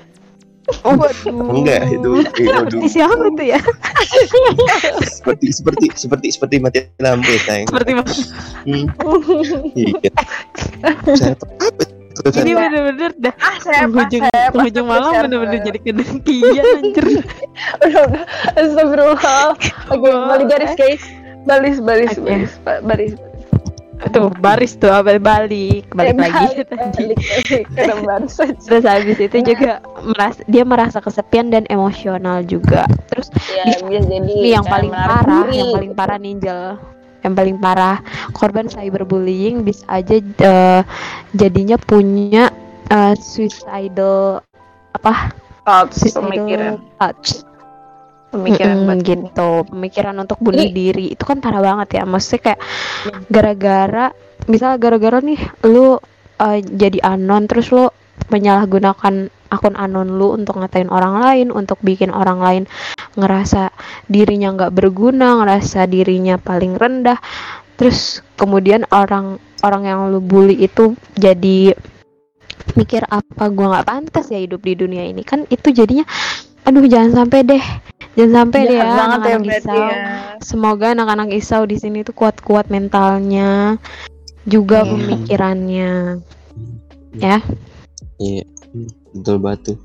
Enggak 1.29 1.93
itu, 1.93 2.25
eh, 2.25 2.49
waduh. 2.49 2.81
Seperti 2.81 2.87
siapa 2.89 3.13
tuh 3.21 3.45
ya 3.45 3.59
seperti 5.13 5.47
seperti 5.53 5.85
seperti 5.93 6.27
seperti 6.33 6.55
mati 6.57 6.79
lampu 6.97 7.29
ya 7.29 7.41
sayang. 7.45 7.67
seperti 7.69 7.91
Hmm. 8.65 8.85
Iya. 9.77 10.09
Saya 11.13 11.37
apa? 11.37 11.94
Ini 12.33 12.51
bener-bener 12.51 13.11
dah. 13.17 13.33
Ah 13.37 13.57
saya 13.59 13.85
penghujung 13.85 14.23
saya 14.25 14.47
penghujung 14.49 14.87
malam 14.87 15.11
bener-bener 15.25 15.59
jadi 15.61 15.79
kedengkian 15.81 16.65
anjir. 16.75 17.05
Udah 17.83 18.01
udah. 18.07 18.23
Astagfirullah. 18.55 19.45
Oke 19.89 20.07
balik 20.09 20.47
garis 20.47 20.73
guys. 20.73 21.03
Balis 21.43 21.77
balis 21.77 22.13
ba- 22.61 22.81
baris 22.81 23.13
tuh 24.11 24.27
baris 24.37 24.75
tuh 24.75 24.91
abal 24.91 25.17
balik. 25.17 25.87
Balik 25.89 26.13
Eh, 26.13 26.19
lagi 26.19 26.45
balik, 26.51 26.67
balik 26.67 26.89
balik. 26.91 27.17
Ke 27.69 27.93
baris 28.01 28.35
aja. 28.37 28.53
Terus 28.59 28.83
habis 28.83 29.17
itu 29.17 29.37
juga 29.41 29.71
merasa 30.03 30.39
dia 30.45 30.63
merasa 30.63 30.97
kesepian 30.99 31.47
dan 31.47 31.63
emosional 31.69 32.43
juga. 32.43 32.83
Terus 33.07 33.31
ya 33.47 33.63
bisa 33.65 33.87
jadi 33.87 34.19
ini 34.19 34.51
yang 34.51 34.63
paling 34.63 34.91
menarik 34.91 35.23
parah 35.23 35.47
yang 35.49 35.69
paling 35.71 35.91
parah 35.93 36.17
ninjel 36.17 36.75
yang 37.25 37.33
paling 37.33 37.57
parah 37.57 37.99
korban 38.31 38.69
cyberbullying 38.69 39.65
bisa 39.65 39.81
aja 39.89 40.21
eh, 40.21 40.81
jadinya 41.33 41.75
punya 41.75 42.53
eh, 42.85 43.17
suicidal 43.17 44.45
apa? 44.93 45.33
Thoughts 45.65 45.97
suicidal 45.97 46.29
pemikiran. 46.29 46.73
thoughts. 46.95 47.31
Pemikiran 48.29 48.75
Mm-mm, 48.77 48.89
batin. 48.91 49.03
gitu. 49.25 49.49
Pemikiran 49.71 50.15
untuk 50.19 50.37
bunuh 50.43 50.61
Ini- 50.61 50.75
diri. 50.75 51.05
Itu 51.09 51.23
kan 51.23 51.39
parah 51.39 51.63
banget 51.63 51.97
ya. 51.97 52.03
Maksudnya 52.03 52.41
kayak 52.51 52.59
gara-gara 53.31 54.05
misal 54.45 54.75
gara-gara 54.75 55.23
nih 55.23 55.39
lu 55.65 55.97
eh, 56.37 56.59
jadi 56.61 56.99
anon 57.01 57.47
terus 57.47 57.71
lu 57.71 57.87
menyalahgunakan 58.27 59.31
akun 59.47 59.75
anon 59.77 60.19
lu 60.19 60.35
untuk 60.35 60.59
ngatain 60.59 60.91
orang 60.91 61.21
lain 61.21 61.47
untuk 61.49 61.79
bikin 61.79 62.11
orang 62.11 62.43
lain 62.43 62.63
ngerasa 63.15 63.71
dirinya 64.11 64.53
nggak 64.53 64.73
berguna 64.75 65.41
ngerasa 65.43 65.87
dirinya 65.87 66.35
paling 66.39 66.75
rendah 66.75 67.19
terus 67.75 68.23
kemudian 68.39 68.87
orang 68.91 69.39
orang 69.63 69.83
yang 69.87 69.99
lu 70.11 70.19
bully 70.23 70.55
itu 70.67 70.95
jadi 71.15 71.75
mikir 72.75 73.03
apa 73.07 73.51
gua 73.51 73.75
nggak 73.75 73.87
pantas 73.87 74.31
ya 74.31 74.39
hidup 74.39 74.63
di 74.63 74.75
dunia 74.75 75.07
ini 75.07 75.23
kan 75.23 75.43
itu 75.47 75.71
jadinya 75.71 76.03
aduh 76.65 76.83
jangan 76.87 77.25
sampai 77.25 77.39
deh 77.45 77.65
jangan 78.15 78.33
sampai 78.47 78.59
deh 78.67 78.77
ya 78.79 78.83
ya 78.83 78.93
anak-anak 78.95 79.43
isau 79.47 79.85
ya. 79.85 80.05
semoga 80.41 80.87
anak-anak 80.95 81.29
isau 81.35 81.61
di 81.67 81.77
sini 81.77 82.01
tuh 82.01 82.15
kuat-kuat 82.15 82.71
mentalnya 82.73 83.77
juga 84.45 84.85
Iya. 84.85 84.91
pemikirannya 84.93 85.91
ya 87.17 87.37
Iya, 88.15 88.47
hmm, 88.71 88.89
betul 89.19 89.37
banget 89.43 89.59
tuh. 89.73 89.77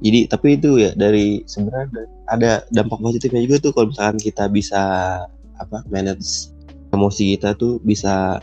Jadi 0.00 0.20
tapi 0.26 0.46
itu 0.56 0.70
ya 0.80 0.90
dari 0.96 1.44
sebenarnya 1.44 2.08
ada 2.30 2.62
dampak 2.70 3.02
positifnya 3.02 3.42
juga 3.42 3.56
tuh 3.58 3.70
kalau 3.74 3.90
misalkan 3.90 4.18
kita 4.22 4.46
bisa 4.46 4.82
apa 5.58 5.82
manage 5.90 6.54
emosi 6.94 7.36
kita 7.36 7.58
tuh 7.58 7.82
bisa 7.82 8.38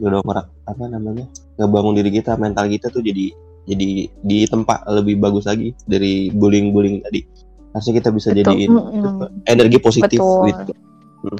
ngedongkrak 0.00 0.48
apa 0.68 0.84
namanya 0.88 1.28
ngebangun 1.56 1.96
diri 2.00 2.10
kita 2.20 2.36
mental 2.36 2.68
kita 2.68 2.88
tuh 2.92 3.00
jadi 3.00 3.32
jadi 3.66 4.06
di 4.08 4.38
tempat 4.46 4.86
lebih 4.86 5.18
bagus 5.18 5.44
lagi 5.50 5.74
dari 5.90 6.30
bullying-bullying 6.30 7.02
tadi. 7.02 7.20
Harusnya 7.74 7.94
kita 7.98 8.08
bisa 8.14 8.30
Betul. 8.30 8.40
jadiin 8.46 8.70
Mm-mm. 8.72 9.04
apa, 9.04 9.26
energi 9.50 9.78
positif 9.82 10.16
Betul. 10.22 10.48
gitu. 10.48 10.72
Hmm. 11.26 11.38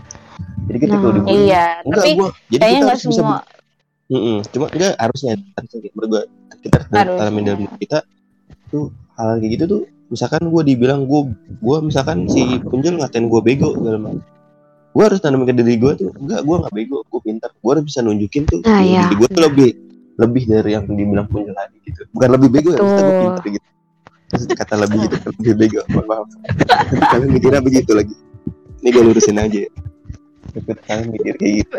Jadi 0.66 0.78
ketika 0.82 0.98
Nah. 0.98 1.06
udah 1.06 1.22
bullying, 1.22 1.46
iya 1.46 1.64
enggak 1.86 2.02
tapi 2.02 2.12
gua 2.18 2.30
jadi 2.50 2.62
kita 2.66 2.86
harus 2.90 3.04
bisa 3.06 3.18
semua 3.22 3.38
Mm-mm. 4.10 4.36
Cuma 4.50 4.66
enggak 4.74 4.94
harusnya 4.98 5.32
harusnya 5.54 5.78
kayak 5.80 5.94
menurut 5.94 6.10
gua 6.10 6.22
kita 6.60 6.78
harus 6.90 7.14
dalam 7.14 7.34
diri 7.38 7.66
kita 7.78 7.98
tuh 8.74 8.84
hal 9.14 9.38
kayak 9.38 9.50
gitu 9.54 9.64
tuh 9.70 9.82
misalkan 10.08 10.48
gua 10.50 10.62
dibilang 10.62 11.04
gua 11.06 11.30
gua 11.58 11.82
misalkan 11.82 12.30
si 12.30 12.58
Punjul 12.62 12.98
ngatain 13.02 13.26
gua 13.26 13.42
bego 13.42 13.74
segala 13.74 13.98
macam 13.98 14.22
gua 14.96 15.02
harus 15.12 15.20
tanamin 15.20 15.46
ke 15.50 15.54
diri 15.58 15.74
gua 15.76 15.92
tuh 15.98 16.10
enggak 16.16 16.40
gua 16.46 16.56
nggak 16.64 16.74
bego 16.74 16.98
gua 17.10 17.20
pintar 17.20 17.50
gua 17.60 17.70
harus 17.76 17.84
bisa 17.90 18.00
nunjukin 18.06 18.42
tuh 18.46 18.60
Nah, 18.62 18.80
iya. 18.80 19.10
gua 19.18 19.28
tuh 19.28 19.42
lebih 19.44 19.70
lebih 20.16 20.42
dari 20.48 20.70
yang 20.72 20.88
dibilang 20.88 21.28
Punjul 21.28 21.52
tadi 21.52 21.76
gitu. 21.84 22.08
Bukan 22.16 22.28
lebih 22.32 22.48
bego 22.48 22.70
ya 22.72 22.80
maksudnya 22.80 23.04
Betul. 23.04 23.20
pintar 23.20 23.46
gitu. 23.52 23.68
Maksudnya 24.26 24.56
kata 24.58 24.74
lebih 24.80 24.98
gitu 25.04 25.16
lebih 25.28 25.54
bego 25.60 25.80
mohon 25.92 26.06
maaf. 26.08 26.28
Kalian 27.12 27.30
mikirnya 27.36 27.60
begitu 27.60 27.90
lagi. 27.92 28.14
Ini 28.80 28.88
gua 28.94 29.02
lurusin 29.04 29.36
aja. 29.36 29.58
Ya 29.60 29.70
kalian 30.88 31.06
mikir 31.12 31.34
kayak 31.36 31.54
gitu. 31.60 31.76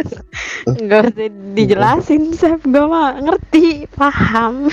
Nggak 0.86 0.99
usah 1.09 1.30
dijelasin 1.57 2.23
Sep. 2.38 2.61
Gue 2.61 2.86
mah 2.86 3.17
ngerti 3.25 3.89
paham 3.97 4.69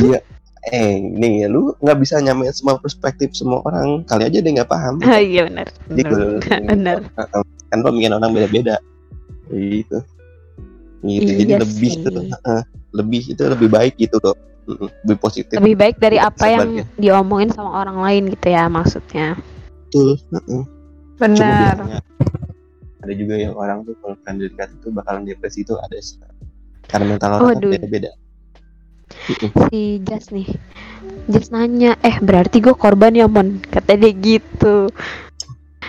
eh 0.72 0.96
nih 0.96 1.44
ya 1.44 1.48
lu 1.52 1.76
nggak 1.84 1.98
bisa 2.00 2.20
nyamain 2.24 2.54
semua 2.54 2.80
perspektif 2.80 3.36
semua 3.36 3.60
orang. 3.66 4.06
Kali 4.08 4.24
aja 4.28 4.38
dia 4.40 4.52
nggak 4.60 4.70
paham. 4.70 5.00
Oh, 5.04 5.20
iya 5.32 5.48
benar. 5.48 5.66
Benar. 6.70 6.96
kan 7.68 7.78
pemikiran 7.82 8.22
orang 8.22 8.32
beda-beda. 8.32 8.76
Gitu. 9.50 9.98
Gitu. 11.04 11.30
Iya 11.30 11.34
jadi 11.44 11.52
lebih 11.60 11.90
itu 12.00 12.08
heeh, 12.08 12.62
lebih 12.96 13.22
itu 13.28 13.42
lebih 13.44 13.68
baik 13.68 13.94
gitu 14.00 14.16
loh 14.24 14.36
Mm-mm, 14.64 14.88
lebih 15.04 15.18
positif. 15.20 15.60
Lebih 15.60 15.76
baik 15.76 15.96
dari 16.00 16.16
apa 16.16 16.48
yang 16.48 16.80
diomongin 16.96 17.52
sama 17.52 17.84
orang 17.84 18.00
lain 18.00 18.22
gitu 18.32 18.48
ya 18.48 18.64
maksudnya. 18.72 19.36
Betul 19.90 20.16
heeh. 20.32 20.62
Cuma 21.14 21.26
benar. 21.28 21.76
biasanya 21.76 22.00
ada 23.04 23.12
juga 23.12 23.34
yang 23.36 23.52
orang 23.52 23.84
tuh 23.84 23.92
kalau 24.00 24.16
kan 24.24 24.40
dekat 24.40 24.72
itu 24.72 24.88
bakalan 24.88 25.28
depresi 25.28 25.60
itu 25.60 25.76
ada 25.76 25.98
sih. 26.00 26.16
karena 26.88 27.16
mental 27.16 27.40
orang 27.40 27.60
kan 27.60 27.64
beda-beda 27.64 28.10
si 29.70 30.00
Jas 30.04 30.28
nih. 30.34 30.48
Jas 31.28 31.48
nanya 31.48 31.96
eh 32.04 32.16
berarti 32.20 32.60
gue 32.60 32.74
korban 32.76 33.16
ya 33.16 33.24
mon? 33.24 33.60
Kata 33.60 33.96
dia 33.96 34.12
gitu. 34.12 34.92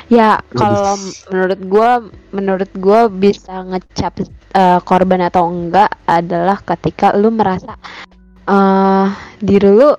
Ya 0.07 0.37
kalau 0.53 0.95
menurut 1.33 1.61
gue 1.65 1.89
menurut 2.35 2.71
gue 2.77 3.01
bisa 3.09 3.65
ngecap 3.65 4.21
eh, 4.53 4.79
korban 4.85 5.25
atau 5.25 5.49
enggak 5.49 5.89
adalah 6.05 6.61
ketika 6.61 7.15
lu 7.17 7.33
merasa 7.33 7.75
eh 8.45 9.09
diri 9.41 9.69
lu 9.73 9.89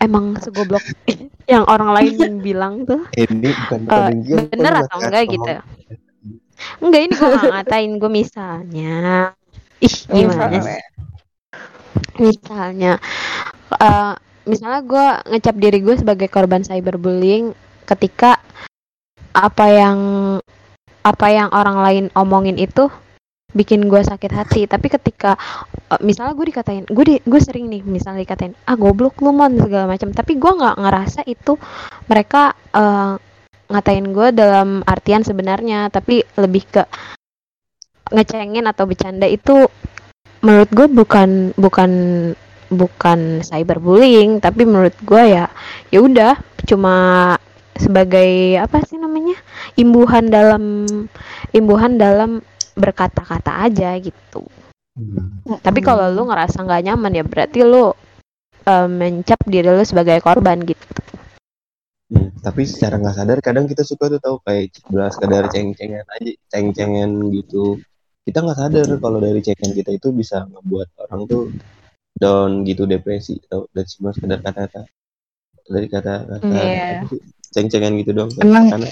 emang 0.00 0.40
segoblok 0.40 0.80
yang 1.52 1.68
orang 1.68 1.92
lain 1.92 2.40
bilang 2.46 2.88
tuh. 2.88 3.04
Ini 3.14 3.50
bukan 3.68 3.80
dia, 4.24 4.36
bener 4.48 4.72
atau 4.86 4.96
enggak 5.04 5.24
gitu? 5.28 5.52
Enggak 6.80 7.00
ini 7.04 7.14
gue 7.14 7.36
ngatain 7.52 7.92
gue 8.00 8.10
misalnya. 8.10 8.96
Ih 9.80 9.96
gimana 10.12 10.60
sih 10.60 10.80
misalnya 12.18 12.98
eh, 13.76 14.14
misalnya 14.48 14.80
gue 14.82 15.06
ngecap 15.34 15.56
diri 15.56 15.78
gue 15.84 15.96
sebagai 15.98 16.28
korban 16.32 16.64
cyberbullying 16.64 17.52
ketika 17.86 18.40
apa 19.30 19.66
yang 19.70 19.98
apa 21.00 21.26
yang 21.32 21.48
orang 21.54 21.78
lain 21.80 22.04
omongin 22.12 22.60
itu 22.60 22.90
bikin 23.50 23.90
gue 23.90 24.02
sakit 24.02 24.30
hati. 24.30 24.62
Tapi 24.66 24.86
ketika 24.90 25.34
eh, 25.90 26.00
misalnya 26.02 26.34
gue 26.34 26.46
dikatain 26.50 26.84
gue 26.86 27.04
di 27.04 27.16
gue 27.22 27.40
sering 27.40 27.66
nih 27.70 27.82
misalnya 27.82 28.22
dikatain 28.22 28.54
ah 28.66 28.76
goblok 28.78 29.18
lu 29.22 29.34
mon 29.34 29.54
segala 29.58 29.90
macam. 29.90 30.10
Tapi 30.14 30.32
gue 30.38 30.52
nggak 30.52 30.76
ngerasa 30.78 31.20
itu 31.26 31.58
mereka 32.06 32.54
eh, 32.74 33.14
ngatain 33.70 34.06
gue 34.10 34.28
dalam 34.34 34.82
artian 34.86 35.22
sebenarnya. 35.22 35.90
Tapi 35.90 36.22
lebih 36.38 36.62
ke 36.70 36.82
ngecengin 38.10 38.66
atau 38.66 38.90
bercanda 38.90 39.26
itu 39.30 39.70
menurut 40.40 40.70
gue 40.72 40.86
bukan 40.88 41.52
bukan 41.56 41.90
bukan 42.70 43.44
cyberbullying 43.44 44.38
tapi 44.38 44.64
menurut 44.64 44.94
gue 45.02 45.22
ya 45.36 45.46
ya 45.90 45.98
udah 46.00 46.38
cuma 46.64 46.94
sebagai 47.76 48.60
apa 48.60 48.84
sih 48.84 49.00
namanya 49.00 49.36
imbuhan 49.74 50.28
dalam 50.28 50.86
imbuhan 51.50 51.96
dalam 51.96 52.44
berkata-kata 52.76 53.66
aja 53.66 53.96
gitu 53.98 54.46
Hmm. 55.00 55.56
tapi 55.64 55.80
kalau 55.80 56.12
lu 56.12 56.28
ngerasa 56.28 56.60
nggak 56.60 56.82
nyaman 56.90 57.16
ya 57.16 57.24
berarti 57.24 57.64
lu 57.64 57.94
eh, 58.68 58.88
mencap 58.90 59.40
diri 59.48 59.70
lu 59.72 59.80
sebagai 59.80 60.20
korban 60.20 60.60
gitu. 60.60 61.00
Hmm, 62.10 62.34
tapi 62.42 62.66
secara 62.66 62.98
nggak 62.98 63.16
sadar 63.16 63.38
kadang 63.38 63.70
kita 63.70 63.86
suka 63.86 64.10
tuh 64.10 64.20
tahu 64.20 64.36
kayak 64.42 64.76
belas 64.90 65.14
kadar 65.14 65.46
ceng-cengan 65.46 66.04
aja 66.04 66.32
ceng-cengan 66.50 67.30
gitu 67.30 67.78
kita 68.24 68.38
nggak 68.44 68.58
sadar 68.58 68.88
kalau 69.00 69.18
dari 69.18 69.40
cengan 69.40 69.72
kita 69.72 69.90
itu 69.96 70.08
bisa 70.12 70.44
ngebuat 70.46 70.88
orang 71.08 71.20
tuh 71.26 71.48
down 72.20 72.66
gitu 72.68 72.84
depresi 72.84 73.40
atau 73.48 73.64
dari 73.72 73.88
cuma 73.88 74.12
sekedar 74.12 74.38
kata-kata. 74.44 74.82
Dari 75.70 75.86
kata-kata 75.86 76.60
sih, 77.08 77.20
ceng-cengan 77.54 77.94
gitu 78.02 78.10
dong 78.12 78.30
Emang- 78.42 78.68
karena 78.68 78.90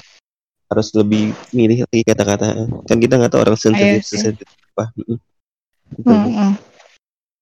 harus 0.68 0.88
lebih 0.94 1.32
milih 1.52 1.84
lagi 1.84 2.02
kata-kata. 2.04 2.46
Kan 2.88 2.98
kita 3.00 3.18
nggak 3.20 3.30
tahu 3.34 3.40
orang 3.44 3.58
sensitif 3.58 4.00
Iya 4.00 4.04
sih. 4.04 4.18
sensitif 4.20 4.48
apa. 4.76 4.84
Gitu. 4.96 6.67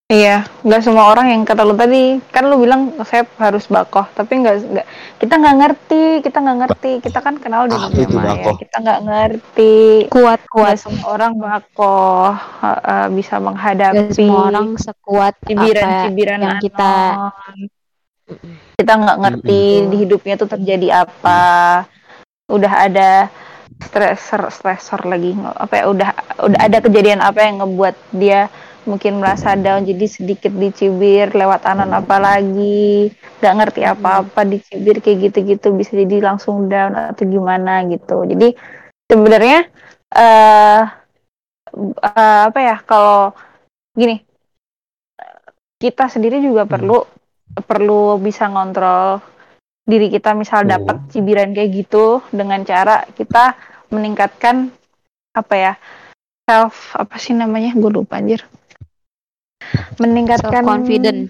Iya, 0.06 0.46
nggak 0.62 0.82
semua 0.86 1.10
orang 1.10 1.34
yang 1.34 1.42
kata 1.42 1.66
lu 1.66 1.74
tadi 1.74 2.22
kan 2.30 2.46
lu 2.46 2.62
bilang 2.62 2.94
saya 3.02 3.26
harus 3.42 3.66
bakoh, 3.66 4.06
tapi 4.14 4.38
nggak 4.38 4.54
nggak 4.62 4.86
kita 5.18 5.34
nggak 5.34 5.56
ngerti, 5.58 6.02
kita 6.22 6.38
nggak 6.46 6.58
ngerti, 6.62 6.92
kita 7.02 7.18
kan 7.18 7.34
kenal 7.42 7.66
di 7.66 7.74
Apa 7.74 7.90
dunia 7.90 8.06
maya, 8.14 8.38
bakoh? 8.38 8.54
kita 8.54 8.76
nggak 8.86 9.00
ngerti. 9.02 9.74
Kuat 10.06 10.46
kuat. 10.46 10.78
semua 10.78 11.10
orang 11.10 11.34
bakoh 11.34 12.38
uh, 12.38 12.66
uh, 12.86 13.06
bisa 13.10 13.42
menghadapi 13.42 13.98
Gak 14.06 14.14
semua 14.14 14.40
orang 14.46 14.78
sekuat 14.78 15.34
apa 15.42 15.46
cibiran-cibiran 15.50 16.38
yang 16.38 16.58
kita 16.62 16.92
anon. 17.26 17.58
kita 18.78 18.92
nggak 18.94 19.18
ngerti 19.26 19.62
Mm-mm. 19.82 19.90
di 19.90 19.96
hidupnya 20.06 20.34
tuh 20.38 20.48
terjadi 20.54 21.02
apa 21.02 21.40
udah 22.46 22.72
ada 22.78 23.10
stressor 23.82 24.54
stressor 24.54 25.02
lagi 25.02 25.34
apa 25.34 25.82
ya 25.82 25.84
udah 25.90 26.08
udah 26.46 26.60
ada 26.62 26.78
kejadian 26.78 27.18
apa 27.18 27.42
yang 27.42 27.58
ngebuat 27.58 27.94
dia 28.14 28.46
mungkin 28.86 29.18
merasa 29.18 29.58
down 29.58 29.82
jadi 29.82 30.06
sedikit 30.06 30.54
dicibir 30.54 31.34
lewat 31.34 31.66
anon 31.66 31.90
apa 31.92 32.16
lagi 32.22 33.10
nggak 33.42 33.54
ngerti 33.58 33.82
apa-apa 33.84 34.40
dicibir 34.46 35.02
kayak 35.02 35.30
gitu-gitu 35.30 35.74
bisa 35.74 35.92
jadi 35.98 36.22
langsung 36.32 36.70
down 36.70 36.94
atau 36.94 37.24
gimana 37.26 37.82
gitu. 37.90 38.22
Jadi 38.24 38.54
sebenarnya 39.10 39.66
eh 40.16 40.82
eh, 42.00 42.40
apa 42.48 42.60
ya 42.62 42.76
kalau 42.86 43.34
gini 43.92 44.22
kita 45.76 46.08
sendiri 46.08 46.40
juga 46.40 46.64
perlu 46.64 47.04
perlu 47.68 48.16
bisa 48.22 48.48
ngontrol 48.48 49.20
diri 49.86 50.10
kita 50.10 50.34
misal 50.34 50.66
Hmm. 50.66 50.72
dapat 50.78 50.96
cibiran 51.12 51.54
kayak 51.54 51.70
gitu 51.84 52.24
dengan 52.34 52.64
cara 52.66 53.06
kita 53.14 53.54
meningkatkan 53.92 54.74
apa 55.36 55.54
ya 55.54 55.72
self 56.48 56.96
apa 56.96 57.16
sih 57.22 57.36
namanya 57.36 57.74
gue 57.76 57.90
lupa 57.92 58.18
anjir 58.18 58.42
meningkatkan 60.00 60.60
self 60.60 60.68
confident. 60.68 61.20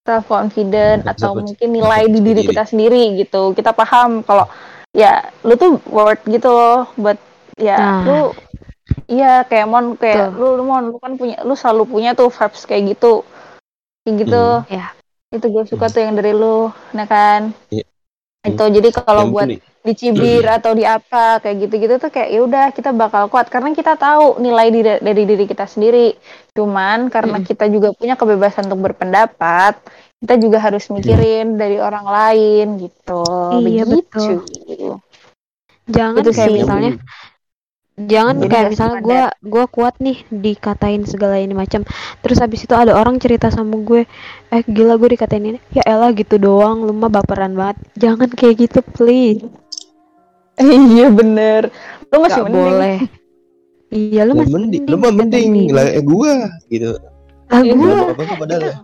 self 0.00 0.24
confident 0.26 1.00
atau 1.04 1.30
self- 1.32 1.44
mungkin 1.44 1.68
nilai 1.70 2.02
di 2.06 2.20
diri 2.20 2.42
kita 2.42 2.64
sendiri 2.64 3.18
gitu 3.18 3.52
kita 3.52 3.70
paham 3.70 4.22
kalau 4.22 4.48
ya 4.90 5.12
lu 5.42 5.54
tuh 5.54 5.78
worth 5.86 6.24
gitu 6.24 6.48
loh 6.48 6.88
buat 6.94 7.18
ya 7.54 7.76
Nah. 7.76 8.02
lu 8.02 8.20
iya 9.06 9.44
kayak 9.44 9.66
mon 9.66 9.94
kayak 9.94 10.30
Betul. 10.30 10.40
lu 10.40 10.48
lu 10.56 10.62
mon 10.64 10.84
lu 10.88 10.98
kan 10.98 11.14
punya 11.14 11.38
lu 11.40 11.54
selalu 11.54 11.84
punya 11.86 12.10
tuh 12.12 12.26
vibes 12.28 12.64
kayak 12.64 12.82
gitu 12.90 13.22
kayak 14.02 14.14
gitu 14.18 14.42
Hmm. 14.60 14.72
Ya. 14.72 14.86
itu 15.30 15.46
gue 15.46 15.62
suka 15.64 15.86
tuh 15.86 16.00
yang 16.00 16.14
dari 16.14 16.32
lu 16.32 16.72
nah 16.90 17.04
kan 17.04 17.54
Iya. 17.68 17.86
itu 18.42 18.64
jadi 18.72 18.88
kalau 18.92 19.30
buat 19.30 19.46
penting- 19.46 19.62
dicibir 19.80 20.44
atau 20.44 20.76
di 20.76 20.84
apa 20.84 21.40
kayak 21.40 21.56
gitu-gitu 21.66 21.94
tuh 21.96 22.12
kayak 22.12 22.28
ya 22.28 22.40
udah 22.44 22.64
kita 22.76 22.92
bakal 22.92 23.32
kuat. 23.32 23.48
Karena 23.48 23.72
kita 23.72 23.96
tahu 23.96 24.36
nilai 24.38 24.68
diri, 24.68 24.92
dari 25.00 25.22
diri 25.24 25.44
kita 25.48 25.64
sendiri. 25.64 26.14
Cuman 26.52 27.08
karena 27.08 27.40
Mm-mm. 27.40 27.48
kita 27.48 27.64
juga 27.72 27.96
punya 27.96 28.14
kebebasan 28.18 28.68
untuk 28.68 28.92
berpendapat 28.92 29.80
kita 30.20 30.36
juga 30.36 30.60
harus 30.60 30.84
mikirin 30.92 31.56
dari 31.56 31.80
orang 31.80 32.04
lain 32.04 32.66
gitu. 32.76 33.24
Iya, 33.56 33.88
begitu. 33.88 34.44
Jangan 35.88 36.20
Itu 36.20 36.30
kayak 36.36 36.50
sih. 36.52 36.56
misalnya 36.60 36.90
jangan 38.08 38.40
Jadi 38.40 38.48
kayak 38.48 38.68
misalnya 38.72 38.96
gue 39.02 39.22
gua 39.44 39.64
kuat 39.68 39.94
nih 40.00 40.24
dikatain 40.32 41.04
segala 41.04 41.36
ini 41.36 41.52
macam. 41.52 41.84
Terus 42.24 42.38
habis 42.40 42.64
itu 42.64 42.72
ada 42.72 42.96
orang 42.96 43.20
cerita 43.20 43.52
sama 43.52 43.76
gue 43.82 44.08
eh 44.54 44.62
gila 44.64 44.96
gue 44.96 45.16
dikatain 45.18 45.44
ini. 45.44 45.58
Ya 45.74 45.84
elah 45.84 46.14
gitu 46.16 46.40
doang. 46.40 46.86
Lu 46.86 46.92
mah 46.96 47.12
baperan 47.12 47.52
banget. 47.52 47.76
Jangan 47.98 48.30
kayak 48.32 48.68
gitu 48.68 48.80
please. 48.80 49.44
Iya 50.60 51.08
bener. 51.08 51.72
Lu 52.12 52.16
masih 52.20 52.44
Gak 52.44 52.52
mending. 52.52 52.64
boleh. 52.64 52.96
Iya 53.90 54.22
lu 54.22 54.32
masih 54.38 54.54
mending, 54.54 54.82
lu 54.86 54.96
mah 55.02 55.12
mending. 55.12 55.50
lah 55.74 55.86
eh, 55.90 56.04
gua 56.04 56.46
gitu. 56.70 56.94
lah 57.50 57.58
Iya, 57.58 57.72
gue 57.74 57.90
Belum 57.90 58.06
apa-apa 58.14 58.34
padahal 58.38 58.62
ya. 58.62 58.74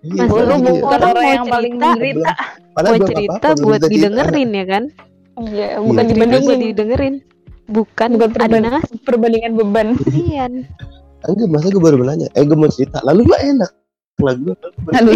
Iya, 0.00 0.22
lu 0.26 0.54
gitu. 0.58 0.70
bukan 0.80 0.98
Orang 0.98 1.12
mau 1.14 1.22
yang 1.22 1.46
paling 1.46 1.74
cerita, 1.76 1.92
menderita. 1.94 2.32
Buat 2.74 3.00
cerita 3.06 3.48
buat 3.62 3.80
didengerin 3.86 4.50
ya 4.50 4.64
kan? 4.66 4.84
Iya 5.40 5.68
bukan 5.78 6.02
Iya, 6.02 6.10
cerita 6.10 6.36
buat 6.40 6.58
dibandingin 6.58 6.60
didengerin 6.74 7.14
bukan 7.70 8.18
bukan 8.18 8.30
ada 8.36 8.58
perban 8.60 8.82
perbandingan 9.06 9.52
beban 9.56 9.88
kalian 9.96 10.66
Enggak, 11.20 11.48
masa 11.52 11.68
gue 11.68 11.82
baru 11.84 12.00
menanya. 12.00 12.32
Eh, 12.32 12.48
gue 12.48 12.56
mau 12.56 12.64
cerita. 12.72 12.96
Lalu 13.04 13.28
gue 13.28 13.38
enak. 13.44 13.70
Lah 14.24 14.34
gue 14.36 14.54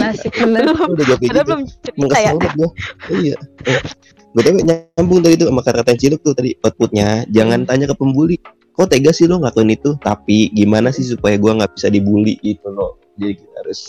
nasib 0.00 0.32
bener 0.36 0.64
udah 0.72 0.88
ada 1.00 1.16
gitu. 1.16 1.40
belum 1.44 1.60
cerita 1.68 2.16
ya 2.20 2.32
banget 2.36 2.52
gue. 2.56 2.70
Iya. 3.08 3.36
Eh, 3.68 3.80
gue 4.36 4.42
tau 4.44 4.52
nyambung 4.60 5.20
tadi 5.24 5.34
tuh 5.40 5.48
sama 5.48 5.60
kata-kata 5.60 5.88
yang 5.92 6.00
ciluk 6.00 6.20
tuh 6.20 6.32
tadi 6.36 6.50
outputnya. 6.60 7.24
Jangan 7.32 7.64
Hmm. 7.64 7.68
tanya 7.68 7.84
ke 7.88 7.96
pembuli. 7.96 8.36
Kok 8.76 8.88
tega 8.90 9.16
sih 9.16 9.24
lo 9.24 9.40
ngelakuin 9.40 9.72
itu? 9.72 9.96
Tapi 9.96 10.52
gimana 10.52 10.92
sih 10.92 11.08
supaya 11.08 11.40
gue 11.40 11.52
nggak 11.52 11.72
bisa 11.72 11.88
dibully 11.88 12.36
gitu 12.44 12.68
loh. 12.68 13.00
Jadi 13.16 13.32
kita 13.40 13.56
harus. 13.64 13.80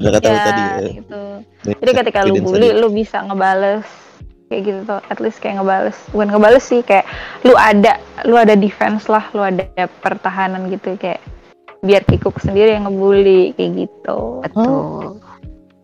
Udah 0.00 0.10
kata 0.16 0.24
lu 0.24 0.32
ya 0.32 0.44
tadi. 0.46 0.62
ya. 0.62 0.90
itu 1.04 1.20
Jadi 1.84 1.92
ketika 2.00 2.18
lu 2.24 2.34
bully, 2.40 2.68
lu 2.72 2.88
bisa 2.88 3.20
ngebales 3.24 3.84
kayak 4.50 4.62
gitu 4.66 4.80
tuh, 4.82 4.98
at 5.06 5.18
least 5.22 5.38
kayak 5.38 5.62
ngebales. 5.62 5.94
Bukan 6.10 6.28
ngebales 6.34 6.66
sih, 6.66 6.82
kayak 6.82 7.06
lu 7.46 7.54
ada, 7.54 8.02
lu 8.26 8.34
ada 8.34 8.58
defense 8.58 9.06
lah, 9.06 9.30
lu 9.30 9.46
ada 9.46 9.86
pertahanan 10.02 10.66
gitu 10.66 10.98
kayak 10.98 11.22
biar 11.80 12.02
kikuk 12.02 12.42
sendiri 12.42 12.74
yang 12.74 12.90
ngebully 12.90 13.54
kayak 13.54 13.86
gitu. 13.86 14.42
betul 14.42 15.16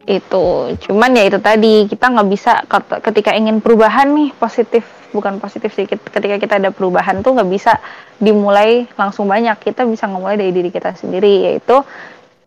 Itu, 0.07 0.71
cuman 0.87 1.19
ya 1.19 1.27
itu 1.27 1.39
tadi 1.43 1.87
kita 1.91 2.11
nggak 2.15 2.29
bisa 2.31 2.63
ket- 2.71 3.03
ketika 3.11 3.35
ingin 3.35 3.59
perubahan 3.59 4.07
nih 4.15 4.31
positif, 4.39 4.87
bukan 5.11 5.39
positif 5.43 5.71
sih. 5.75 5.87
ket- 5.87 6.03
Ketika 6.03 6.39
kita 6.39 6.63
ada 6.63 6.71
perubahan 6.75 7.23
tuh 7.23 7.39
nggak 7.39 7.51
bisa 7.51 7.79
dimulai 8.19 8.87
langsung 8.99 9.27
banyak. 9.31 9.59
Kita 9.63 9.83
bisa 9.87 10.07
memulai 10.11 10.39
dari 10.39 10.55
diri 10.55 10.71
kita 10.71 10.95
sendiri, 10.95 11.51
yaitu 11.51 11.83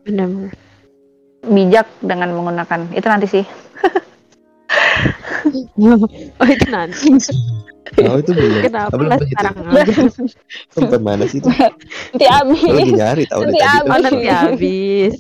benar 0.04 0.52
bijak 1.48 1.88
dengan 2.04 2.32
menggunakan 2.36 2.92
itu 2.96 3.08
nanti 3.08 3.28
sih. 3.28 3.46
oh 6.38 6.48
itu 6.48 6.66
nanti 6.68 7.10
Oh 7.98 8.22
itu 8.22 8.32
belum. 8.32 8.62
kenapa 8.62 8.94
Ah, 8.94 9.02
lah 9.02 9.18
sekarang 9.18 9.56
aja 9.66 9.96
Tempat 10.72 11.00
mana 11.02 11.26
sih 11.26 11.42
itu? 11.42 11.50
Nanti 11.50 12.26
abis. 12.28 12.62
Gue 12.62 12.78
lagi 12.78 12.94
nyari 12.94 13.24
tahu 13.26 13.42
Nanti 13.42 13.58
oh 13.82 13.98
nanti 13.98 14.28
habis 14.28 15.14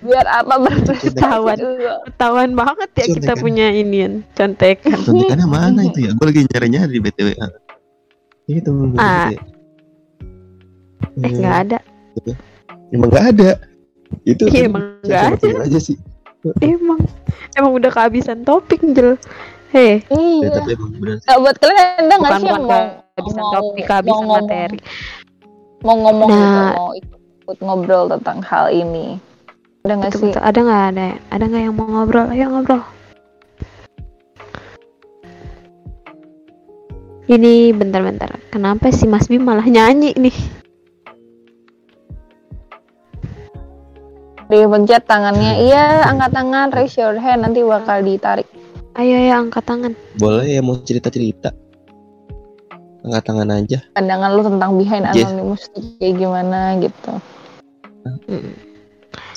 biar 0.00 0.26
apa 0.26 0.54
Ketahuan. 1.00 1.56
dulu. 1.56 1.92
ketahuan 2.06 2.50
banget 2.52 2.88
ya 2.94 3.04
kita 3.10 3.32
punya 3.36 3.66
inian 3.70 4.20
contekan 4.32 4.96
Contekannya 4.98 5.44
mana 5.46 5.80
itu 5.82 5.98
ya? 6.00 6.10
Gue 6.12 6.26
lagi 6.26 6.40
nyari-nyari 6.46 6.90
di 6.90 7.00
BTW. 7.02 7.28
Ah. 7.36 7.50
Itu. 8.46 8.70
Ah. 8.94 9.28
BTW. 9.28 9.40
eh 11.20 11.30
nggak 11.30 11.56
ada 11.62 11.78
Emang 12.90 13.08
nggak 13.10 13.26
ada. 13.30 13.50
Itu. 14.22 14.44
Iya, 14.46 14.60
emang 14.66 14.84
saya 15.02 15.28
nggak 15.28 15.40
cuma 15.40 15.56
ada. 15.56 15.66
aja 15.66 15.78
sih. 15.78 15.96
emang 16.62 17.00
emang 17.52 17.72
udah 17.72 17.90
kehabisan 17.90 18.42
topik 18.42 18.80
jel 18.90 19.14
heh 19.70 20.00
Ya, 20.00 20.16
Iya. 20.40 20.48
tapi 20.54 20.70
emang 20.72 20.92
bener 20.94 21.16
sih. 21.16 21.26
Nah, 21.26 21.36
buat 21.38 21.56
kalian 21.56 21.86
ada 22.00 22.14
nggak 22.14 22.32
sih 22.32 22.46
yang 22.46 22.56
mau 22.56 22.70
kehabisan 23.12 23.40
mau- 23.40 23.52
topik 23.52 23.84
kehabisan 23.84 24.14
mau 24.20 24.34
materi 24.36 24.78
mau 25.80 25.96
ngomong 26.00 26.28
Nah. 26.28 26.38
gitu, 26.38 26.60
mau 26.72 26.90
ikut 26.94 27.58
ngobrol 27.60 28.04
tentang 28.08 28.38
hal 28.40 28.66
ini? 28.68 29.06
Ada 29.82 29.92
nggak 29.94 30.12
sih? 30.14 30.30
betul. 30.30 30.40
ada 30.40 30.58
nggak 30.58 30.82
ada 30.90 31.06
ada 31.28 31.44
nggak 31.44 31.62
yang 31.62 31.74
mau 31.74 31.86
ngobrol 31.86 32.26
ayo 32.28 32.46
ngobrol 32.48 32.80
ini 37.26 37.72
bentar-bentar 37.72 38.30
kenapa 38.48 38.88
si 38.90 39.04
Mas 39.04 39.26
Bim 39.26 39.40
malah 39.40 39.64
nyanyi 39.64 40.12
nih 40.14 40.36
Dia 44.44 44.66
pencet 44.66 45.02
tangannya, 45.04 45.52
iya 45.62 46.04
angkat 46.04 46.30
tangan, 46.30 46.68
raise 46.70 46.94
your 46.94 47.16
hand, 47.16 47.42
nanti 47.42 47.60
bakal 47.60 48.00
ditarik. 48.00 48.44
ayo 48.94 49.18
ayo 49.18 49.42
angkat 49.42 49.64
tangan 49.64 49.92
Boleh 50.14 50.46
ya 50.46 50.60
mau 50.60 50.78
cerita-cerita. 50.78 51.50
Angkat 53.02 53.22
tangan 53.24 53.48
aja. 53.50 53.78
Pandangan 53.90 54.30
lu 54.32 54.42
tentang 54.44 54.70
behind 54.74 55.04
Yes. 55.10 55.26
anonymous 55.26 55.62
kayak 55.98 56.14
gimana 56.14 56.78
gitu. 56.78 57.12
Mm. 58.04 58.52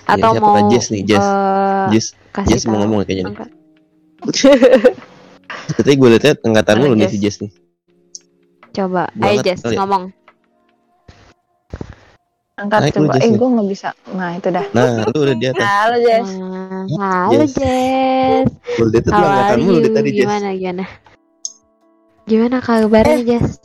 atau 0.05 0.31
siapa? 0.31 0.43
mau 0.45 0.59
Jess 0.67 0.87
nih, 0.87 1.03
Jess. 1.03 1.19
eh, 1.19 1.85
Jess, 1.91 2.07
kasih 2.31 2.47
Jess 2.53 2.63
mau 2.63 2.79
ngomong 2.79 3.03
kayaknya 3.03 3.27
nih. 3.27 3.37
Tadi 5.67 5.91
gue 5.93 6.09
liat 6.15 6.39
angkatan 6.41 6.75
lu 6.79 6.93
nih 6.93 6.99
Jess? 7.01 7.11
si 7.11 7.17
Jess 7.19 7.37
nih. 7.39 7.51
coba 8.71 9.09
ayo 9.17 9.41
Jess 9.41 9.63
ya. 9.63 9.73
ngomong 9.75 10.13
Angkat 12.57 12.79
Naik 12.81 12.93
lu, 12.95 13.05
coba. 13.05 13.13
Jess, 13.13 13.21
Eh 13.23 13.31
gue 13.31 13.49
nggak 13.53 13.67
bisa. 13.69 13.89
Nah 14.11 14.29
itu 14.33 14.49
dah. 14.49 14.65
Nah, 14.73 15.05
lu 15.05 15.17
udah 15.21 15.35
di 15.37 15.45
atas. 15.45 15.61
Halo 15.61 15.95
Jess. 15.99 16.27
Wah, 16.89 17.13
Halo 17.23 17.33
Yes. 17.37 17.51
Jess. 17.53 18.47
Boleh 18.73 18.97
itu 18.97 19.09
How 19.13 19.21
are 19.21 19.59
you? 19.59 19.73
tadi 19.87 20.09
Jess. 20.09 20.25
Gimana 20.25 20.47
gimana? 20.51 20.85
Gimana 22.25 22.57
kabarnya 22.59 23.17
Jess? 23.23 23.61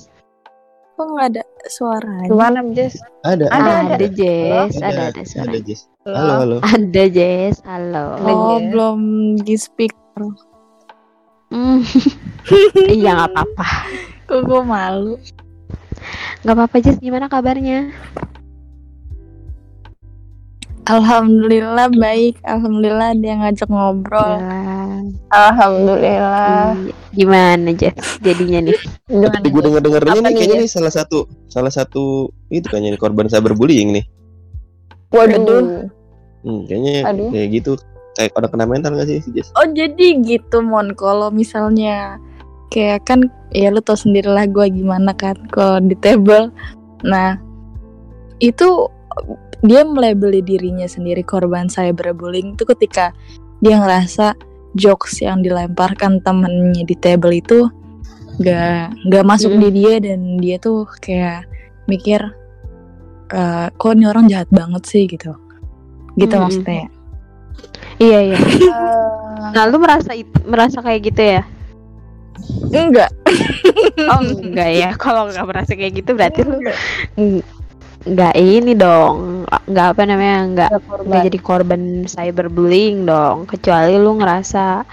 Kok 0.93 1.07
nggak 1.09 1.27
ada 1.27 1.43
suaranya? 1.67 2.29
Gimana, 2.29 2.59
Jess? 2.71 2.95
Ada, 3.23 3.45
Ada, 3.49 3.71
ada, 3.81 3.95
Ada 3.97 4.07
Jess, 4.13 4.73
ada 4.77 5.03
ada 5.09 5.23
suara. 5.25 5.49
ada 5.49 5.59
Jess. 5.59 5.81
Halo, 6.05 6.33
halo. 6.37 6.57
Ada 6.61 7.05
Jess, 7.09 7.57
halo. 7.65 8.07
Ada 8.15 8.29
Oh, 8.29 8.37
Jess. 8.53 8.65
belum 8.69 8.99
di 9.41 9.55
speaker. 9.57 10.23
Hmm. 11.49 11.81
Iya 12.93 13.11
nggak 13.17 13.29
apa-apa. 13.33 13.67
Kok 14.27 14.41
gue 14.43 14.61
malu? 14.63 15.15
Nggak 16.45 16.55
apa-apa 16.55 16.77
Jess, 16.79 17.01
gimana 17.01 17.27
kabarnya? 17.27 17.89
Alhamdulillah 20.91 21.95
baik. 21.95 22.43
Alhamdulillah 22.43 23.15
dia 23.15 23.39
ngajak 23.39 23.71
ngobrol. 23.71 24.35
Ya, 24.35 24.99
Alhamdulillah. 25.31 26.75
iya. 26.75 26.93
Gimana 27.15 27.71
Jess 27.71 28.19
jadinya 28.19 28.67
nih? 28.67 28.79
Gimana, 29.07 29.39
Tapi 29.39 29.49
gue 29.53 29.63
denger 29.63 29.83
dengernya 29.85 30.13
Apa 30.19 30.27
nih 30.27 30.35
kayaknya 30.35 30.59
nih 30.67 30.71
salah 30.73 30.91
satu 30.91 31.29
salah 31.47 31.71
satu 31.71 32.35
itu 32.51 32.67
kayaknya 32.67 32.99
nih, 32.99 33.01
korban 33.01 33.31
cyberbullying 33.31 33.95
nih. 33.95 34.05
Waduh. 35.15 35.87
Hmm, 36.43 36.67
kayaknya 36.67 37.07
Aduh. 37.07 37.31
kayak 37.31 37.49
gitu 37.55 37.73
kayak 38.19 38.35
orang 38.35 38.51
kena 38.51 38.67
mental 38.67 38.93
gak 38.99 39.07
sih 39.07 39.23
si 39.23 39.31
Jess? 39.31 39.55
Oh 39.55 39.69
jadi 39.71 40.19
gitu 40.19 40.67
Mon. 40.67 40.99
Kalau 40.99 41.31
misalnya 41.31 42.19
kayak 42.75 43.07
kan 43.07 43.23
ya 43.55 43.71
lu 43.71 43.79
tau 43.79 43.95
sendiri 43.95 44.27
lah 44.27 44.51
gue 44.51 44.67
gimana 44.67 45.15
kan 45.15 45.39
kalau 45.55 45.79
di 45.79 45.95
table. 45.95 46.51
Nah 47.07 47.39
itu 48.43 48.91
dia 49.63 49.83
melabeli 49.83 50.43
dirinya 50.43 50.85
sendiri 50.85 51.23
korban 51.23 51.67
cyberbullying 51.67 52.55
itu 52.55 52.67
ketika 52.67 53.15
dia 53.59 53.79
ngerasa 53.79 54.35
jokes 54.75 55.23
yang 55.23 55.41
dilemparkan 55.41 56.19
temennya 56.21 56.83
di 56.83 56.97
table 56.97 57.31
itu 57.31 57.71
gak 58.39 58.97
nggak 59.07 59.25
masuk 59.25 59.53
Mm. 59.53 59.61
di 59.61 59.69
dia 59.71 59.95
dan 60.01 60.21
dia 60.37 60.57
tuh 60.57 60.89
kayak 60.99 61.47
mikir 61.85 62.19
"Eh, 63.29 63.67
kok 63.71 63.93
ini 63.93 64.05
orang 64.05 64.27
jahat 64.27 64.49
banget 64.51 64.83
sih 64.85 65.05
gitu 65.07 65.37
gitu 66.17 66.35
Mm. 66.35 66.43
maksudnya 66.43 66.87
Iya 68.01 68.19
iya. 68.25 68.39
Eh, 68.43 69.51
Nah 69.53 69.69
lu 69.69 69.77
merasa 69.77 70.17
merasa 70.43 70.81
kayak 70.81 71.01
gitu 71.07 71.23
ya? 71.23 71.43
enggak 72.73 73.11
Oh 74.03 74.21
enggak 74.25 74.71
ya. 74.73 74.91
Kalau 74.97 75.29
nggak 75.29 75.45
merasa 75.45 75.73
kayak 75.73 75.93
gitu 76.01 76.17
berarti 76.17 76.41
lu 76.43 76.57
ng- 76.59 77.45
nggak 78.07 78.35
ini 78.39 78.73
dong. 78.75 79.47
Nggak 79.69 79.87
apa 79.95 80.03
namanya 80.07 80.39
nggak 80.51 80.71
nggak 81.07 81.21
jadi 81.31 81.39
korban 81.43 81.83
cyberbullying 82.07 83.07
dong. 83.07 83.47
Kecuali 83.47 83.99
lu 83.99 84.19
ngerasa 84.19 84.87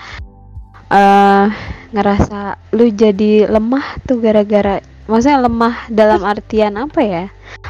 eh 0.89 1.45
ngerasa 1.93 2.39
lu 2.73 2.89
jadi 2.89 3.45
lemah 3.49 4.01
tuh 4.05 4.17
gara-gara 4.21 4.81
maksudnya 5.05 5.45
lemah 5.45 5.75
dalam 5.89 6.21
artian 6.25 6.73
apa 6.77 7.01
ya? 7.01 7.25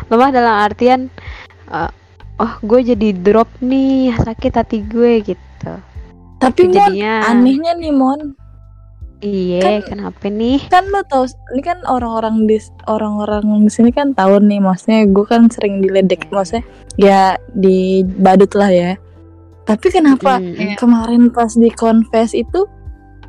Lemah 0.08 0.30
dalam 0.32 0.56
artian 0.56 1.12
eh, 1.72 1.92
oh 2.40 2.54
gue 2.64 2.96
jadi 2.96 3.10
drop 3.12 3.52
nih 3.60 4.16
sakit 4.16 4.54
hati 4.56 4.80
gue 4.88 5.36
gitu. 5.36 5.74
tapi 6.40 6.72
Mon 6.72 6.72
Jadinya 6.72 7.28
anehnya 7.28 7.76
nih 7.76 7.92
Mon 7.92 8.39
iya 9.20 9.60
kan- 9.84 9.84
kenapa 9.86 10.26
nih? 10.28 10.64
kan 10.68 10.88
lo 10.88 11.04
tau 11.04 11.28
ini 11.52 11.62
kan 11.62 11.84
orang-orang 11.84 12.48
di 12.48 12.56
orang-orang 12.88 13.44
di 13.64 13.72
sini 13.72 13.92
kan 13.92 14.16
tahu 14.16 14.40
nih 14.40 14.64
maksudnya 14.64 15.04
gue 15.06 15.26
kan 15.28 15.52
sering 15.52 15.84
diledek 15.84 16.32
maksudnya 16.32 16.64
ya 16.96 17.36
di 17.52 18.02
badut 18.04 18.52
lah 18.56 18.72
ya. 18.72 18.92
Tapi 19.64 19.88
kenapa 19.94 20.42
Mm, 20.42 20.76
kemarin 20.76 21.30
pas 21.30 21.54
di 21.54 21.70
confess 21.70 22.34
itu 22.34 22.66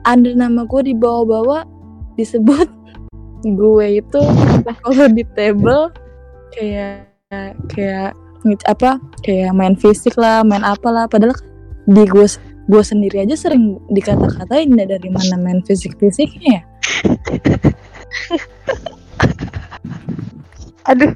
ada 0.02 0.30
nama 0.32 0.64
gue 0.64 0.88
dibawa-bawa 0.88 1.68
disebut 2.16 2.68
gue 3.60 3.86
itu 4.00 4.20
kalau 4.80 5.06
di 5.12 5.24
table 5.36 5.92
kayak 6.56 7.06
kayak 7.68 8.16
apa 8.64 8.96
kayak 9.20 9.52
main 9.52 9.76
fisik 9.76 10.16
lah 10.16 10.40
main 10.40 10.64
apalah 10.64 11.04
padahal 11.04 11.36
di 11.84 12.08
gue 12.08 12.24
gue 12.70 12.82
sendiri 12.86 13.26
aja 13.26 13.34
sering 13.34 13.82
dikata-katain 13.90 14.70
ya 14.78 14.86
dari 14.86 15.10
mana 15.10 15.34
main 15.42 15.58
fisik-fisiknya 15.66 16.62
ya 16.62 16.62
Aduh. 20.90 21.12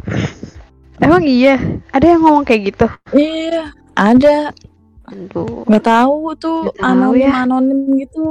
Emang 1.03 1.27
iya, 1.27 1.59
ada 1.91 2.07
yang 2.07 2.23
ngomong 2.23 2.47
kayak 2.47 2.75
gitu. 2.75 2.87
Iya, 3.11 3.75
ada. 3.99 4.55
Aduh. 5.11 5.67
Nggak 5.67 5.85
tahu 5.85 6.19
tuh 6.39 6.59
Nggak 6.71 6.79
tahu 6.79 6.87
anonim 6.87 7.27
ya. 7.27 7.33
anonim 7.43 7.81
gitu. 7.99 8.25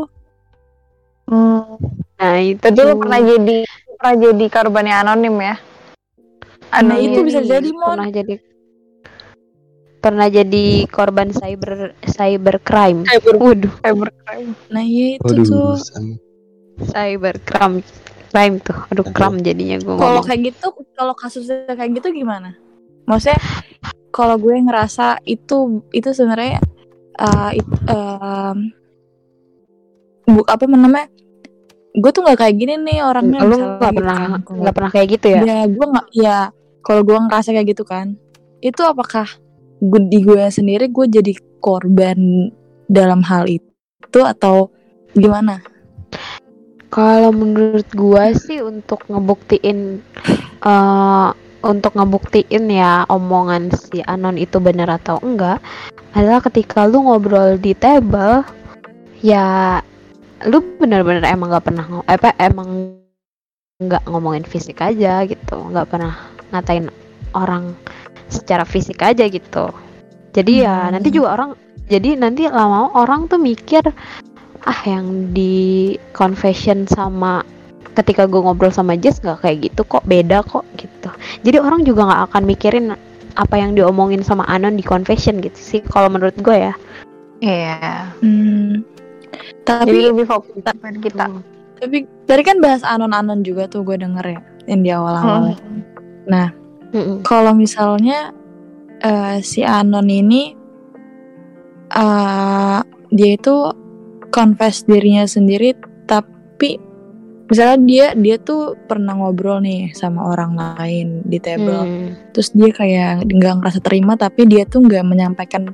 Hmm. 1.27 1.75
Nah, 2.17 2.35
itu 2.39 2.63
lu 2.71 2.95
pernah 3.03 3.19
jadi 3.19 3.57
pernah 3.99 4.15
jadi 4.15 4.45
korbannya 4.47 4.95
anonim 5.03 5.35
ya? 5.43 5.55
Nah, 6.73 6.79
Anonim. 6.81 7.11
itu 7.11 7.19
bisa 7.27 7.39
jadi, 7.43 7.69
Mon. 7.69 7.93
pernah 7.93 8.09
jadi 8.09 8.33
pernah 10.03 10.27
jadi 10.27 10.83
korban 10.91 11.31
cyber 11.31 11.95
cyber 12.03 12.59
crime. 12.59 13.07
Cyber- 13.07 13.39
Waduh, 13.39 13.73
cybercrime. 13.79 14.51
Nah, 14.67 14.83
iya 14.83 15.15
itu 15.15 15.33
tuh. 15.47 15.79
sama. 15.79 16.19
cyber 16.91 17.39
crime 17.47 17.79
crime 18.33 18.55
tuh. 18.59 18.75
Aduh, 18.91 19.05
crime 19.07 19.39
jadinya 19.39 19.77
gue 19.79 19.93
Kalau 19.95 20.21
kayak 20.21 20.41
gitu, 20.51 20.65
kalau 20.97 21.13
kasusnya 21.15 21.71
kayak 21.71 22.01
gitu 22.01 22.11
gimana? 22.11 22.57
Maksudnya 23.07 23.39
kalau 24.11 24.35
gue 24.35 24.51
ngerasa 24.59 25.23
itu 25.23 25.79
itu 25.95 26.09
sebenarnya 26.11 26.59
uh, 27.17 27.51
it- 27.53 27.87
bu 30.25 30.41
apa 30.49 30.63
namanya? 30.67 31.07
Gue 31.93 32.09
tuh 32.09 32.25
nggak 32.25 32.41
kayak 32.41 32.55
gini 32.57 32.73
nih 32.81 33.05
orangnya. 33.05 33.39
Lu 33.45 33.53
nggak 33.53 33.91
gitu 33.93 33.97
pernah 34.01 34.17
kan. 34.17 34.41
Kalau- 34.41 34.59
nggak 34.65 34.73
pernah 34.75 34.91
kayak 34.91 35.07
gitu 35.13 35.25
ya? 35.29 35.39
Ya, 35.45 35.57
gue 35.69 35.85
nggak. 35.85 36.05
Ya, 36.17 36.37
kalau 36.81 37.01
gue 37.05 37.13
ngerasa 37.15 37.53
kayak 37.53 37.67
gitu 37.69 37.83
kan, 37.85 38.17
itu 38.65 38.81
apakah 38.81 39.29
di 39.83 40.19
gue 40.23 40.47
sendiri 40.47 40.87
gue 40.87 41.05
jadi 41.11 41.33
korban 41.59 42.51
dalam 42.87 43.23
hal 43.23 43.47
itu 43.47 44.19
atau 44.19 44.71
gimana? 45.15 45.63
Kalau 46.93 47.33
menurut 47.33 47.89
gua 47.97 48.37
sih 48.37 48.61
untuk 48.61 49.01
ngebuktiin 49.09 49.97
eh 50.61 51.29
untuk 51.63 51.95
ngebuktiin 51.95 52.67
ya 52.69 53.07
omongan 53.07 53.71
si 53.71 54.03
Anon 54.03 54.35
itu 54.35 54.59
benar 54.59 54.91
atau 54.99 55.17
enggak 55.23 55.63
adalah 56.13 56.43
ketika 56.43 56.85
lu 56.85 57.07
ngobrol 57.07 57.55
di 57.57 57.73
table 57.73 58.43
ya 59.23 59.79
lu 60.43 60.59
bener-bener 60.77 61.23
emang 61.23 61.55
nggak 61.55 61.65
pernah 61.65 61.85
apa 62.03 62.35
emang 62.37 62.99
nggak 63.79 64.03
ngomongin 64.11 64.43
fisik 64.43 64.83
aja 64.83 65.23
gitu 65.23 65.55
nggak 65.71 65.87
pernah 65.87 66.19
ngatain 66.51 66.91
orang 67.31 67.73
secara 68.33 68.65
fisik 68.65 68.97
aja 69.05 69.29
gitu 69.29 69.69
jadi 70.33 70.53
ya 70.65 70.75
Hmm. 70.89 70.97
nanti 70.97 71.09
juga 71.13 71.37
orang 71.37 71.49
jadi 71.87 72.17
nanti 72.17 72.49
lama 72.49 72.89
orang 72.97 73.29
tuh 73.29 73.37
mikir 73.37 73.85
ah 74.63 74.79
yang 74.87 75.29
di 75.35 75.93
confession 76.15 76.87
sama 76.89 77.45
ketika 77.93 78.25
gue 78.25 78.41
ngobrol 78.41 78.73
sama 78.73 78.97
Jess 78.97 79.21
nggak 79.21 79.45
kayak 79.45 79.57
gitu 79.69 79.85
kok 79.85 80.01
beda 80.09 80.41
kok 80.41 80.65
gitu 80.81 81.13
jadi 81.45 81.61
orang 81.61 81.85
juga 81.85 82.09
nggak 82.09 82.21
akan 82.31 82.43
mikirin 82.49 82.85
apa 83.37 83.55
yang 83.57 83.77
diomongin 83.77 84.25
sama 84.25 84.45
Anon 84.49 84.73
di 84.73 84.85
confession 84.85 85.37
gitu 85.43 85.59
sih 85.59 85.81
kalau 85.85 86.09
menurut 86.09 86.33
gue 86.41 86.71
ya 86.71 86.75
Iya. 87.43 88.07
Hmm. 88.23 88.87
Jadi 89.67 89.67
Tapi 89.67 89.97
lebih 90.15 90.23
fokus 90.23 90.55
kita. 91.03 91.27
Hmm. 91.27 91.43
tapi 91.75 92.07
tadi 92.23 92.41
kan 92.47 92.63
bahas 92.63 92.79
anon-anon 92.87 93.43
juga 93.43 93.67
tuh 93.67 93.83
gue 93.83 93.99
denger 93.99 94.23
ya 94.23 94.41
yang 94.71 94.81
di 94.87 94.91
awal-awal. 94.95 95.51
Mm-mm. 96.93 97.25
Kalau 97.25 97.57
misalnya 97.57 98.31
eh, 99.01 99.41
si 99.41 99.65
anon 99.65 100.07
ini 100.07 100.53
eh 101.93 102.79
dia 103.13 103.31
itu 103.37 103.55
confess 104.33 104.81
dirinya 104.85 105.29
sendiri 105.29 105.77
tapi 106.09 106.81
misalnya 107.45 107.77
dia 107.85 108.07
dia 108.17 108.35
tuh 108.41 108.73
pernah 108.89 109.13
ngobrol 109.13 109.61
nih 109.61 109.93
sama 109.93 110.33
orang 110.33 110.57
lain 110.57 111.21
di 111.21 111.37
table 111.37 111.85
Hmm. 111.85 112.09
terus 112.33 112.49
dia 112.57 112.73
kayak 112.73 113.29
nggak 113.29 113.61
ngerasa 113.61 113.79
terima 113.85 114.17
tapi 114.17 114.49
dia 114.49 114.65
tuh 114.65 114.81
nggak 114.89 115.05
menyampaikan 115.05 115.69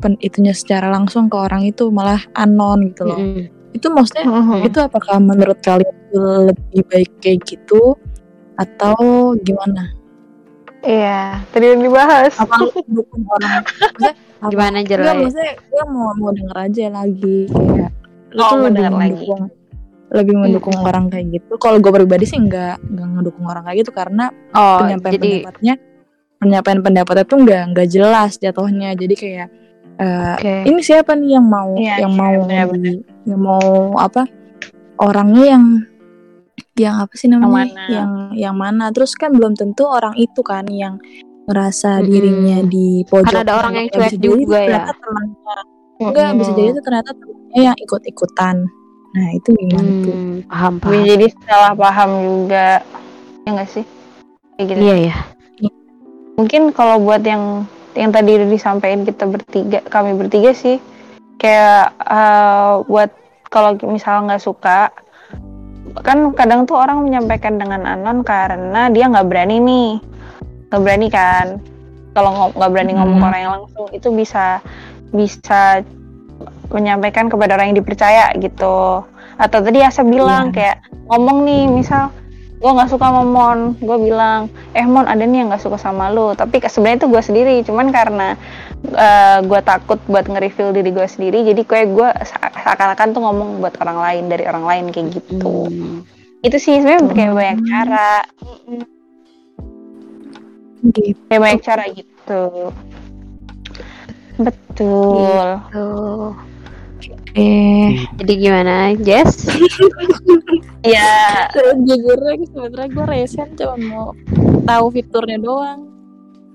pen, 0.00 0.16
itunya 0.24 0.56
secara 0.56 0.88
langsung 0.88 1.28
ke 1.28 1.36
orang 1.36 1.68
itu 1.68 1.92
malah 1.92 2.24
anon 2.32 2.88
gitu 2.88 3.04
loh 3.04 3.20
Mm-mm. 3.20 3.76
itu 3.76 3.86
maksudnya 3.92 4.24
Mhm. 4.32 4.64
itu 4.64 4.78
apakah 4.80 5.20
menurut 5.20 5.60
kalian 5.60 5.92
lebih 6.48 6.82
baik 6.88 7.10
kayak 7.20 7.42
gitu 7.44 7.98
atau 8.56 9.34
gimana? 9.42 9.92
Iya, 10.84 11.40
tadi 11.48 11.64
yang 11.66 11.80
dibahas. 11.80 12.32
Apa 12.36 12.54
dukung 12.86 13.24
orang? 13.26 13.64
Maksudnya, 13.64 14.12
gimana 14.52 14.76
Enggak, 14.76 14.90
jelas 14.92 15.14
maksudnya 15.16 15.52
gue 15.56 15.84
mau 15.86 16.08
mau 16.12 16.30
denger 16.30 16.56
aja 16.60 16.84
lagi 16.92 17.38
kayak 17.48 17.90
lu 18.30 18.38
Oh, 18.38 18.44
tuh 18.44 18.54
mau 18.54 18.62
lebih 18.62 18.76
denger 18.76 18.92
lagi. 18.92 19.00
mendukung 19.00 19.42
lebih 20.14 20.34
mendukung 20.36 20.76
orang 20.78 21.04
kayak 21.08 21.26
gitu. 21.32 21.52
Kalau 21.56 21.78
gue 21.78 21.90
pribadi 21.90 22.24
sih 22.24 22.38
nggak 22.38 22.76
nggak 22.84 23.06
ngedukung 23.10 23.44
orang 23.44 23.64
kayak 23.64 23.78
gitu 23.80 23.90
karena 23.90 24.24
oh 24.52 24.78
penyampaian 24.78 25.12
jadi 25.14 25.30
pendapatnya 25.40 25.74
penyampaian 26.36 26.80
pendapatnya 26.80 27.24
tuh 27.24 27.38
nggak 27.40 27.62
nggak 27.72 27.88
jelas 27.88 28.30
jatuhnya. 28.36 28.88
Jadi 28.92 29.14
kayak 29.14 29.48
eh, 29.96 30.34
Oke. 30.36 30.54
ini 30.66 30.80
siapa 30.80 31.14
nih 31.14 31.30
yang 31.32 31.46
mau 31.46 31.72
Iya, 31.74 31.94
yang 31.98 32.12
iya, 32.12 32.20
mau 32.60 32.72
di- 32.76 33.02
yang 33.24 33.40
mau 33.40 33.66
apa 33.96 34.28
orangnya 34.96 35.44
yang 35.48 35.64
yang 36.74 37.02
apa 37.02 37.14
sih 37.14 37.26
namanya 37.26 37.66
mana? 37.66 37.84
yang 37.88 38.10
yang 38.34 38.54
mana 38.54 38.84
terus 38.90 39.14
kan 39.14 39.30
belum 39.30 39.54
tentu 39.54 39.86
orang 39.86 40.14
itu 40.14 40.40
kan 40.40 40.66
yang 40.66 40.98
ngerasa 41.44 42.00
Mm-mm. 42.00 42.08
dirinya 42.08 42.58
di 42.64 43.04
pojok 43.04 43.28
Kan 43.28 43.42
ada 43.44 43.52
orang 43.58 43.72
yang 43.76 43.88
cuek 43.90 44.12
juga 44.16 44.58
ya. 44.58 44.66
ternyata 44.80 44.92
temannya 44.96 45.36
enggak 46.00 46.30
bisa 46.34 46.50
jadi 46.52 46.68
itu 46.70 46.80
ternyata 46.80 47.10
temannya 47.12 47.60
yang 47.62 47.76
ikut-ikutan 47.78 48.56
nah 49.14 49.28
itu 49.30 49.48
gimana 49.54 49.90
tuh 50.02 50.14
Hmm, 50.14 50.38
paham 50.44 50.72
Bisa 50.74 50.86
paham. 50.90 51.06
jadi 51.06 51.26
salah 51.44 51.72
paham 51.72 52.10
juga 52.24 52.66
ya 53.44 53.50
nggak 53.52 53.70
sih 53.70 53.84
kayak 54.56 54.66
gitu 54.66 54.78
Iya 54.80 54.96
ya. 55.04 55.16
mungkin 56.34 56.62
kalau 56.70 56.98
buat 56.98 57.22
yang 57.22 57.62
yang 57.94 58.10
tadi 58.10 58.30
udah 58.34 58.48
disampaikan 58.50 59.06
kita 59.06 59.24
bertiga 59.24 59.78
kami 59.86 60.18
bertiga 60.18 60.50
sih 60.50 60.82
kayak 61.38 61.94
eh, 61.94 62.72
buat 62.86 63.10
kalau 63.46 63.78
misalnya 63.86 64.34
nggak 64.34 64.42
suka 64.42 64.90
kan 66.02 66.34
kadang 66.34 66.66
tuh 66.66 66.74
orang 66.80 67.06
menyampaikan 67.06 67.60
dengan 67.60 67.86
anon 67.86 68.26
karena 68.26 68.90
dia 68.90 69.06
nggak 69.06 69.28
berani 69.30 69.56
nih. 69.62 69.90
Nggak 70.70 70.82
berani 70.82 71.08
kan? 71.12 71.46
Kalau 72.14 72.50
nggak 72.54 72.70
berani 72.70 72.92
ngomong 72.98 73.18
Hmm. 73.20 73.28
orang 73.30 73.40
yang 73.42 73.52
langsung 73.60 73.86
itu 73.94 74.08
bisa 74.10 74.58
bisa 75.14 75.82
menyampaikan 76.74 77.30
kepada 77.30 77.54
orang 77.54 77.70
yang 77.70 77.78
dipercaya 77.78 78.34
gitu. 78.38 79.06
Atau 79.38 79.58
tadi 79.62 79.82
Asa 79.82 80.02
bilang 80.02 80.50
kayak 80.50 80.82
ngomong 81.10 81.46
nih 81.46 81.70
misal 81.70 82.10
gue 82.58 82.70
nggak 82.70 82.90
suka 82.90 83.06
sama 83.10 83.22
Mon. 83.22 83.58
Gue 83.78 83.98
bilang 84.10 84.50
eh 84.74 84.86
Mon 84.86 85.06
ada 85.06 85.22
nih 85.22 85.44
yang 85.44 85.48
nggak 85.50 85.62
suka 85.62 85.78
sama 85.78 86.10
lu. 86.10 86.34
Tapi 86.34 86.58
sebenarnya 86.64 87.04
itu 87.04 87.06
gue 87.10 87.22
sendiri 87.22 87.54
cuman 87.66 87.90
karena 87.94 88.38
gue 89.44 89.60
takut 89.64 89.96
buat 90.06 90.28
nge-reveal 90.28 90.76
diri 90.76 90.90
gue 90.92 91.08
sendiri. 91.08 91.38
Jadi 91.48 91.62
kayak 91.64 91.88
gue 91.96 92.08
seakan-akan 92.60 93.08
tuh 93.16 93.22
ngomong 93.24 93.50
buat 93.64 93.74
orang 93.80 93.98
lain 94.00 94.24
dari 94.28 94.44
orang 94.44 94.64
lain 94.64 94.84
kayak 94.92 95.08
gitu. 95.20 95.68
Hmm. 95.68 96.04
itu 96.44 96.60
sih 96.60 96.76
sebenarnya 96.76 97.08
kayak 97.16 97.32
banyak 97.32 97.58
cara. 97.64 98.12
Gitu 100.92 101.20
kayak 101.32 101.40
banyak 101.40 101.62
cara 101.64 101.84
gitu. 101.88 102.42
Betul. 104.36 105.48
Tuh. 105.72 106.30
eh 107.34 108.04
Jadi 108.20 108.32
gimana, 108.38 108.92
Jess? 109.00 109.48
ya 110.84 111.48
jujur 111.88 112.18
aja 112.20 112.44
sebenarnya 112.44 112.88
gue 112.92 113.06
resen 113.08 113.48
cuma 113.56 113.76
mau 113.80 114.06
tahu 114.68 114.86
fiturnya 114.92 115.40
doang 115.40 115.93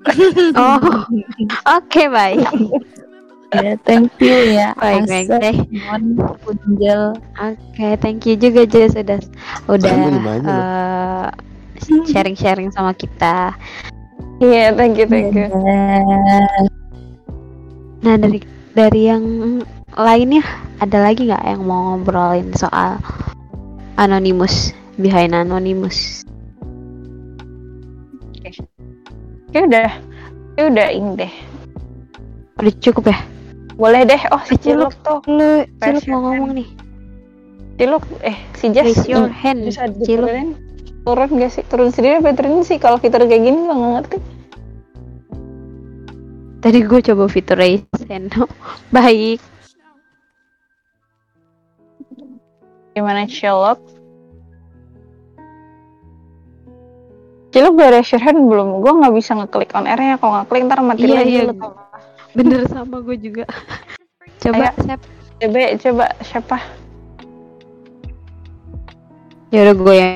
Oh, 0.60 0.80
oke 1.68 2.04
baik. 2.10 2.39
ya 3.50 3.74
thank 3.82 4.14
you 4.22 4.38
ya 4.54 4.78
Baik 4.78 5.10
baik 5.10 5.28
deh. 5.41 5.58
Punjel 6.45 7.18
Oke, 7.41 7.97
thank 7.97 8.24
you 8.30 8.38
juga 8.38 8.64
Jess 8.70 8.93
udah 8.93 9.18
udah 9.66 9.93
eh, 10.45 11.26
sharing-sharing 12.06 12.70
sama 12.70 12.93
kita. 12.93 13.58
iya 14.39 14.70
thank 14.78 14.95
you 15.02 15.10
thank 15.10 15.34
you 15.34 15.50
Nah 18.00 18.16
dari 18.16 18.39
dari 18.72 19.02
yang 19.10 19.24
lainnya 19.97 20.45
ada 20.80 21.04
lagi 21.04 21.28
nggak 21.28 21.43
yang 21.43 21.66
mau 21.68 21.97
ngobrolin 21.97 22.54
soal 22.56 23.02
anonymous 23.97 24.72
behind 24.95 25.36
anonymous? 25.36 26.24
Ya 29.50 29.66
udah 29.66 29.89
ya 30.56 30.64
udah 30.68 30.88
ini 30.89 31.12
deh 31.18 31.34
Udah 32.60 32.74
cukup 32.78 33.10
ya? 33.10 33.18
boleh 33.74 34.04
deh 34.04 34.20
oh 34.30 34.41
si 34.43 34.54
Eh, 34.54 34.60
Ciluk. 34.60 34.91
Ciluk 34.91 34.93
tuh 35.02 35.20
Lu 35.32 35.50
Ciluk 35.80 36.04
mau 36.12 36.20
ngomong 36.28 36.52
nih. 36.54 36.68
Ciluk 37.76 38.04
eh 38.20 38.36
si 38.54 38.68
Jess 38.70 39.08
your 39.08 39.32
hand. 39.32 39.64
bisa 39.64 39.88
Ciluk. 40.04 40.28
turun 41.08 41.30
gak 41.34 41.50
sih 41.50 41.64
turun 41.66 41.89
sendiri 41.89 42.20
apa 42.20 42.36
turunin 42.36 42.62
sih 42.62 42.76
kalau 42.76 43.00
fitur 43.00 43.24
kayak 43.24 43.39
gini 43.41 43.56
gue 43.58 43.72
nggak 43.72 43.91
ngerti 43.95 44.18
Tadi 46.60 46.80
gue 46.84 47.00
coba 47.02 47.24
fitur 47.26 47.56
raise 47.56 47.88
hand. 48.06 48.36
Baik. 48.91 49.39
gimana 52.91 53.24
Ciluk 53.26 53.80
Ciluk 57.50 57.74
udah 57.82 58.06
hand 58.06 58.41
belum? 58.45 58.86
Gue 58.86 58.93
nggak 58.93 59.14
bisa 59.18 59.34
ngeklik 59.34 59.74
on 59.74 59.89
air-nya. 59.89 60.22
Kalau 60.22 60.34
ngeklik 60.41 60.62
ntar 60.70 60.80
mati 60.86 61.10
Iya, 61.10 61.16
lagi 61.18 61.34
iya. 61.34 61.43
lu 61.50 61.54
tau. 61.58 61.74
Bener 62.38 62.62
sama 62.70 63.02
gue 63.02 63.18
juga. 63.18 63.45
coba 64.43 64.70
Ayo. 64.70 64.86
Sep. 64.86 65.02
Coba, 65.39 65.60
coba 65.82 66.06
siapa? 66.22 66.58
Ya 69.50 69.60
udah 69.66 69.76
gue 69.76 69.95
yang 69.97 70.14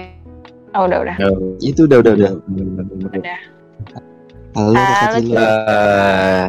Oh, 0.73 0.89
udah, 0.89 1.05
udah. 1.05 1.15
Itu 1.61 1.85
udah 1.85 2.01
udah 2.01 2.13
udah. 2.17 2.31
Udah. 3.13 3.39
Halo, 4.57 4.73
Halo. 4.73 5.37
Eh, 5.37 6.45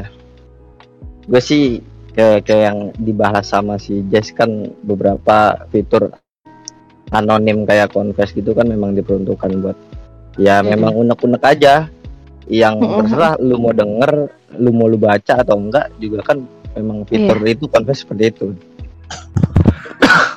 gue 1.29 1.41
sih 1.45 1.85
kayak, 2.17 2.49
kayak 2.49 2.63
yang 2.73 2.79
dibahas 2.97 3.45
sama 3.49 3.77
si 3.77 4.01
Jess 4.09 4.33
kan 4.33 4.73
beberapa 4.81 5.69
fitur 5.69 6.13
anonim 7.13 7.69
kayak 7.69 7.93
confess 7.93 8.33
gitu 8.33 8.57
kan 8.57 8.65
memang 8.65 8.97
diperuntukkan 8.97 9.51
buat 9.61 9.79
ya 10.41 10.61
Mm-mm. 10.61 10.71
memang 10.75 10.93
unek-unek 11.07 11.43
aja 11.43 11.87
yang 12.51 12.77
Mm-mm. 12.79 13.07
terserah 13.07 13.35
lu 13.41 13.57
mau 13.57 13.73
denger 13.73 14.29
lu 14.59 14.71
mau 14.75 14.87
lu 14.91 14.99
baca 14.99 15.41
atau 15.41 15.57
enggak 15.59 15.91
juga 15.99 16.23
kan 16.23 16.43
memang 16.75 17.07
fitur 17.07 17.39
itu 17.47 17.65
confess 17.71 18.01
seperti 18.03 18.35
itu 18.35 18.47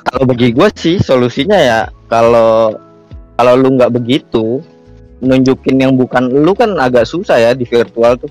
kalau 0.08 0.24
bagi 0.24 0.56
gue 0.56 0.68
sih 0.78 0.96
solusinya 1.02 1.58
ya 1.58 1.80
kalau 2.08 2.74
kalau 3.38 3.54
lu 3.60 3.76
nggak 3.78 3.94
begitu 3.94 4.64
nunjukin 5.22 5.82
yang 5.82 5.94
bukan 5.98 6.30
lu 6.30 6.54
kan 6.54 6.78
agak 6.78 7.06
susah 7.10 7.38
ya 7.42 7.52
di 7.58 7.66
virtual 7.66 8.18
tuh 8.18 8.30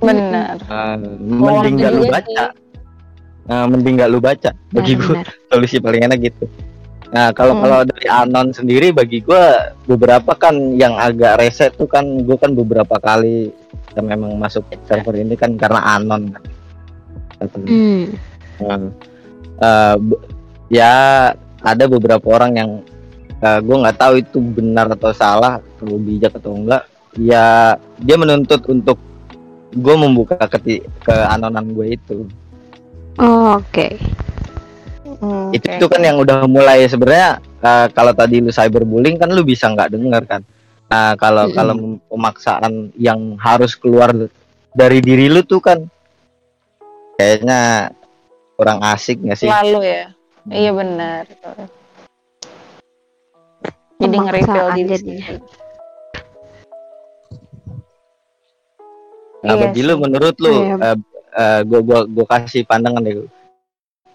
Benar. 0.00 0.56
Nah, 0.64 0.96
mending 1.20 1.76
nggak 1.76 1.92
lu 1.92 2.04
baca 2.08 2.44
nah, 3.44 3.64
mending 3.68 3.94
nggak 4.00 4.10
lu 4.12 4.18
baca 4.22 4.50
bagi 4.72 4.96
gue 4.96 5.12
benar. 5.12 5.28
solusi 5.52 5.76
paling 5.76 6.02
enak 6.08 6.18
gitu 6.24 6.44
nah 7.10 7.34
kalau 7.34 7.58
Hmm. 7.58 7.62
kalau 7.62 7.78
dari 7.82 8.06
anon 8.06 8.54
sendiri 8.54 8.94
bagi 8.94 9.18
gue 9.18 9.44
beberapa 9.84 10.30
kan 10.32 10.54
yang 10.72 10.94
agak 10.94 11.42
reset 11.42 11.74
tuh 11.74 11.90
kan 11.90 12.06
gue 12.22 12.38
kan 12.38 12.54
beberapa 12.54 12.96
kali 12.96 13.50
kita 13.90 14.00
memang 14.00 14.38
masuk 14.38 14.62
server 14.86 15.18
ini 15.18 15.34
kan 15.34 15.58
karena 15.58 15.98
anon 15.98 16.30
kan 16.30 16.42
Hmm. 17.66 18.12
Nah, 18.60 18.92
eh, 19.58 19.94
be- 19.96 20.22
ya 20.68 20.92
ada 21.60 21.84
beberapa 21.86 22.22
orang 22.30 22.52
yang 22.54 22.70
gue 23.40 23.72
nggak 23.72 23.96
tahu 23.96 24.14
itu 24.20 24.36
benar 24.36 24.92
atau 24.92 25.10
salah 25.10 25.56
atau 25.56 25.96
bijak 25.96 26.36
atau 26.36 26.52
enggak 26.52 26.84
ya 27.16 27.72
dia 27.96 28.16
menuntut 28.20 28.60
untuk 28.68 29.00
gue 29.72 29.94
membuka 29.96 30.36
keti 30.36 30.84
ke 31.00 31.16
anonan 31.26 31.72
gue 31.72 31.96
itu 31.96 32.28
Oh, 33.16 33.56
Oke. 33.56 33.96
Hmm, 35.10 35.50
itu 35.50 35.66
oke. 35.66 35.76
itu 35.80 35.86
kan 35.90 36.00
yang 36.00 36.16
udah 36.16 36.46
mulai 36.46 36.86
sebenarnya 36.86 37.28
eh, 37.42 37.86
kalau 37.90 38.12
tadi 38.14 38.38
lu 38.38 38.48
cyberbullying 38.48 39.18
kan 39.18 39.26
lu 39.28 39.42
bisa 39.42 39.66
nggak 39.66 39.90
denger 39.90 40.22
kan 40.24 40.42
nah 40.86 41.14
kalau 41.14 41.46
Mm-mm. 41.46 41.56
kalau 41.56 41.74
pemaksaan 42.06 42.72
yang 42.94 43.34
harus 43.36 43.74
keluar 43.74 44.10
dari 44.70 44.98
diri 44.98 45.26
lu 45.26 45.42
tuh 45.42 45.58
kan 45.58 45.78
kayaknya 47.14 47.90
kurang 48.54 48.78
asik 48.82 49.18
nggak 49.18 49.38
sih 49.38 49.48
Lalu 49.48 49.80
ya. 49.82 50.04
Iya 50.46 50.70
benar. 50.72 51.24
Jadi 54.00 54.16
nge-reveal 54.16 54.68
diri 54.72 54.94
sendiri. 54.96 55.36
Nah, 59.40 59.54
Iya 59.56 59.62
bagi 59.68 59.80
sih. 59.80 59.86
lu 59.88 59.94
menurut 59.96 60.36
lu 60.36 60.52
Iya. 60.52 60.74
eh, 60.80 60.96
eh, 61.34 61.60
gua 61.64 61.80
gua 61.80 62.00
gua 62.04 62.26
kasih 62.28 62.64
pandangan 62.64 63.00
deh. 63.00 63.24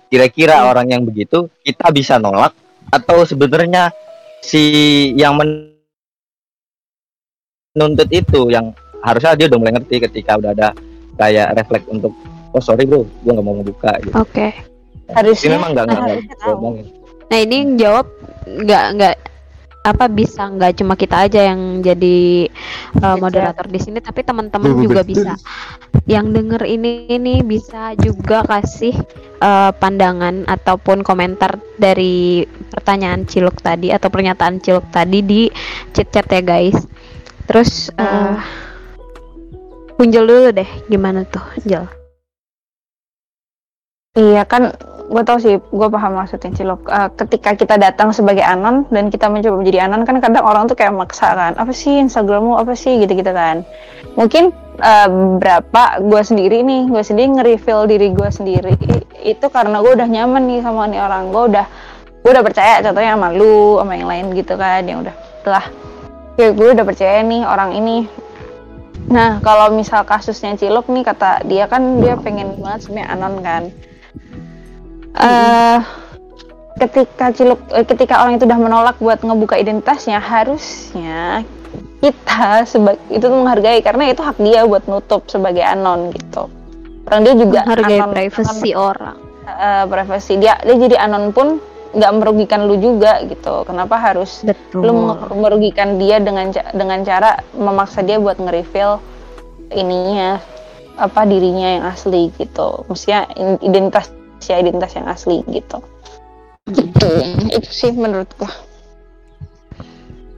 Kira-kira 0.05 0.61
Iya. 0.61 0.67
orang 0.69 0.87
yang 0.87 1.01
begitu 1.03 1.49
kita 1.61 1.89
bisa 1.89 2.15
nolak 2.15 2.53
atau 2.87 3.25
sebenarnya 3.25 3.89
si 4.39 4.61
yang 5.17 5.35
men- 5.35 5.73
menuntut 7.75 8.07
itu 8.09 8.47
yang 8.47 8.71
harusnya 9.03 9.35
dia 9.35 9.45
udah 9.51 9.59
mulai 9.59 9.73
ngerti 9.75 9.95
ketika 10.07 10.39
udah 10.39 10.51
ada 10.55 10.69
kayak 11.15 11.53
refleks 11.53 11.87
untuk 11.91 12.13
oh 12.55 12.61
sorry 12.63 12.87
bro 12.87 13.03
gua 13.21 13.31
nggak 13.35 13.45
mau 13.45 13.55
ngebuka 13.59 13.91
gitu. 14.01 14.15
Oke. 14.15 14.47
Ini 15.05 15.13
Harusnya 15.13 15.49
memang 15.59 15.69
nggak 15.75 15.85
ngomongin. 16.49 16.85
Nah 17.29 17.37
ini 17.37 17.55
yang 17.61 17.71
jawab 17.77 18.05
nggak 18.47 18.85
nggak 18.95 19.15
apa 19.85 20.09
bisa 20.09 20.49
nggak 20.49 20.81
cuma 20.81 20.97
kita 20.97 21.29
aja 21.29 21.53
yang 21.53 21.85
jadi 21.85 22.49
uh, 23.05 23.21
moderator 23.21 23.69
di 23.69 23.77
sini 23.77 24.01
tapi 24.01 24.25
teman-teman 24.25 24.73
Betul, 24.73 24.83
juga 24.89 25.01
betul. 25.05 25.09
bisa. 25.13 25.33
Yang 26.09 26.25
denger 26.33 26.61
ini 26.65 26.91
ini 27.13 27.33
bisa 27.45 27.93
juga 28.01 28.41
kasih 28.49 28.97
uh, 29.45 29.69
pandangan 29.77 30.49
ataupun 30.49 31.05
komentar 31.05 31.61
dari 31.77 32.49
pertanyaan 32.73 33.29
Ciluk 33.29 33.61
tadi 33.61 33.93
atau 33.93 34.09
pernyataan 34.09 34.57
Ciluk 34.57 34.89
tadi 34.89 35.21
di 35.21 35.41
chat-chat 35.93 36.25
ya 36.33 36.41
guys. 36.41 36.77
Terus 37.45 37.93
uh, 37.93 38.41
Punjel 39.95 40.27
dulu 40.27 40.51
deh 40.51 40.67
gimana 40.91 41.23
tuh 41.23 41.45
Jel 41.63 41.87
Iya 44.15 44.47
kan, 44.47 44.71
gue 45.05 45.21
tau 45.21 45.37
sih, 45.37 45.61
gue 45.61 45.87
paham 45.89 46.17
maksudnya 46.17 46.49
Cilok. 46.53 46.81
Eh, 46.89 47.09
ketika 47.23 47.53
kita 47.53 47.75
datang 47.77 48.09
sebagai 48.09 48.41
anon 48.41 48.89
dan 48.89 49.13
kita 49.13 49.29
mencoba 49.29 49.61
menjadi 49.61 49.85
anon 49.85 50.01
kan 50.03 50.17
kadang 50.17 50.41
orang 50.41 50.65
tuh 50.65 50.73
kayak 50.73 50.93
maksa 50.97 51.33
kan, 51.37 51.53
apa 51.55 51.69
sih 51.69 52.01
Instagrammu 52.01 52.57
apa 52.57 52.73
sih? 52.73 52.97
gitu-gitu 52.97 53.29
kan. 53.29 53.61
Mungkin 54.17 54.49
eh, 54.81 55.09
berapa 55.37 55.83
gue 56.01 56.21
sendiri 56.25 56.65
nih, 56.65 56.89
gue 56.89 57.03
sendiri 57.05 57.27
nge-reveal 57.37 57.81
diri 57.85 58.07
gue 58.13 58.29
sendiri 58.29 58.73
itu 59.25 59.45
karena 59.49 59.81
gue 59.81 59.91
udah 59.93 60.09
nyaman 60.09 60.43
nih 60.45 60.59
sama 60.61 60.85
nih 60.89 61.01
orang, 61.01 61.29
gue 61.29 61.43
udah 61.53 61.65
gue 62.25 62.31
udah 62.33 62.45
percaya 62.45 62.81
contohnya 62.81 63.13
sama 63.13 63.29
lu 63.37 63.77
sama 63.77 63.93
yang 63.93 64.09
lain 64.09 64.25
gitu 64.33 64.53
kan 64.57 64.81
yang 64.85 65.05
udah 65.05 65.15
telah. 65.45 65.65
Ya 66.35 66.51
gue 66.51 66.67
udah 66.73 66.85
percaya 66.85 67.21
nih 67.21 67.45
orang 67.45 67.77
ini. 67.77 67.97
Nah 69.05 69.37
kalau 69.45 69.69
misal 69.69 70.01
kasusnya 70.01 70.57
Cilok 70.57 70.89
nih 70.89 71.05
kata 71.05 71.45
dia 71.45 71.69
kan 71.69 72.01
dia 72.01 72.17
pengen 72.17 72.57
banget 72.57 72.89
sebenarnya 72.89 73.07
anon 73.13 73.35
kan 73.45 73.63
eh 75.15 75.79
ketika 76.75 77.31
Cilok 77.31 77.59
eh, 77.71 77.85
ketika 77.87 78.19
orang 78.23 78.35
itu 78.35 78.43
udah 78.43 78.59
menolak 78.59 78.97
buat 78.99 79.23
ngebuka 79.23 79.55
identitasnya 79.55 80.19
harusnya 80.19 81.47
kita 82.03 82.67
sebagai 82.67 83.01
itu 83.09 83.23
tuh 83.23 83.37
menghargai 83.39 83.79
karena 83.79 84.11
itu 84.11 84.21
hak 84.21 84.37
dia 84.37 84.67
buat 84.67 84.83
nutup 84.85 85.23
sebagai 85.31 85.63
anon 85.63 86.11
gitu 86.11 86.51
orang 87.07 87.21
dia 87.23 87.33
juga 87.33 87.59
Menghargai 87.63 87.99
anon- 88.03 88.11
privasi 88.13 88.69
orang. 88.75 89.17
eh, 89.45 89.83
privasi 89.87 90.33
dia 90.35 90.59
dia 90.61 90.75
jadi 90.75 90.95
anon 91.07 91.31
pun 91.31 91.61
nggak 91.95 92.11
merugikan 92.19 92.67
lu 92.67 92.75
juga 92.75 93.23
gitu 93.23 93.63
kenapa 93.63 93.95
harus 93.95 94.43
Betul. 94.43 94.83
lu 94.83 95.15
merugikan 95.39 95.95
dia 95.95 96.19
dengan 96.19 96.51
dengan 96.75 96.99
cara 97.07 97.39
memaksa 97.55 98.03
dia 98.03 98.19
buat 98.19 98.35
nge-reveal 98.35 98.99
ininya 99.71 100.43
apa 100.99 101.23
dirinya 101.23 101.79
yang 101.79 101.83
asli 101.87 102.35
gitu 102.35 102.83
maksudnya 102.91 103.31
identitas 103.63 104.11
ya 104.49 104.61
identitas 104.61 104.93
yang 104.95 105.07
asli 105.09 105.41
gitu 105.51 105.81
gitu 106.73 107.09
itu 107.53 107.69
sih 107.71 107.93
menurut 107.93 108.29
gua 108.37 108.49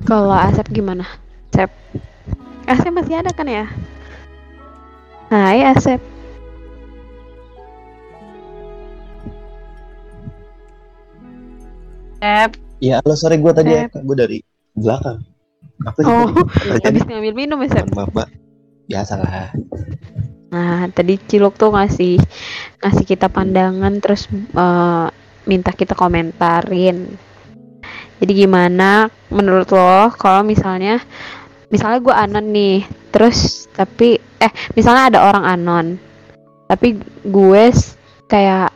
Kalau 0.07 0.31
Asep 0.31 0.71
gimana? 0.71 1.03
Asep. 1.51 1.67
Asep 2.63 2.95
masih 2.95 3.19
ada 3.19 3.31
kan 3.35 3.43
ya? 3.43 3.67
Hai 5.27 5.67
Asep. 5.67 5.99
Ep, 12.23 12.55
Ya, 12.79 13.03
halo 13.03 13.19
sore 13.19 13.35
gue 13.35 13.51
tadi 13.51 13.73
ya, 13.73 13.89
gue 13.91 14.15
dari 14.15 14.39
belakang. 14.79 15.19
Sih? 15.97 16.05
Oh, 16.07 16.29
habis 16.87 17.03
ngambil 17.03 17.33
minum 17.35 17.59
ya, 17.67 17.69
Sep? 17.75 17.85
Maaf, 17.91 18.09
Mbak. 18.15 18.29
Biasalah. 18.87 19.51
Nah, 20.55 20.87
tadi 20.95 21.19
Ciluk 21.27 21.59
tuh 21.59 21.75
ngasih 21.75 22.15
ngasih 22.87 23.03
kita 23.03 23.27
pandangan 23.27 23.99
terus 23.99 24.31
eh, 24.31 25.07
minta 25.43 25.75
kita 25.75 25.91
komentarin. 25.91 27.19
Jadi 28.17 28.31
gimana 28.33 29.11
menurut 29.29 29.69
lo 29.69 30.09
kalau 30.15 30.41
misalnya 30.41 31.03
misalnya 31.67 31.99
gue 31.99 32.15
anon 32.15 32.47
nih, 32.49 32.87
terus 33.11 33.67
tapi 33.75 34.17
eh 34.39 34.51
misalnya 34.73 35.13
ada 35.13 35.19
orang 35.27 35.45
anon, 35.45 35.85
tapi 36.65 36.97
gue 37.27 37.63
kayak 38.25 38.71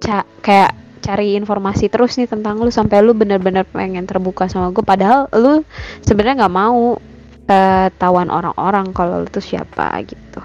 ca- 0.00 0.28
kayak 0.40 0.72
cari 1.02 1.34
informasi 1.34 1.90
terus 1.90 2.14
nih 2.18 2.30
tentang 2.30 2.62
lu 2.62 2.70
sampai 2.70 3.02
lu 3.02 3.12
bener-bener 3.14 3.68
pengen 3.68 4.08
terbuka 4.08 4.48
sama 4.48 4.74
gue, 4.74 4.82
padahal 4.82 5.28
lu 5.36 5.62
sebenarnya 6.02 6.46
nggak 6.46 6.56
mau 6.56 6.98
ketahuan 7.46 8.30
orang-orang 8.32 8.90
kalau 8.96 9.22
lu 9.22 9.28
tuh 9.28 9.44
siapa 9.44 9.92
gitu. 10.02 10.40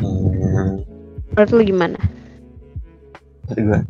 Hmm, 0.00 0.91
Menurut 1.32 1.50
lu 1.52 1.62
gimana? 1.64 1.98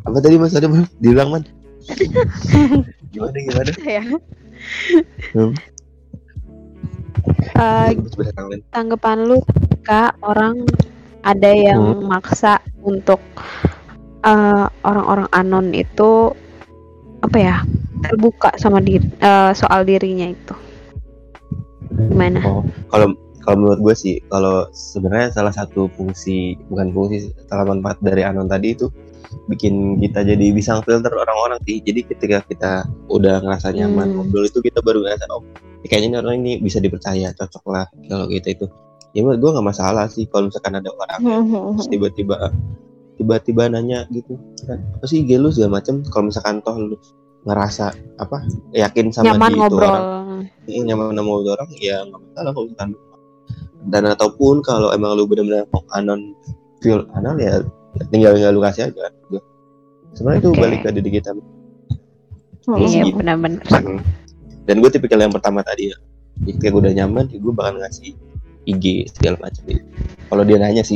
Apa 0.03 0.17
tadi 0.19 0.35
Mas 0.39 0.55
ada? 0.55 0.67
Diulang, 0.99 1.29
Man. 1.31 1.43
gimana 3.13 3.37
gimana? 3.37 3.71
ya. 3.83 4.03
Hmm. 5.35 5.53
Len. 7.53 8.61
tanggapan 8.71 9.27
lu 9.27 9.37
ketika 9.45 10.15
orang 10.23 10.63
ada 11.23 11.51
yang 11.51 12.03
maksa 12.03 12.59
untuk 12.83 13.19
eh, 14.23 14.65
orang-orang 14.83 15.29
anon 15.31 15.67
itu 15.71 16.31
apa 17.23 17.37
ya 17.39 17.55
terbuka 18.03 18.51
sama 18.59 18.83
diri 18.83 19.07
eh, 19.23 19.51
soal 19.55 19.87
dirinya 19.87 20.27
itu 20.27 20.55
gimana? 21.93 22.41
Oh, 22.43 22.65
kalau 22.89 23.13
kalau 23.43 23.55
menurut 23.59 23.79
gue 23.83 23.95
sih, 23.95 24.15
kalau 24.31 24.65
sebenarnya 24.71 25.35
salah 25.35 25.51
satu 25.51 25.91
fungsi 25.93 26.55
bukan 26.71 26.95
fungsi 26.95 27.29
salah 27.45 27.67
manfaat 27.67 27.99
dari 27.99 28.23
anon 28.23 28.47
tadi 28.47 28.71
itu 28.71 28.87
bikin 29.51 29.99
kita 29.99 30.23
jadi 30.23 30.45
bisa 30.55 30.79
filter 30.81 31.11
orang-orang 31.11 31.59
sih. 31.67 31.83
Jadi 31.83 32.07
ketika 32.07 32.39
kita 32.47 32.71
udah 33.11 33.43
ngerasa 33.43 33.75
nyaman 33.75 34.07
Hmm. 34.09 34.15
ngobrol 34.23 34.47
itu 34.47 34.63
kita 34.63 34.79
baru 34.79 35.03
ngerasa 35.03 35.27
oh 35.29 35.43
kayaknya 35.83 36.07
ini 36.07 36.17
orang 36.23 36.35
ini 36.39 36.51
bisa 36.57 36.79
dipercaya, 36.79 37.35
cocok 37.35 37.63
lah 37.67 37.85
kalau 38.07 38.25
kita 38.25 38.55
itu. 38.55 38.65
Ya 39.13 39.21
menurut 39.21 39.39
gue 39.43 39.49
nggak 39.59 39.67
masalah 39.69 40.05
sih 40.09 40.25
kalau 40.25 40.49
misalkan 40.49 40.73
ada 40.73 40.89
orang 40.89 41.21
terus 41.77 41.85
tiba-tiba 41.91 42.49
tiba-tiba 43.13 43.69
nanya 43.69 44.09
gitu 44.09 44.33
kan 44.65 44.81
apa 44.97 45.05
sih 45.05 45.21
lu 45.29 45.53
segala 45.53 45.77
macem 45.77 46.01
kalau 46.09 46.33
misalkan 46.33 46.65
toh 46.65 46.73
lu 46.73 46.97
ngerasa 47.45 47.93
apa 48.17 48.41
yakin 48.73 49.13
sama 49.13 49.37
Nyaman 49.37 49.51
dia 49.53 49.53
itu 49.53 49.61
ngobrol. 49.69 49.85
orang 49.85 50.03
Iya, 50.65 50.81
nyaman 50.89 51.13
sama 51.13 51.31
orang 51.45 51.69
ya 51.77 51.97
nggak 52.09 52.21
masalah 52.25 52.51
kalau 52.57 52.65
misalkan 52.65 52.89
dan 53.85 54.03
ataupun 54.05 54.61
kalau 54.61 54.91
emang 54.91 55.13
lu 55.13 55.25
benar-benar 55.25 55.67
mau 55.69 55.83
anon 55.91 56.31
feel 56.79 57.03
anal 57.13 57.35
ya 57.35 57.59
tinggal 58.07 58.33
tinggal 58.33 58.51
lu 58.51 58.61
kasih 58.61 58.87
aja 58.87 59.11
sebenarnya 60.13 60.39
itu 60.39 60.49
Oke. 60.49 60.59
balik 60.59 60.79
ke 60.81 60.89
diri 60.91 61.11
kita 61.13 61.31
Iya 62.63 63.03
gitu. 63.03 63.19
benar-benar. 63.19 63.59
dan 64.63 64.75
gue 64.79 64.87
tipikal 64.87 65.19
yang 65.19 65.31
pertama 65.31 65.59
tadi 65.61 65.91
ya 65.91 65.97
ketika 66.41 66.71
gue 66.71 66.81
udah 66.81 66.95
nyaman 66.95 67.27
gue 67.27 67.51
bakal 67.51 67.75
ngasih 67.75 68.15
IG 68.63 69.11
segala 69.11 69.35
macam 69.41 69.59
gitu 69.65 69.83
kalau 70.25 70.43
dia 70.47 70.55
nanya 70.55 70.79
sih 70.79 70.95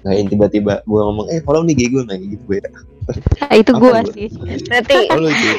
nggak 0.00 0.14
yang 0.14 0.28
tiba-tiba 0.28 0.72
gue 0.82 1.00
ngomong 1.00 1.26
eh 1.28 1.40
follow 1.40 1.64
nih 1.64 1.72
IG 1.72 1.82
gue 1.90 2.02
nggak 2.04 2.18
gitu 2.28 2.44
beda 2.46 2.70
Nah, 3.10 3.58
itu 3.58 3.72
gua? 3.74 4.06
sih. 4.06 4.30
berarti 4.68 5.10
oh 5.10 5.18
gitu 5.18 5.54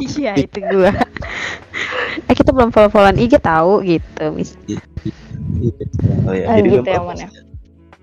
Iya 0.16 0.32
itu 0.40 0.58
gua. 0.64 0.88
eh 2.22 2.32
kita 2.32 2.48
belum 2.48 2.70
follow-followan 2.70 3.18
IG 3.18 3.36
tahu 3.36 3.84
gitu 3.84 4.24
mis. 4.32 4.56
Oh 6.26 6.34
ya 6.34 6.44
Ah, 6.48 6.56
jadi 6.58 6.68
gitu 6.80 6.88
ya, 6.88 7.00
Man, 7.02 7.16
ya. 7.16 7.28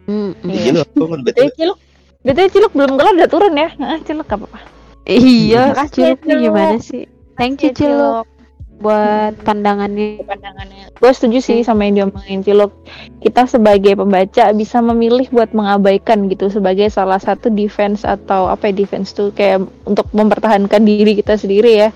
Man 0.08 0.36
Betul 0.44 1.20
betul 1.24 1.48
ciluk. 1.56 1.80
Betul 2.24 2.48
ciluk 2.52 2.72
belum 2.76 2.92
kelar 2.96 3.14
udah 3.16 3.30
turun 3.30 3.54
ya? 3.56 3.70
Nah, 3.76 4.00
ciluk 4.04 4.28
apa 4.28 4.46
apa 4.48 4.60
Iya, 5.04 5.76
Ciluk. 5.92 6.24
gimana 6.24 6.80
sih? 6.80 7.04
Thank 7.36 7.68
you 7.68 7.76
Ciluk. 7.76 8.24
Buat 8.80 9.40
pandangannya. 9.44 10.24
pandangannya. 10.24 10.92
Gue 11.00 11.12
setuju 11.12 11.40
sih 11.40 11.60
sama 11.64 11.88
yang 11.88 12.08
diomongin 12.08 12.44
ciluk. 12.44 12.72
Kita 13.20 13.48
sebagai 13.48 13.96
pembaca 13.96 14.52
bisa 14.52 14.80
memilih 14.80 15.28
buat 15.32 15.52
mengabaikan 15.52 16.28
gitu 16.28 16.52
sebagai 16.52 16.88
salah 16.92 17.20
satu 17.20 17.48
defense 17.48 18.04
atau 18.04 18.48
apa 18.48 18.72
ya 18.72 18.74
defense 18.76 19.16
tuh 19.16 19.32
kayak 19.32 19.64
untuk 19.84 20.08
mempertahankan 20.12 20.84
diri 20.84 21.16
kita 21.16 21.36
sendiri 21.36 21.88
ya 21.88 21.90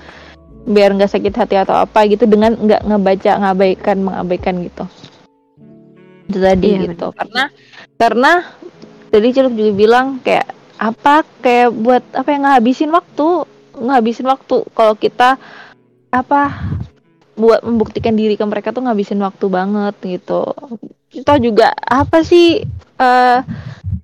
biar 0.68 0.91
nggak 0.91 1.11
sakit 1.15 1.34
hati 1.34 1.56
atau 1.56 1.80
apa 1.80 2.03
gitu 2.11 2.27
dengan 2.27 2.52
nggak 2.60 2.84
ngebaca 2.84 3.31
ngabaikan 3.39 3.98
mengabaikan 4.03 4.56
gitu. 4.68 4.84
Itu 6.27 6.44
tadi 6.44 6.76
Iya, 6.76 6.91
gitu. 6.91 7.15
karena 7.15 7.44
karena 7.95 8.31
tadi 9.07 9.27
ciluk 9.31 9.56
juga 9.56 9.72
bilang 9.72 10.19
kayak 10.19 10.52
apa? 10.76 11.23
Kayak 11.39 11.72
buat 11.72 12.03
apa 12.11 12.30
yang 12.35 12.44
ngabisin 12.44 12.91
waktu 12.91 13.48
ngabisin 13.80 14.27
waktu. 14.27 14.68
Kalau 14.76 14.94
kita 14.99 15.39
apa 16.11 16.41
buat 17.39 17.64
membuktikan 17.64 18.19
diri 18.19 18.35
ke 18.35 18.44
mereka 18.44 18.76
tuh 18.76 18.84
ngabisin 18.84 19.23
waktu 19.23 19.45
banget 19.48 19.95
gitu. 20.03 20.52
Kita 21.07 21.39
juga 21.39 21.72
apa 21.80 22.27
sih 22.27 22.60
eh 22.99 23.39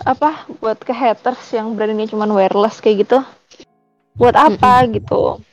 apa 0.03 0.47
buat 0.63 0.79
ke 0.79 0.95
haters 0.95 1.43
yang 1.51 1.75
beraninya 1.75 2.07
cuman 2.07 2.31
wireless 2.31 2.79
kayak 2.79 3.03
gitu? 3.03 3.19
Buat 4.15 4.39
apa 4.39 4.87
gitu 4.87 5.43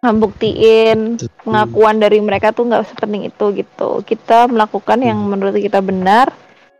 ngebuktiin 0.00 1.16
pengakuan 1.40 1.96
dari 1.96 2.20
mereka 2.20 2.52
tuh 2.52 2.68
nggak 2.68 2.84
sepenting 2.86 3.26
itu 3.26 3.44
gitu 3.54 4.04
kita 4.04 4.46
melakukan 4.46 5.00
yang 5.00 5.18
menurut 5.18 5.56
kita 5.56 5.80
benar 5.80 6.30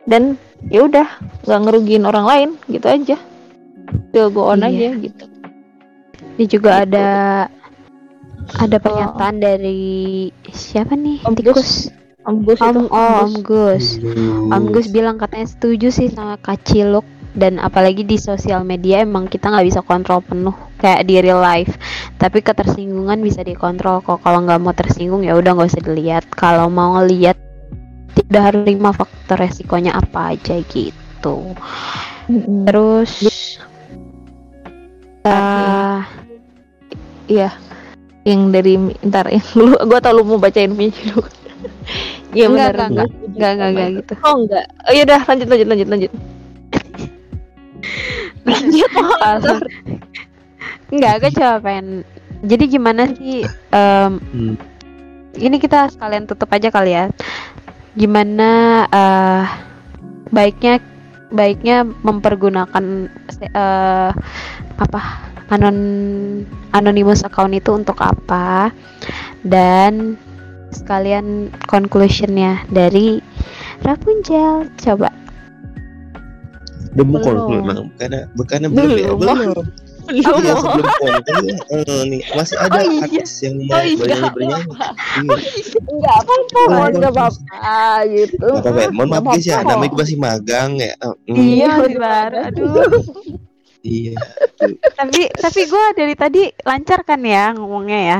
dan 0.05 0.37
ya 0.69 0.85
udah 0.85 1.07
nggak 1.43 1.59
ngerugiin 1.65 2.05
orang 2.05 2.25
lain 2.25 2.49
gitu 2.67 2.87
aja 2.87 3.17
still 4.09 4.29
go 4.29 4.51
on 4.51 4.61
Iya. 4.61 4.69
aja 4.69 4.89
gitu 5.01 5.25
Ini 6.37 6.45
juga 6.45 6.69
Gitu. 6.81 6.83
ada 6.93 7.09
ada 8.55 8.77
pernyataan 8.77 9.41
dari 9.41 10.29
siapa 10.47 10.93
nih? 10.93 11.25
Om 11.25 11.33
Tikus. 11.33 11.89
Om 12.21 12.37
Gus 12.43 12.59
itu 12.59 12.79
Om, 12.79 12.87
oh, 12.87 13.17
Om 13.25 13.33
Gus. 13.41 13.85
Om 14.47 14.63
Gus 14.69 14.87
bilang 14.87 15.17
katanya 15.17 15.47
setuju 15.47 15.89
sih 15.89 16.07
sama 16.07 16.37
Kak 16.37 16.61
Ciluk 16.63 17.03
dan 17.37 17.61
apalagi 17.61 18.01
di 18.01 18.17
sosial 18.17 18.65
media 18.65 19.05
emang 19.05 19.29
kita 19.29 19.53
nggak 19.53 19.67
bisa 19.69 19.81
kontrol 19.85 20.19
penuh 20.25 20.55
kayak 20.81 21.05
di 21.05 21.21
real 21.21 21.39
life 21.39 21.77
tapi 22.17 22.41
ketersinggungan 22.41 23.21
bisa 23.21 23.45
dikontrol 23.45 24.01
kok 24.01 24.25
kalau 24.25 24.41
nggak 24.43 24.59
mau 24.59 24.73
tersinggung 24.73 25.21
ya 25.21 25.37
udah 25.37 25.53
nggak 25.53 25.69
usah 25.69 25.83
dilihat 25.85 26.25
kalau 26.33 26.67
mau 26.67 26.97
ngelihat 26.99 27.37
tidak 28.17 28.41
harus 28.51 28.61
terima 28.65 28.91
faktor 28.91 29.37
resikonya 29.37 29.93
apa 29.93 30.33
aja 30.33 30.57
gitu 30.65 31.53
Mm-mm. 32.27 32.65
terus 32.65 33.13
Ah, 35.27 36.07
Iya. 37.27 37.51
Yang 38.23 38.41
dari 38.55 38.73
ntar 39.07 39.27
yang 39.31 39.43
lu 39.59 39.75
gua 39.87 39.99
tau 40.03 40.15
lu 40.15 40.23
mau 40.27 40.39
bacain 40.39 40.71
mimpi 40.71 41.11
lu. 41.11 41.21
Iya 42.35 42.51
Enggak, 42.51 42.75
benar. 42.75 42.87
enggak, 42.91 43.07
enggak, 43.33 43.51
enggak, 43.55 43.69
enggak 43.71 43.89
gitu. 44.03 44.13
Oh 44.21 44.35
enggak. 44.43 44.65
Oh 44.87 44.91
iya 44.93 45.03
dah 45.07 45.21
lanjut 45.25 45.47
lanjut 45.47 45.67
lanjut 45.71 45.87
lanjut. 45.89 46.11
Lanjut 48.47 48.91
Alasan. 49.25 49.59
Enggak, 50.87 51.11
aku 51.19 51.27
coba 51.35 51.55
pengen. 51.63 51.87
Jadi 52.45 52.63
gimana 52.69 53.09
sih? 53.17 53.43
em, 53.73 54.11
Hmm. 54.31 54.55
ini 55.37 55.57
kita 55.61 55.89
sekalian 55.91 56.25
tutup 56.29 56.49
aja 56.53 56.69
kali 56.71 56.95
ya. 56.95 57.11
Gimana 57.97 58.85
eh 58.89 59.43
baiknya 60.29 60.79
baiknya 61.31 61.83
mempergunakan 61.83 63.11
eh, 63.41 64.11
apa 64.77 65.01
anon 65.47 65.77
anonymous 66.75 67.23
account 67.23 67.55
itu 67.55 67.71
untuk 67.71 67.99
apa 67.99 68.71
dan 69.47 70.19
sekalian 70.75 71.47
conclusionnya 71.71 72.63
dari 72.67 73.23
Rapunzel 73.83 74.67
coba 74.75 75.09
Belum 76.97 77.09
Belum. 77.13 77.21
conclude 77.21 77.61
memang 77.61 77.87
karena 77.93 78.19
karena 78.43 78.67
belum 78.67 78.89
ya 78.97 79.11
Belum. 79.13 79.37
belum. 79.37 79.65
Iya 80.07 80.23
sebelum 80.55 80.87
conclude 80.87 81.59
eh, 81.67 82.01
nih 82.07 82.21
masih 82.31 82.55
ada 82.57 82.73
Oh, 82.73 82.81
iya. 82.81 83.03
artis 83.05 83.31
yang 83.43 83.55
mau 83.59 83.75
Oh, 83.75 83.81
iya. 83.83 83.95
bernyanyi 83.99 84.29
bernyanyi. 84.33 84.65
Iya. 84.65 85.37
Enggak 85.83 86.15
apa-apa, 86.17 86.57
Iya, 86.57 86.85
enggak 86.89 87.11
iya. 87.11 87.21
apa-apa 87.21 87.75
gitu. 88.07 88.47
Gak 88.49 88.61
apa-apa 88.63 88.79
ya. 88.79 88.89
Mohon 88.89 89.09
maaf 89.11 89.23
guys 89.29 89.45
ya, 89.45 89.57
namanya 89.61 89.89
juga 89.91 90.01
masih 90.01 90.17
magang 90.17 90.71
ya. 90.79 90.93
Eh, 90.95 91.13
mm, 91.27 91.37
iya 91.37 91.69
baru 91.93 92.37
aduh 92.41 93.03
Iya. 93.83 94.13
tapi 94.95 95.21
tapi 95.31 95.61
gue 95.63 95.85
dari 95.95 96.15
tadi 96.15 96.41
lancar 96.63 96.99
kan 97.03 97.21
ya 97.21 97.53
ngomongnya 97.53 97.99
ya 98.01 98.19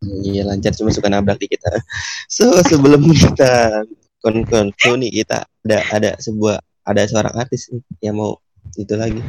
Iya 0.00 0.42
lancar 0.44 0.70
cuma 0.72 0.90
suka 0.90 1.06
nabrak 1.06 1.36
dikit. 1.36 1.60
ah. 1.66 1.82
So 2.26 2.46
sebelum 2.62 3.04
kita 3.06 3.84
kon 4.18 4.42
kon 4.44 4.70
kon 4.76 4.98
nih 4.98 5.22
kita 5.22 5.44
ada 5.62 5.78
ada 5.90 6.10
sebuah 6.16 6.58
ada 6.90 7.02
seorang 7.04 7.34
artis 7.34 7.70
nih 7.70 7.80
yang 8.02 8.16
mau 8.16 8.36
itu 8.74 8.92
lagi 8.92 9.22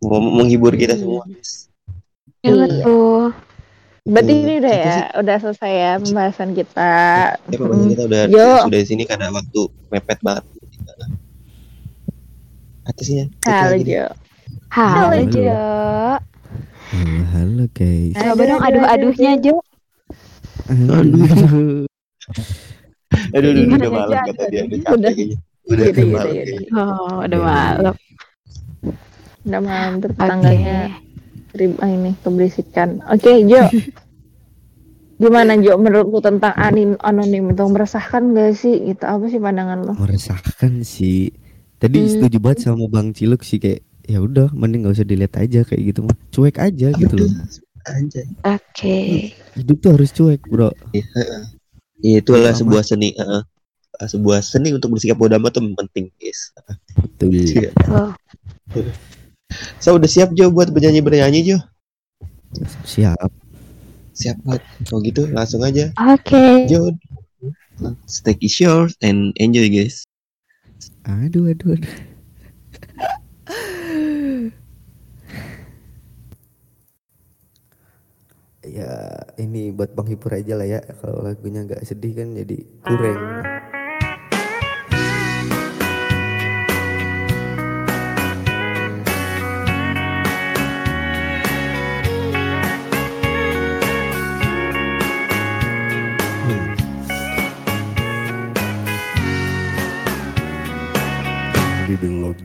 mau 0.00 0.18
menghibur 0.18 0.74
kita 0.74 0.94
semua. 0.94 1.22
Iya 2.38 2.50
Iya. 2.50 2.54
betul 2.58 3.22
Berarti 4.02 4.32
Hmm, 4.32 4.40
ini 4.40 4.54
udah 4.56 4.72
kita 4.72 4.80
ya, 4.80 4.94
sih- 4.96 5.10
udah 5.20 5.36
selesai 5.38 5.72
ya 5.74 5.92
pembahasan 6.00 6.50
kita. 6.52 6.92
Ya 7.36 7.56
pokoknya 7.56 7.86
kita 7.88 8.02
udah 8.04 8.22
Yo. 8.26 8.48
sudah 8.64 8.78
di 8.78 8.88
sini 8.88 9.02
karena 9.04 9.28
waktu 9.28 9.60
mepet 9.86 10.18
banget. 10.20 10.44
Artisnya. 12.84 13.24
Halo. 13.44 13.76
Jo. 13.78 14.04
halo 14.70 15.12
Halo. 15.12 15.28
Jo 15.28 15.60
Halo, 16.88 17.20
halo 17.28 17.64
guys. 17.70 18.16
coba 18.16 18.42
dong 18.42 18.62
aduh 18.62 18.84
aduhnya 18.86 19.32
Jo 19.36 19.54
Aduh, 20.68 20.88
aduh, 20.88 21.84
aduh, 23.30 23.50
Gimana 23.54 23.76
udah 23.78 23.90
malam 23.90 24.08
aja, 24.10 24.20
kata 24.26 24.42
dia, 24.48 24.62
udah 24.64 24.78
Udah. 24.88 25.12
capek 25.12 25.12
kayaknya. 25.12 25.36
Udah 25.36 25.36
Yaudah, 25.36 25.47
udah 25.68 25.84
yaudah, 25.86 26.04
yaudah. 26.04 26.24
kayaknya. 26.32 26.60
oh 26.74 27.14
udah 27.24 27.38
Iya. 27.38 27.46
malam 27.46 27.94
Udah 29.48 29.60
malam 29.64 29.94
tetangganya 30.04 30.78
rib- 31.56 31.80
ah, 31.80 31.88
ini 31.88 32.12
keberisikan. 32.20 33.00
Oke, 33.08 33.48
Jo. 33.48 33.64
Gimana 35.22 35.58
Jo 35.58 35.74
menurut 35.80 36.06
lu 36.14 36.20
tentang 36.22 36.54
anim 36.54 36.94
anonim 37.02 37.50
itu 37.50 37.64
meresahkan 37.66 38.36
gak 38.36 38.54
sih? 38.54 38.92
Gitu 38.92 39.02
apa 39.02 39.24
sih 39.26 39.40
pandangan 39.42 39.78
lu? 39.82 39.92
Meresahkan 39.98 40.86
sih. 40.86 41.32
Tadi 41.78 41.96
Hmm. 41.98 42.10
setuju 42.10 42.36
banget 42.38 42.58
sama 42.70 42.86
Bang 42.86 43.10
Ciluk 43.10 43.42
sih 43.42 43.58
kayak 43.58 43.82
ya 44.06 44.22
udah 44.22 44.52
mending 44.54 44.86
gak 44.86 44.94
usah 45.00 45.06
dilihat 45.08 45.34
aja 45.38 45.66
kayak 45.66 45.82
gitu 45.90 46.06
mah. 46.06 46.16
Cuek 46.30 46.56
aja 46.60 46.88
gitu 46.94 47.14
loh. 47.18 47.30
Anjay. 47.88 48.26
oke 48.44 48.98
Hidup 49.56 49.76
tuh 49.80 49.90
harus 49.96 50.10
cuek, 50.12 50.44
Bro. 50.44 50.70
Iya, 51.98 52.22
itu 52.22 52.30
adalah 52.30 52.54
Apa? 52.54 52.60
sebuah 52.62 52.82
seni. 52.84 53.10
heeh. 53.16 53.26
Uh, 53.26 53.42
sebuah 54.06 54.38
seni 54.44 54.70
untuk 54.70 54.94
bersikap 54.94 55.18
bodoh 55.18 55.40
amat 55.40 55.58
itu 55.58 55.74
penting, 55.74 56.04
guys. 56.22 56.54
Betul. 56.94 57.72
Tuh 58.70 58.86
So 59.80 59.96
udah 59.96 60.08
siap 60.08 60.30
Jo 60.36 60.52
buat 60.52 60.68
bernyanyi 60.68 61.00
bernyanyi 61.00 61.40
Jo? 61.54 61.58
Siap. 62.84 63.32
Siap 64.12 64.36
banget. 64.44 64.62
Kalau 64.86 65.00
gitu 65.00 65.22
langsung 65.32 65.64
aja. 65.64 65.88
oke 65.96 66.68
Jo. 66.68 66.92
Steak 68.10 68.42
is 68.42 68.58
yours 68.58 68.92
and 69.00 69.32
enjoy 69.40 69.70
guys. 69.70 70.04
Aduh, 71.08 71.48
aduh, 71.48 71.78
aduh. 71.78 71.94
ya 78.68 78.92
ini 79.40 79.72
buat 79.72 79.96
penghibur 79.96 80.28
aja 80.28 80.52
lah 80.52 80.68
ya 80.68 80.80
kalau 81.00 81.24
lagunya 81.24 81.64
nggak 81.64 81.88
sedih 81.88 82.12
kan 82.12 82.36
jadi 82.36 82.56
kurang 82.84 83.20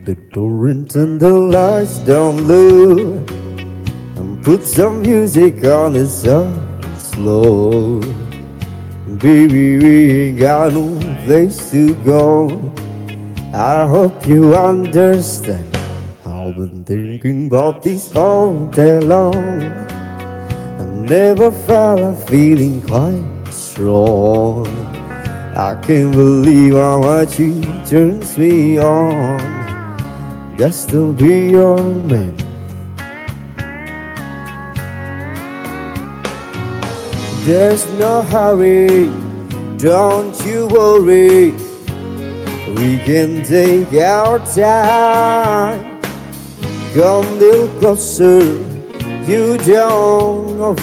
the 0.04 0.14
torrent 0.32 0.94
and 0.96 1.18
the 1.18 1.32
lights 1.32 1.98
down 2.00 2.46
low. 2.46 3.16
And 4.16 4.44
put 4.44 4.62
some 4.62 5.00
music 5.00 5.64
on 5.64 5.96
it 5.96 6.08
so 6.08 6.44
slow. 6.98 8.00
Baby, 9.18 9.78
we 9.78 10.10
ain't 10.12 10.38
got 10.40 10.74
no 10.74 10.98
place 11.24 11.70
to 11.70 11.94
go. 12.04 12.50
I 13.54 13.86
hope 13.86 14.26
you 14.26 14.54
understand. 14.54 15.74
I've 16.26 16.54
been 16.56 16.84
thinking 16.84 17.46
about 17.46 17.82
this 17.82 18.14
all 18.14 18.66
day 18.66 19.00
long. 19.00 19.62
I 19.62 20.84
never 20.84 21.50
felt 21.50 22.00
a 22.00 22.14
feeling 22.26 22.82
quite 22.82 23.24
strong. 23.50 24.66
I 25.56 25.80
can't 25.80 26.12
believe 26.12 26.74
how 26.74 27.00
much 27.00 27.38
you 27.38 27.62
turns 27.86 28.36
me 28.36 28.78
on 28.78 29.63
just 30.56 30.88
still 30.88 31.12
be 31.12 31.50
your 31.50 31.82
man. 31.82 32.36
There's 37.44 37.84
no 37.98 38.22
hurry, 38.22 39.10
don't 39.78 40.34
you 40.46 40.66
worry. 40.68 41.50
We 42.74 42.98
can 43.04 43.44
take 43.44 43.92
our 43.94 44.38
time. 44.54 46.00
Come 46.94 47.26
a 47.26 47.30
little 47.32 47.68
closer, 47.80 48.40
you 49.26 49.58
don't 49.58 50.58
know 50.58 50.74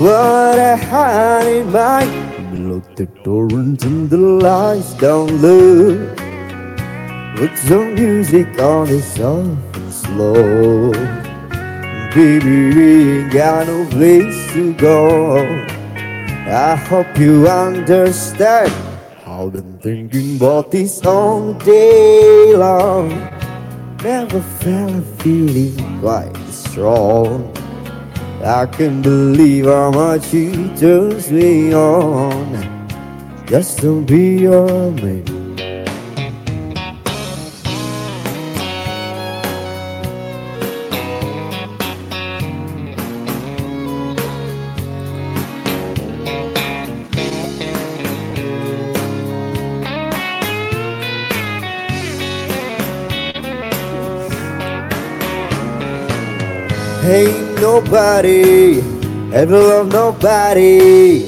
what 0.00 0.58
I 0.58 0.76
had 0.76 1.46
in 1.46 1.70
mind. 1.70 2.70
Lock 2.70 2.96
the 2.96 3.06
door 3.24 3.48
and 3.52 3.78
the 3.78 4.16
lights 4.16 4.94
down 4.94 5.40
low. 5.42 6.19
Put 7.40 7.56
some 7.56 7.94
music 7.94 8.60
on 8.60 8.86
it 8.90 9.00
soft 9.00 9.74
and 9.74 9.90
slow. 9.90 10.92
Baby, 12.14 12.74
we 12.74 13.20
ain't 13.22 13.32
got 13.32 13.66
no 13.66 13.86
place 13.88 14.52
to 14.52 14.74
go. 14.74 15.38
I 16.46 16.76
hope 16.76 17.18
you 17.18 17.48
understand. 17.48 18.70
I've 19.26 19.54
been 19.54 19.78
thinking 19.78 20.36
about 20.36 20.70
this 20.70 21.02
all 21.06 21.54
day 21.54 22.54
long. 22.54 23.08
Never 24.02 24.42
felt 24.42 24.96
a 24.96 25.00
feeling 25.22 25.98
quite 26.00 26.36
strong. 26.50 27.56
I 28.44 28.66
can't 28.66 29.02
believe 29.02 29.64
how 29.64 29.90
much 29.92 30.34
you 30.34 30.76
turns 30.76 31.32
me 31.32 31.72
on 31.72 32.44
just 33.46 33.78
to 33.78 34.04
be 34.04 34.40
your 34.40 34.90
man. 34.90 35.39
Nobody 57.90 58.78
ever 59.34 59.58
loved 59.58 59.92
nobody 59.92 61.18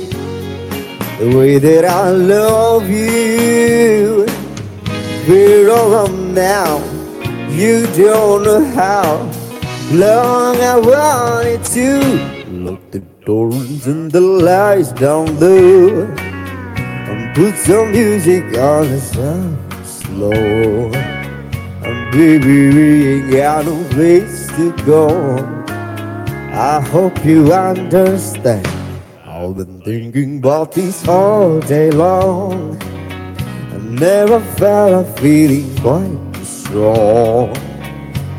the 1.18 1.36
way 1.36 1.58
that 1.58 1.84
I 1.84 2.10
love 2.10 2.88
you. 2.88 4.24
We're 5.26 5.72
all 5.72 6.06
alone 6.06 6.34
now. 6.34 6.78
You 7.50 7.84
don't 7.96 8.44
know 8.44 8.64
how 8.76 9.28
long 9.90 10.56
I 10.60 10.78
wanted 10.78 11.64
to 11.76 11.88
lock 12.52 12.80
the 12.92 13.00
doors 13.26 13.88
and 13.88 14.12
the 14.12 14.20
lights 14.20 14.92
down 14.92 15.34
there 15.40 16.04
and 16.14 17.34
put 17.34 17.56
some 17.56 17.90
music 17.90 18.44
on 18.56 18.88
the 18.88 19.00
sound 19.00 19.84
slow. 19.84 20.92
And 21.82 22.12
baby, 22.12 22.68
we 22.68 23.08
ain't 23.14 23.32
got 23.32 23.64
no 23.64 23.82
place 23.90 24.46
to 24.56 24.70
go. 24.86 25.61
I 26.54 26.80
hope 26.80 27.24
you 27.24 27.50
understand. 27.50 28.66
I've 29.24 29.56
been 29.56 29.80
thinking 29.80 30.36
about 30.36 30.72
this 30.72 31.08
all 31.08 31.60
day 31.60 31.90
long. 31.90 32.76
I 33.72 33.78
never 33.78 34.38
felt 34.58 35.06
a 35.06 35.12
feeling 35.18 35.74
quite 35.78 36.44
strong. 36.44 37.56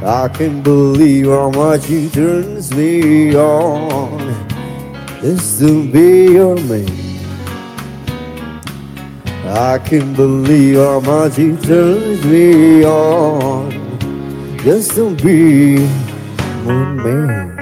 I 0.03 0.27
can't 0.27 0.63
believe 0.63 1.25
how 1.25 1.49
much 1.49 1.89
it 1.89 2.13
turns 2.13 2.71
me 2.71 3.35
on 3.35 4.19
just 5.19 5.59
to 5.61 5.91
be 5.91 6.33
your 6.33 6.55
man. 6.57 6.87
I 9.47 9.79
can't 9.79 10.15
believe 10.15 10.75
how 10.75 10.99
much 10.99 11.39
it 11.39 11.63
turns 11.63 12.23
me 12.25 12.85
on 12.85 13.71
just 14.59 14.91
to 14.91 15.15
be 15.15 15.81
your 16.63 16.85
man. 16.93 17.52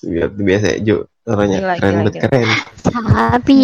Biar 0.00 0.28
biasa 0.30 0.80
Jo. 0.80 1.04
Suaranya 1.20 1.58
Gila, 1.60 1.74
keren 1.76 1.92
gila, 1.92 1.98
banget 2.00 2.14
gila. 2.14 2.22
keren. 2.24 2.48
Sabi. 2.80 3.62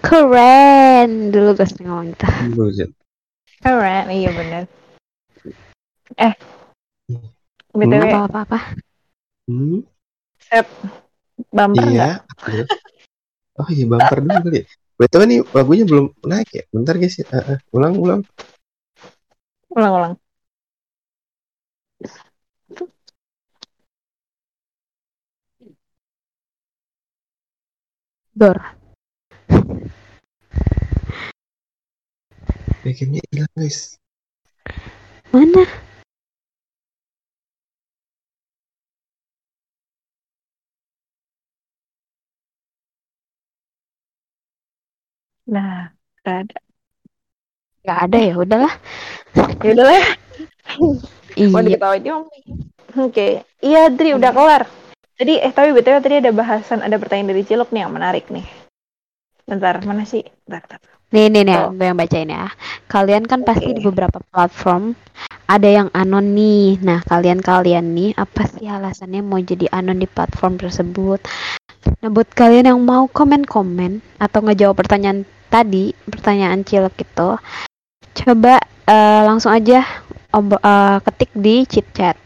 Keren. 0.00 1.10
Dulu 1.30 1.48
gue 1.54 1.66
sering 1.66 1.86
ngomong 1.86 2.06
gitu. 2.12 2.26
Buset. 2.52 2.90
Keren, 3.60 4.04
iya 4.08 4.30
bener. 4.30 4.62
Eh, 6.16 6.34
Hmm. 7.06 7.26
btw, 7.70 8.02
Apa-apa-apa. 8.02 8.58
Hmm, 9.46 9.82
Sep, 10.40 10.66
bumper 11.48 11.86
iya. 11.86 12.22
bener. 12.40 12.66
Oh 13.56 13.68
iya 13.68 13.84
bumper 13.84 14.18
dulu 14.20 14.38
kali. 14.44 14.58
ya. 14.58 14.64
Betul 14.94 15.20
nih 15.26 15.38
lagunya 15.50 15.84
belum 15.86 16.06
naik 16.22 16.50
ya. 16.50 16.62
Bentar 16.70 16.94
guys 16.96 17.14
ya. 17.14 17.26
Ah, 17.30 17.54
ah. 17.54 17.58
ulang 17.70 17.94
ulang. 17.96 18.20
Ulang-ulang. 19.70 20.14
Dor. 28.40 28.56
Backendnya 32.80 33.20
hilang 33.28 33.52
guys. 33.52 34.00
Mana? 35.28 35.68
Nah, 45.50 45.90
nggak 46.22 46.36
ada. 46.46 46.58
Gak 47.80 47.98
ada 48.06 48.18
ya, 48.20 48.34
udahlah. 48.36 48.74
Ya 49.64 49.70
udah 49.72 49.86
lah, 49.88 50.04
mau 50.76 50.92
Iya. 51.64 51.64
diketawain. 51.64 52.04
Oke, 53.00 53.40
iya 53.64 53.88
Dri 53.88 54.12
udah 54.12 54.30
kelar. 54.36 54.62
Tadi 55.20 55.36
eh 55.36 55.52
tapi 55.52 55.76
btw 55.76 56.00
tadi 56.00 56.16
ada 56.16 56.32
bahasan, 56.32 56.80
ada 56.80 56.96
pertanyaan 56.96 57.36
dari 57.36 57.44
Cilok 57.44 57.76
nih 57.76 57.84
yang 57.84 57.92
menarik 57.92 58.32
nih. 58.32 58.48
Bentar, 59.44 59.84
mana 59.84 60.08
sih? 60.08 60.24
Bentar, 60.48 60.80
bentar. 60.80 60.80
Nih, 61.12 61.28
nih, 61.28 61.44
nih, 61.44 61.76
gue 61.76 61.86
yang 61.92 61.98
bacain 62.00 62.32
ya. 62.32 62.48
Kalian 62.88 63.28
kan 63.28 63.44
pasti 63.44 63.76
di 63.76 63.84
beberapa 63.84 64.16
platform 64.32 64.96
ada 65.44 65.68
yang 65.68 65.92
anon 65.92 66.32
nih. 66.32 66.80
Nah, 66.80 67.04
kalian-kalian 67.04 67.84
nih, 67.92 68.16
apa 68.16 68.48
sih 68.48 68.64
alasannya 68.64 69.20
mau 69.20 69.36
jadi 69.36 69.68
anon 69.68 70.00
di 70.00 70.08
platform 70.08 70.56
tersebut? 70.56 71.20
Nah, 72.00 72.08
buat 72.08 72.32
kalian 72.32 72.72
yang 72.72 72.80
mau 72.80 73.04
komen-komen 73.04 74.00
atau 74.16 74.40
ngejawab 74.40 74.80
pertanyaan 74.80 75.28
tadi, 75.52 75.92
pertanyaan 76.08 76.64
cilok 76.64 76.96
itu, 76.96 77.30
coba 78.24 78.56
eh, 78.88 79.20
langsung 79.28 79.52
aja 79.52 79.84
eh, 80.32 80.96
ketik 81.04 81.30
di 81.36 81.68
chit 81.68 81.84
chat. 81.92 82.16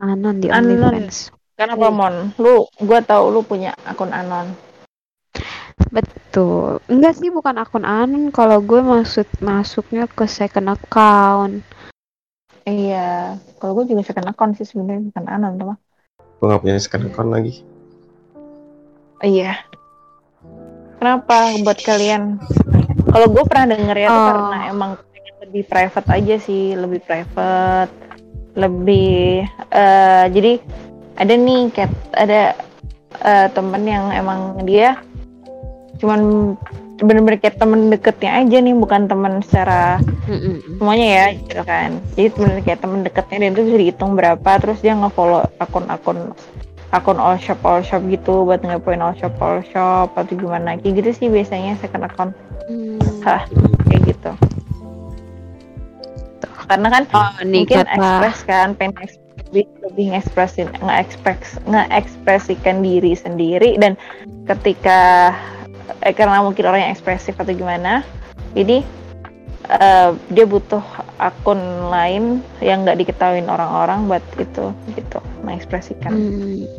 Anon 0.00 0.40
di. 0.40 0.48
OnlyFans. 0.48 1.28
Kenapa 1.60 1.92
Mon? 1.92 2.32
Lu, 2.40 2.64
gua 2.80 3.04
tahu 3.04 3.36
lu 3.36 3.40
punya 3.44 3.76
akun 3.84 4.16
anon. 4.16 4.48
Betul. 5.92 6.80
Enggak 6.88 7.20
sih 7.20 7.28
bukan 7.28 7.60
akun 7.60 7.84
anon 7.84 8.32
kalau 8.32 8.64
gue 8.64 8.80
maksud 8.80 9.28
masuknya 9.44 10.08
ke 10.08 10.24
second 10.24 10.72
account. 10.72 11.60
Iya, 12.64 13.40
kalau 13.58 13.72
gue 13.80 13.92
juga 13.92 14.04
second 14.04 14.30
account 14.30 14.56
sih 14.56 14.68
sebenarnya 14.68 15.10
bukan 15.10 15.24
anon 15.28 15.52
tuh. 15.56 15.76
Gue 16.40 16.46
gak 16.48 16.62
punya 16.64 16.80
second 16.80 17.08
account 17.10 17.30
lagi. 17.32 17.60
Iya. 19.20 19.60
Kenapa 21.00 21.56
buat 21.60 21.80
kalian? 21.80 22.40
Kalau 23.10 23.26
gue 23.32 23.44
pernah 23.48 23.66
denger 23.74 23.96
ya 23.96 24.08
Oh. 24.08 24.24
karena 24.28 24.58
emang 24.68 24.90
pengen 25.12 25.34
lebih 25.48 25.64
private 25.66 26.08
aja 26.08 26.36
sih, 26.40 26.76
lebih 26.76 27.00
private, 27.02 27.92
lebih 28.60 29.48
eh 29.72 30.24
jadi 30.28 30.52
ada 31.16 31.34
nih 31.36 31.60
kayak 31.72 31.92
ada 32.16 32.40
eh, 33.24 33.46
temen 33.56 33.82
yang 33.88 34.12
emang 34.12 34.60
dia 34.68 35.00
cuman 36.00 36.52
bener-bener 37.00 37.40
kayak 37.40 37.56
temen 37.56 37.88
deketnya 37.88 38.44
aja 38.44 38.56
nih, 38.60 38.76
bukan 38.76 39.08
temen 39.08 39.40
secara 39.40 39.96
Mm-mm. 40.28 40.76
semuanya 40.76 41.08
ya 41.08 41.26
gitu 41.32 41.62
kan 41.64 41.96
jadi 42.12 42.28
bener 42.36 42.56
kayak 42.60 42.80
temen 42.84 43.00
deketnya 43.00 43.36
dan 43.40 43.50
itu 43.56 43.62
bisa 43.72 43.76
dihitung 43.80 44.12
berapa 44.20 44.50
terus 44.60 44.84
dia 44.84 44.92
nge-follow 44.92 45.48
akun-akun 45.56 46.36
akun 46.92 47.16
all 47.16 47.40
shop 47.40 47.60
all 47.64 47.80
shop 47.80 48.04
gitu 48.12 48.44
buat 48.44 48.60
ngepoin 48.60 49.00
all 49.00 49.16
shop 49.16 49.32
all 49.40 49.64
shop 49.72 50.12
atau 50.12 50.34
gimana 50.36 50.76
kayak 50.76 51.00
gitu 51.00 51.10
sih 51.16 51.26
biasanya 51.32 51.80
second 51.80 52.04
account 52.04 52.36
Hmm. 52.70 53.02
Hah, 53.26 53.42
kayak 53.90 54.14
gitu 54.14 54.30
karena 56.70 56.88
kan 56.88 57.02
Oh, 57.10 57.30
nih 57.42 57.66
mungkin 57.66 57.82
kata 57.82 57.90
ekspres 57.98 58.38
kan 58.46 58.68
pengen 58.78 59.10
lebih 59.50 59.66
lebih 59.82 60.04
ngekspresin 60.14 60.70
nge-ekspres 60.78 61.58
nge-ekspresikan 61.66 62.86
diri 62.86 63.18
sendiri 63.18 63.74
dan 63.82 63.98
ketika 64.46 65.34
eh, 66.06 66.14
karena 66.14 66.38
mungkin 66.46 66.70
orang 66.70 66.86
yang 66.86 66.92
ekspresif 66.94 67.34
atau 67.34 67.50
gimana 67.50 68.06
jadi 68.54 68.86
eh, 69.66 70.10
dia 70.30 70.46
butuh 70.46 70.82
akun 71.18 71.58
lain 71.90 72.46
yang 72.62 72.86
nggak 72.86 73.02
diketahuin 73.02 73.50
orang-orang 73.50 74.06
buat 74.06 74.22
itu 74.38 74.70
gitu 74.94 75.18
mengekspresikan 75.42 76.14
Hmm. 76.14 76.70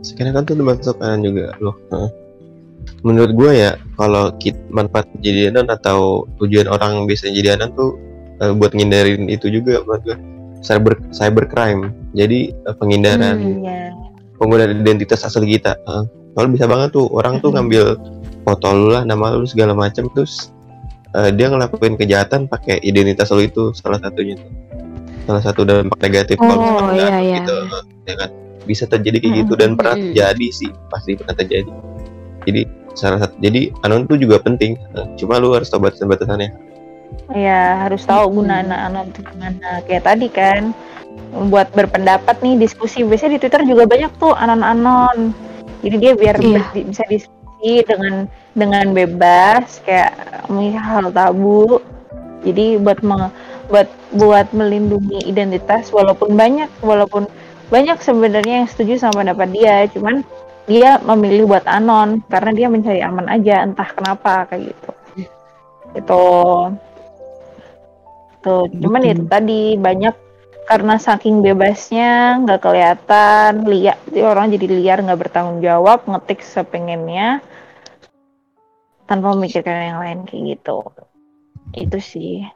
Second 0.00 0.32
account 0.32 0.48
tuh 0.48 0.56
termasuk 0.56 0.96
kanan 0.96 1.20
juga 1.20 1.52
loh. 1.60 1.76
Menurut 3.04 3.36
gue 3.36 3.52
ya 3.52 3.76
kalau 4.00 4.32
kit 4.40 4.56
manfaat 4.72 5.04
jadi 5.20 5.52
anon 5.52 5.68
atau 5.68 6.24
tujuan 6.40 6.72
orang 6.72 7.04
bisa 7.04 7.28
jadi 7.28 7.60
anon 7.60 7.76
tuh 7.76 8.00
eh, 8.40 8.52
buat 8.52 8.72
ngindarin 8.72 9.28
itu 9.28 9.46
juga 9.48 9.80
menurut 9.84 10.02
gue 10.04 10.16
cyber 10.60 10.94
cybercrime. 11.12 11.92
Jadi 12.12 12.52
eh, 12.52 12.74
penghindaran 12.76 13.36
Hmm. 13.38 13.64
Iya. 13.64 13.80
penggunaan 14.36 14.80
identitas 14.80 15.20
asli 15.22 15.56
kita. 15.56 15.76
Heeh. 15.84 16.04
Kalau 16.32 16.48
bisa 16.48 16.64
banget 16.64 16.94
tuh 16.94 17.06
orang 17.12 17.38
tuh 17.38 17.52
ngambil 17.52 18.00
foto 18.40 18.68
lu 18.72 18.88
lah, 18.94 19.04
nama 19.04 19.36
lu 19.36 19.44
segala 19.44 19.76
macam 19.76 20.08
terus 20.16 20.48
eh, 21.12 21.28
dia 21.30 21.52
ngelakuin 21.52 21.94
kejahatan 21.94 22.48
pakai 22.48 22.80
identitas 22.80 23.28
lu 23.30 23.44
itu 23.44 23.70
salah 23.76 24.00
satunya 24.00 24.40
tuh. 24.40 24.50
Salah 25.28 25.42
satu 25.44 25.62
dampak 25.62 26.00
negatif 26.00 26.40
kalau 26.40 26.56
Oh, 26.56 26.62
misalkan 26.64 26.94
iya, 26.96 27.06
nggak 27.06 27.22
iya, 27.22 27.36
gitu, 27.44 27.56
ya 28.08 28.14
kan 28.16 28.30
bisa 28.64 28.84
terjadi 28.86 29.16
kayak 29.20 29.34
gitu 29.44 29.52
dan 29.54 29.70
pernah 29.76 29.94
Mm-mm. 29.94 30.10
terjadi 30.10 30.46
sih 30.50 30.70
pasti 30.88 31.10
pernah 31.20 31.36
terjadi. 31.36 31.70
Jadi 32.48 32.60
salah 32.96 33.18
satu 33.22 33.34
jadi 33.38 33.60
anon 33.84 34.08
tuh 34.08 34.16
juga 34.16 34.40
penting. 34.40 34.74
Cuma 35.20 35.36
lu 35.38 35.52
harus 35.52 35.68
tahu 35.68 35.84
batasan-batasannya. 35.84 36.50
Ya 37.30 37.86
harus 37.86 38.02
tahu 38.02 38.42
gunaan 38.42 38.74
anon 38.74 39.10
itu 39.10 39.22
gimana. 39.22 39.82
Kayak 39.86 40.04
tadi 40.10 40.26
kan 40.30 40.74
buat 41.46 41.70
berpendapat 41.74 42.42
nih 42.42 42.58
diskusi. 42.58 43.06
Biasanya 43.06 43.38
di 43.38 43.40
Twitter 43.46 43.62
juga 43.66 43.86
banyak 43.86 44.12
tuh 44.18 44.34
anon-anon. 44.34 45.30
Jadi 45.80 45.96
dia 45.96 46.12
biar 46.18 46.36
Iya. 46.42 46.60
ber- 46.74 46.86
bisa 46.90 47.04
diskusi 47.06 47.72
dengan 47.86 48.26
dengan 48.52 48.90
bebas 48.90 49.78
kayak 49.86 50.10
hal 50.78 51.14
tabu. 51.14 51.78
Jadi 52.42 52.82
buat 52.82 52.98
meng- 53.06 53.30
buat 53.70 53.86
buat 54.10 54.50
melindungi 54.50 55.22
identitas 55.22 55.94
walaupun 55.94 56.34
banyak 56.34 56.66
walaupun 56.82 57.30
banyak 57.70 58.02
sebenarnya 58.02 58.66
yang 58.66 58.68
setuju 58.68 58.98
sama 58.98 59.22
pendapat 59.22 59.48
dia 59.54 59.86
cuman 59.94 60.26
dia 60.66 60.98
memilih 61.06 61.46
buat 61.46 61.62
anon 61.70 62.18
karena 62.26 62.50
dia 62.50 62.66
mencari 62.66 62.98
aman 62.98 63.30
aja 63.30 63.62
entah 63.62 63.86
kenapa 63.94 64.50
kayak 64.50 64.74
gitu 64.74 64.90
itu 65.94 66.24
tuh 68.40 68.66
cuman 68.72 69.02
Betul. 69.04 69.12
itu 69.12 69.24
tadi 69.28 69.62
banyak 69.76 70.14
karena 70.68 70.94
saking 71.02 71.42
bebasnya 71.42 72.40
nggak 72.46 72.60
kelihatan 72.62 73.66
liar 73.66 73.98
jadi 74.06 74.20
orang 74.22 74.54
jadi 74.54 74.66
liar 74.70 74.98
nggak 75.02 75.20
bertanggung 75.28 75.60
jawab 75.60 76.06
ngetik 76.06 76.40
sepengennya 76.46 77.42
tanpa 79.10 79.34
memikirkan 79.34 79.90
yang 79.90 79.98
lain 79.98 80.22
kayak 80.22 80.42
gitu. 80.54 80.86
Itu 81.74 81.98
sih. 81.98 82.46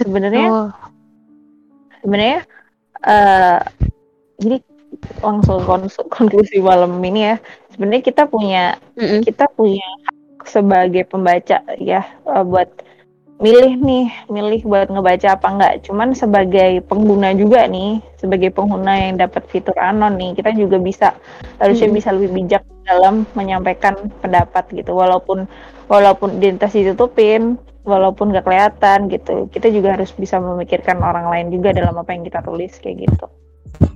Sebenarnya 0.00 0.48
Oh, 0.48 0.68
sebenarnya 2.00 2.40
eh 3.04 3.60
jadi 4.40 4.56
langsung 5.20 5.60
konklusi 6.08 6.56
malam 6.64 6.96
ini 7.04 7.20
ya. 7.28 7.36
Sebenarnya 7.76 8.00
kita 8.00 8.24
punya 8.24 8.80
mm-mm. 8.96 9.20
kita 9.28 9.44
punya 9.52 9.84
sebagai 10.48 11.04
pembaca 11.04 11.60
ya 11.76 12.08
eh, 12.08 12.44
buat 12.48 12.72
milih 13.38 13.78
nih 13.78 14.06
milih 14.26 14.66
buat 14.66 14.90
ngebaca 14.90 15.38
apa 15.38 15.46
enggak 15.46 15.74
cuman 15.86 16.10
sebagai 16.10 16.82
pengguna 16.90 17.30
juga 17.38 17.70
nih 17.70 18.02
sebagai 18.18 18.50
pengguna 18.50 18.98
yang 18.98 19.14
dapat 19.14 19.46
fitur 19.46 19.78
anon 19.78 20.18
nih 20.18 20.34
kita 20.34 20.50
juga 20.58 20.82
bisa 20.82 21.14
harusnya 21.62 21.86
Mm. 21.86 21.96
bisa 21.96 22.08
lebih 22.10 22.30
bijak 22.34 22.62
dalam 22.82 23.22
menyampaikan 23.38 23.94
pendapat 24.18 24.66
gitu 24.74 24.90
walaupun 24.90 25.46
walaupun 25.86 26.42
identitas 26.42 26.74
ditutupin 26.74 27.54
walaupun 27.86 28.34
gak 28.34 28.42
kelihatan 28.42 29.06
gitu 29.06 29.46
kita 29.54 29.70
juga 29.70 29.94
harus 29.94 30.10
bisa 30.18 30.42
memikirkan 30.42 30.98
orang 30.98 31.30
lain 31.30 31.54
juga 31.54 31.70
dalam 31.70 31.94
apa 31.94 32.10
yang 32.10 32.26
kita 32.26 32.42
tulis 32.42 32.74
kayak 32.82 33.06
gitu 33.06 33.26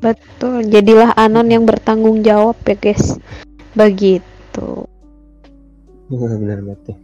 Betul, 0.02 0.66
jadilah 0.69 1.14
anon 1.19 1.48
yang 1.48 1.64
bertanggung 1.66 2.23
jawab 2.23 2.59
ya 2.66 2.77
guys. 2.78 3.19
Begitu. 3.74 4.86
Benar 6.12 6.36
benar 6.36 6.60
betul. 6.60 6.94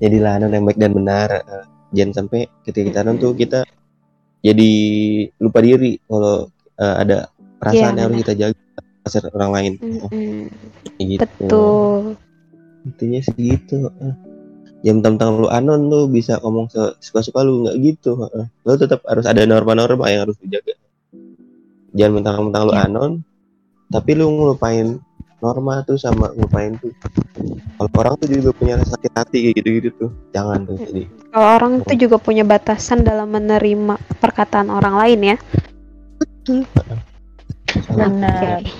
Jadilah 0.00 0.40
anon 0.40 0.50
yang 0.56 0.64
baik 0.64 0.78
dan 0.80 0.92
benar. 0.96 1.28
Eh, 1.44 1.64
Jangan 1.94 2.12
sampai 2.12 2.50
ketika 2.66 2.84
kita 2.90 2.98
anon 3.06 3.16
tuh 3.16 3.32
kita 3.32 3.62
jadi 4.42 4.70
lupa 5.38 5.62
diri 5.62 5.96
kalau 6.04 6.50
eh, 6.76 6.94
ada 7.00 7.30
perasaan 7.62 7.94
Iya, 7.94 8.00
yang 8.02 8.06
harus 8.10 8.18
kita 8.20 8.32
jaga 8.34 8.58
perasaan 9.00 9.30
orang 9.32 9.50
lain. 9.54 9.72
Kayak 10.98 11.06
gitu. 11.08 11.24
Betul. 11.24 12.02
Intinya 12.84 13.20
segitu. 13.24 13.78
Eh. 14.02 14.14
Yang 14.84 14.98
tentang 15.00 15.40
lu 15.40 15.48
anon 15.48 15.88
lu 15.88 16.10
bisa 16.12 16.36
ngomong 16.44 16.68
suka-suka 17.00 17.40
lu 17.40 17.64
nggak 17.64 17.76
gitu. 17.80 18.20
eh. 18.36 18.46
Lu 18.66 18.74
tetap 18.76 19.00
harus 19.08 19.24
ada 19.24 19.40
norma-norma 19.48 20.10
yang 20.12 20.28
harus 20.28 20.36
dijaga. 20.42 20.76
Jangan 21.94 22.12
mentang-mentang 22.20 22.62
lu 22.68 22.74
Iya. 22.74 22.84
anon, 22.90 23.12
tapi 23.86 24.10
lu 24.18 24.26
ngelupain 24.28 24.98
norma 25.44 25.84
tuh 25.84 26.00
sama 26.00 26.32
ngelupain 26.32 26.80
tuh. 26.80 26.88
Kalau 27.76 27.90
orang 28.00 28.14
tuh 28.16 28.28
juga 28.32 28.50
punya 28.56 28.74
rasa 28.80 28.96
sakit 28.96 29.12
hati 29.12 29.36
kayak 29.44 29.54
gitu-gitu 29.60 29.88
tuh. 30.00 30.10
Jangan 30.32 30.64
tuh 30.64 30.80
jadi. 30.80 31.02
Kalau 31.28 31.48
orang 31.52 31.72
itu 31.84 31.94
juga 32.08 32.16
punya 32.16 32.42
batasan 32.42 33.04
dalam 33.04 33.28
menerima 33.28 33.94
perkataan 34.18 34.72
orang 34.72 34.96
lain 34.96 35.36
ya. 35.36 35.36
benar 37.90 38.62
Oke. 38.62 38.70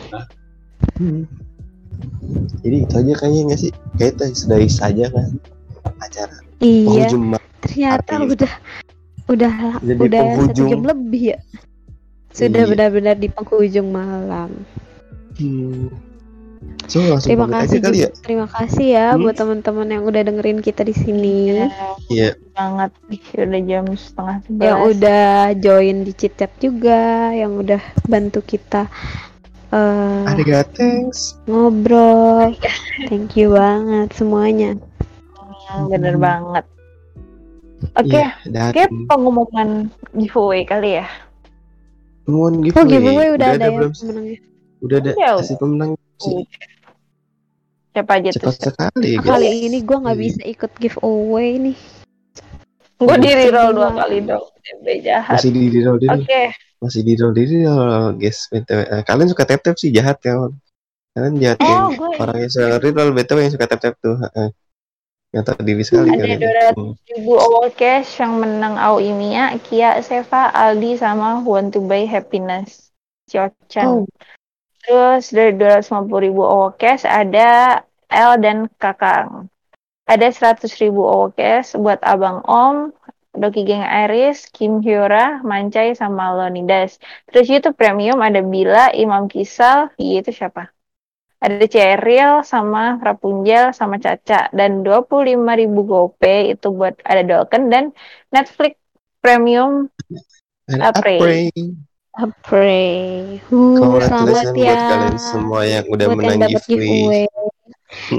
Hmm. 0.97 1.25
Jadi 2.63 2.77
itu 2.85 2.95
aja 2.95 3.13
kayaknya 3.19 3.41
nggak 3.51 3.61
sih? 3.61 3.73
Kayak 3.99 4.11
itu 4.15 4.25
sudahi 4.37 4.69
saja 4.71 5.05
kan 5.11 5.29
acara 6.01 6.37
Iya, 6.59 7.09
penghujung 7.11 7.25
ternyata 7.61 8.13
arti. 8.15 8.27
udah 8.33 8.53
udah 9.25 9.55
Jadi 9.81 10.01
udah 10.01 10.21
satu 10.23 10.33
penghujung. 10.39 10.69
jam 10.71 10.83
lebih 10.85 11.23
ya. 11.35 11.39
Sudah 12.31 12.63
Iya. 12.65 12.71
benar-benar 12.71 13.17
di 13.19 13.29
penghujung 13.29 13.89
malam. 13.91 14.51
Hmm. 15.35 15.91
So 16.87 17.01
langsung 17.01 17.31
Terima 17.33 17.49
kasih 17.49 17.77
aja 17.81 17.85
kali 17.89 17.97
juga, 17.97 18.05
ya. 18.05 18.11
terima 18.21 18.47
kasih 18.51 18.87
ya 18.93 19.07
Hmm. 19.15 19.23
buat 19.25 19.37
teman-teman 19.41 19.89
yang 19.89 20.05
udah 20.05 20.23
dengerin 20.25 20.61
kita 20.61 20.83
di 20.85 20.95
sini, 20.95 21.37
Iya. 22.13 22.37
banget 22.55 22.91
Ih, 23.11 23.25
udah 23.35 23.61
jam 23.67 23.85
setengah 23.99 24.37
sebelas 24.47 24.65
yang 24.69 24.79
udah 24.87 25.25
join 25.59 25.97
di 26.05 26.13
Cicet 26.15 26.53
juga, 26.61 27.33
yang 27.33 27.59
udah 27.59 27.81
bantu 28.07 28.41
kita 28.45 28.87
eh, 29.75 30.23
Ada 30.29 30.63
thanks. 30.71 31.35
ngobrol. 31.51 32.55
Thank 33.11 33.35
you 33.35 33.57
banget 33.57 34.15
semuanya. 34.15 34.79
Hmm, 35.35 35.91
bener 35.91 36.15
banget 36.15 36.65
oke 37.93 38.07
Iya, 38.17 38.29
dan 38.49 38.71
Oke, 38.73 38.83
pengumuman 39.11 39.69
giveaway 40.15 40.63
kali 40.65 41.03
ya. 41.03 41.07
mohon 42.25 42.65
Oh 42.73 42.85
giveaway. 42.87 42.89
giveaway 42.89 43.29
udah, 43.37 43.49
ada, 43.59 43.67
ya 43.69 43.77
belum? 43.77 43.93
pemenangnya. 43.93 44.39
Udah 44.81 44.97
ada 44.99 45.11
Ya, 45.15 45.31
kasih 45.39 45.57
pemenang 45.57 45.91
sih. 46.19 46.45
Siapa 47.91 48.13
aja 48.19 48.31
tuh? 48.33 48.51
Cepat 48.51 48.55
sekali 48.59 49.11
guys. 49.15 49.25
kali 49.25 49.49
ini 49.65 49.79
gue 49.81 49.97
nggak 49.97 50.17
Iya. 50.17 50.25
bisa 50.25 50.43
ikut 50.45 50.71
giveaway 50.77 51.51
nih. 51.61 51.79
Gue 52.95 53.17
di 53.17 53.27
Sedih 53.27 53.35
reroll 53.45 53.71
dua 53.73 53.91
kali 53.93 54.19
dong. 54.23 54.45
Tempe 54.57 54.93
jahat. 54.99 55.35
Masih 55.37 55.51
di 55.51 55.63
di 55.69 55.81
roll 55.81 55.99
Oke, 55.99 56.03
diri. 56.03 56.47
Masih 56.81 57.01
di 57.03 57.13
roll 57.15 57.33
diri 57.33 57.57
guys. 58.17 58.39
BTW. 58.49 58.81
Eh, 58.83 59.03
Kalian 59.03 59.29
suka 59.29 59.45
tap 59.45 59.61
tap 59.61 59.77
sih 59.77 59.91
jahat 59.91 60.19
ya. 60.21 60.35
Kalian 61.13 61.35
jahat 61.39 61.59
Oh, 61.61 61.67
yang 61.67 61.85
gue- 61.95 62.17
orang 62.19 62.39
yang 62.41 62.51
suka 62.51 62.67
reroll 62.79 63.13
BTW 63.13 63.39
yang 63.41 63.53
suka 63.53 63.67
tap 63.67 63.79
tap 63.79 63.95
tuh. 63.99 64.17
Heeh. 64.17 64.49
Yang 65.31 65.45
tahu 65.45 65.61
diri 65.61 65.83
sekali 65.83 66.09
Ada. 66.09 66.25
200 66.25 66.75
Hmm. 66.75 66.95
ribu 67.09 67.33
awal 67.35 67.67
cash 67.71 68.11
yang 68.17 68.39
menang 68.39 68.75
Auimia, 68.75 69.51
Kia, 69.61 69.99
Seva, 69.99 70.47
Aldi, 70.49 70.95
sama 70.95 71.43
Want 71.43 71.75
to 71.75 71.83
Buy 71.83 72.07
Happiness. 72.07 72.95
Ciochan. 73.27 73.87
Oh. 73.87 74.07
Terus 74.85 75.33
dari 75.33 75.57
250 75.57 76.25
ribu 76.25 76.45
cash 76.77 77.09
ada 77.09 77.81
L 78.13 78.33
dan 78.39 78.69
Kakang. 78.77 79.49
Ada 80.05 80.29
100 80.29 80.69
ribu 80.85 81.09
cash 81.33 81.73
buat 81.81 81.97
Abang 82.05 82.45
Om, 82.45 82.93
Doki 83.35 83.65
Geng 83.65 83.83
Iris, 83.83 84.47
Kim 84.53 84.85
Hyora, 84.85 85.41
Mancai, 85.41 85.97
sama 85.97 86.37
Lonidas. 86.37 87.01
Terus 87.33 87.49
YouTube 87.49 87.75
Premium 87.75 88.21
ada 88.21 88.45
Bila, 88.45 88.93
Imam 88.93 89.27
Kisal, 89.27 89.91
iya 89.97 90.21
itu 90.21 90.31
siapa? 90.31 90.71
Ada 91.45 91.67
Ceril 91.69 92.41
sama 92.47 92.97
Rapunzel 93.01 93.77
sama 93.77 94.01
Caca 94.01 94.49
dan 94.55 94.81
25.000 94.81 95.37
GoPay 95.67 96.57
itu 96.57 96.73
buat 96.73 96.97
ada 97.05 97.21
Dolken 97.21 97.69
dan 97.69 97.93
Netflix 98.33 98.81
Premium 99.21 99.93
Apre. 100.69 101.51
Apre. 102.15 102.31
Pray. 102.47 103.43
Uh, 103.51 103.99
selamat 103.99 104.55
ya. 104.55 104.71
buat 104.71 104.83
kalian 104.87 105.19
semua 105.19 105.61
yang 105.67 105.85
udah 105.91 106.07
buat 106.07 106.15
yang 106.15 106.19
menang 106.19 106.39
dapat 106.47 106.63
giveaway. 106.71 107.27
giveaway. 107.27 107.27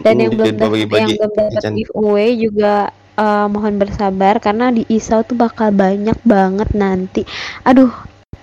Dan 0.03 0.13
yang 0.19 0.31
belum 0.35 0.55
dapat 0.59 0.77
yang 0.79 0.89
belum 0.91 1.15
dapat 1.15 1.63
giveaway 1.71 2.29
juga 2.35 2.75
eh, 3.15 3.47
mohon 3.47 3.75
bersabar 3.79 4.35
karena 4.43 4.71
di 4.75 4.83
Isau 4.91 5.23
tuh 5.23 5.39
bakal 5.39 5.71
banyak 5.71 6.19
banget 6.27 6.69
nanti. 6.75 7.23
Aduh, 7.63 7.91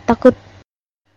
takut 0.09 0.33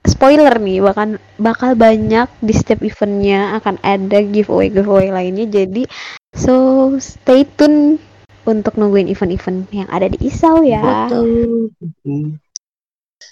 spoiler 0.03 0.51
nih 0.59 0.83
bahkan 0.83 1.17
bakal 1.39 1.73
banyak 1.73 2.27
di 2.43 2.53
setiap 2.53 2.83
eventnya 2.83 3.57
akan 3.57 3.79
ada 3.81 4.21
giveaway 4.21 4.69
giveaway 4.69 5.09
lainnya 5.09 5.49
jadi 5.49 5.89
so 6.37 6.93
stay 7.01 7.41
tune 7.57 7.97
untuk 8.45 8.77
nungguin 8.77 9.09
event-event 9.09 9.65
yang 9.73 9.89
ada 9.89 10.05
di 10.05 10.21
Isau 10.21 10.61
ya. 10.61 11.09
Betul. 11.09 11.73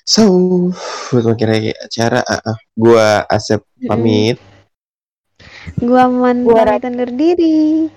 So, 0.01 0.25
buat 1.13 1.23
mengakhiri 1.23 1.77
acara, 1.77 2.25
ah, 2.25 2.41
ah, 2.41 2.57
gua 2.73 3.23
Asep 3.29 3.61
pamit. 3.85 4.41
Gua 5.77 6.09
man 6.09 6.43
Gua 6.43 6.65
pamit 6.65 6.83
undur 6.89 7.11
diri. 7.13 7.87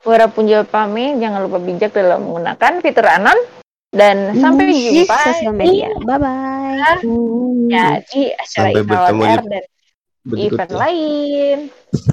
Gue 0.00 0.16
Rapunzel 0.16 0.64
pamit, 0.64 1.20
jangan 1.20 1.44
lupa 1.44 1.60
bijak 1.60 1.92
dalam 1.92 2.24
menggunakan 2.24 2.80
fitur 2.80 3.04
Anon 3.04 3.36
dan 3.92 4.32
sampai 4.32 4.64
di 4.72 5.04
jumpa 5.04 5.16
sosial 5.28 5.52
media. 5.52 5.92
Bye 6.00 6.16
bye. 6.16 7.04
ya, 7.68 8.00
di 8.08 8.32
acara 8.32 8.72
Sampai 8.72 8.80
bertemu 8.80 9.22
di 10.20 10.48
event 10.48 10.72
lain. 10.72 11.58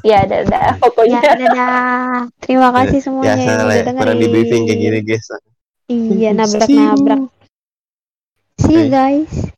Ya, 0.03 0.28
dadah. 0.28 0.76
Ya, 0.76 0.82
Pokoknya 0.84 1.19
dadah. 1.24 2.28
Terima 2.44 2.76
kasih 2.76 2.99
semuanya 2.99 3.40
yang 3.40 3.68
lah, 3.68 3.76
udah 3.80 3.94
ya, 3.94 3.94
kurang 3.95 4.18
di 4.19 4.28
briefing 4.32 4.64
kayak 4.68 4.80
gini 4.84 4.99
guys. 5.07 5.28
Iya, 5.88 6.30
nabrak-nabrak. 6.36 7.22
You. 8.60 8.66
See 8.66 8.74
you 8.86 8.90
Bye. 8.90 8.90
guys. 8.90 9.52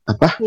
Apa? 0.07 0.39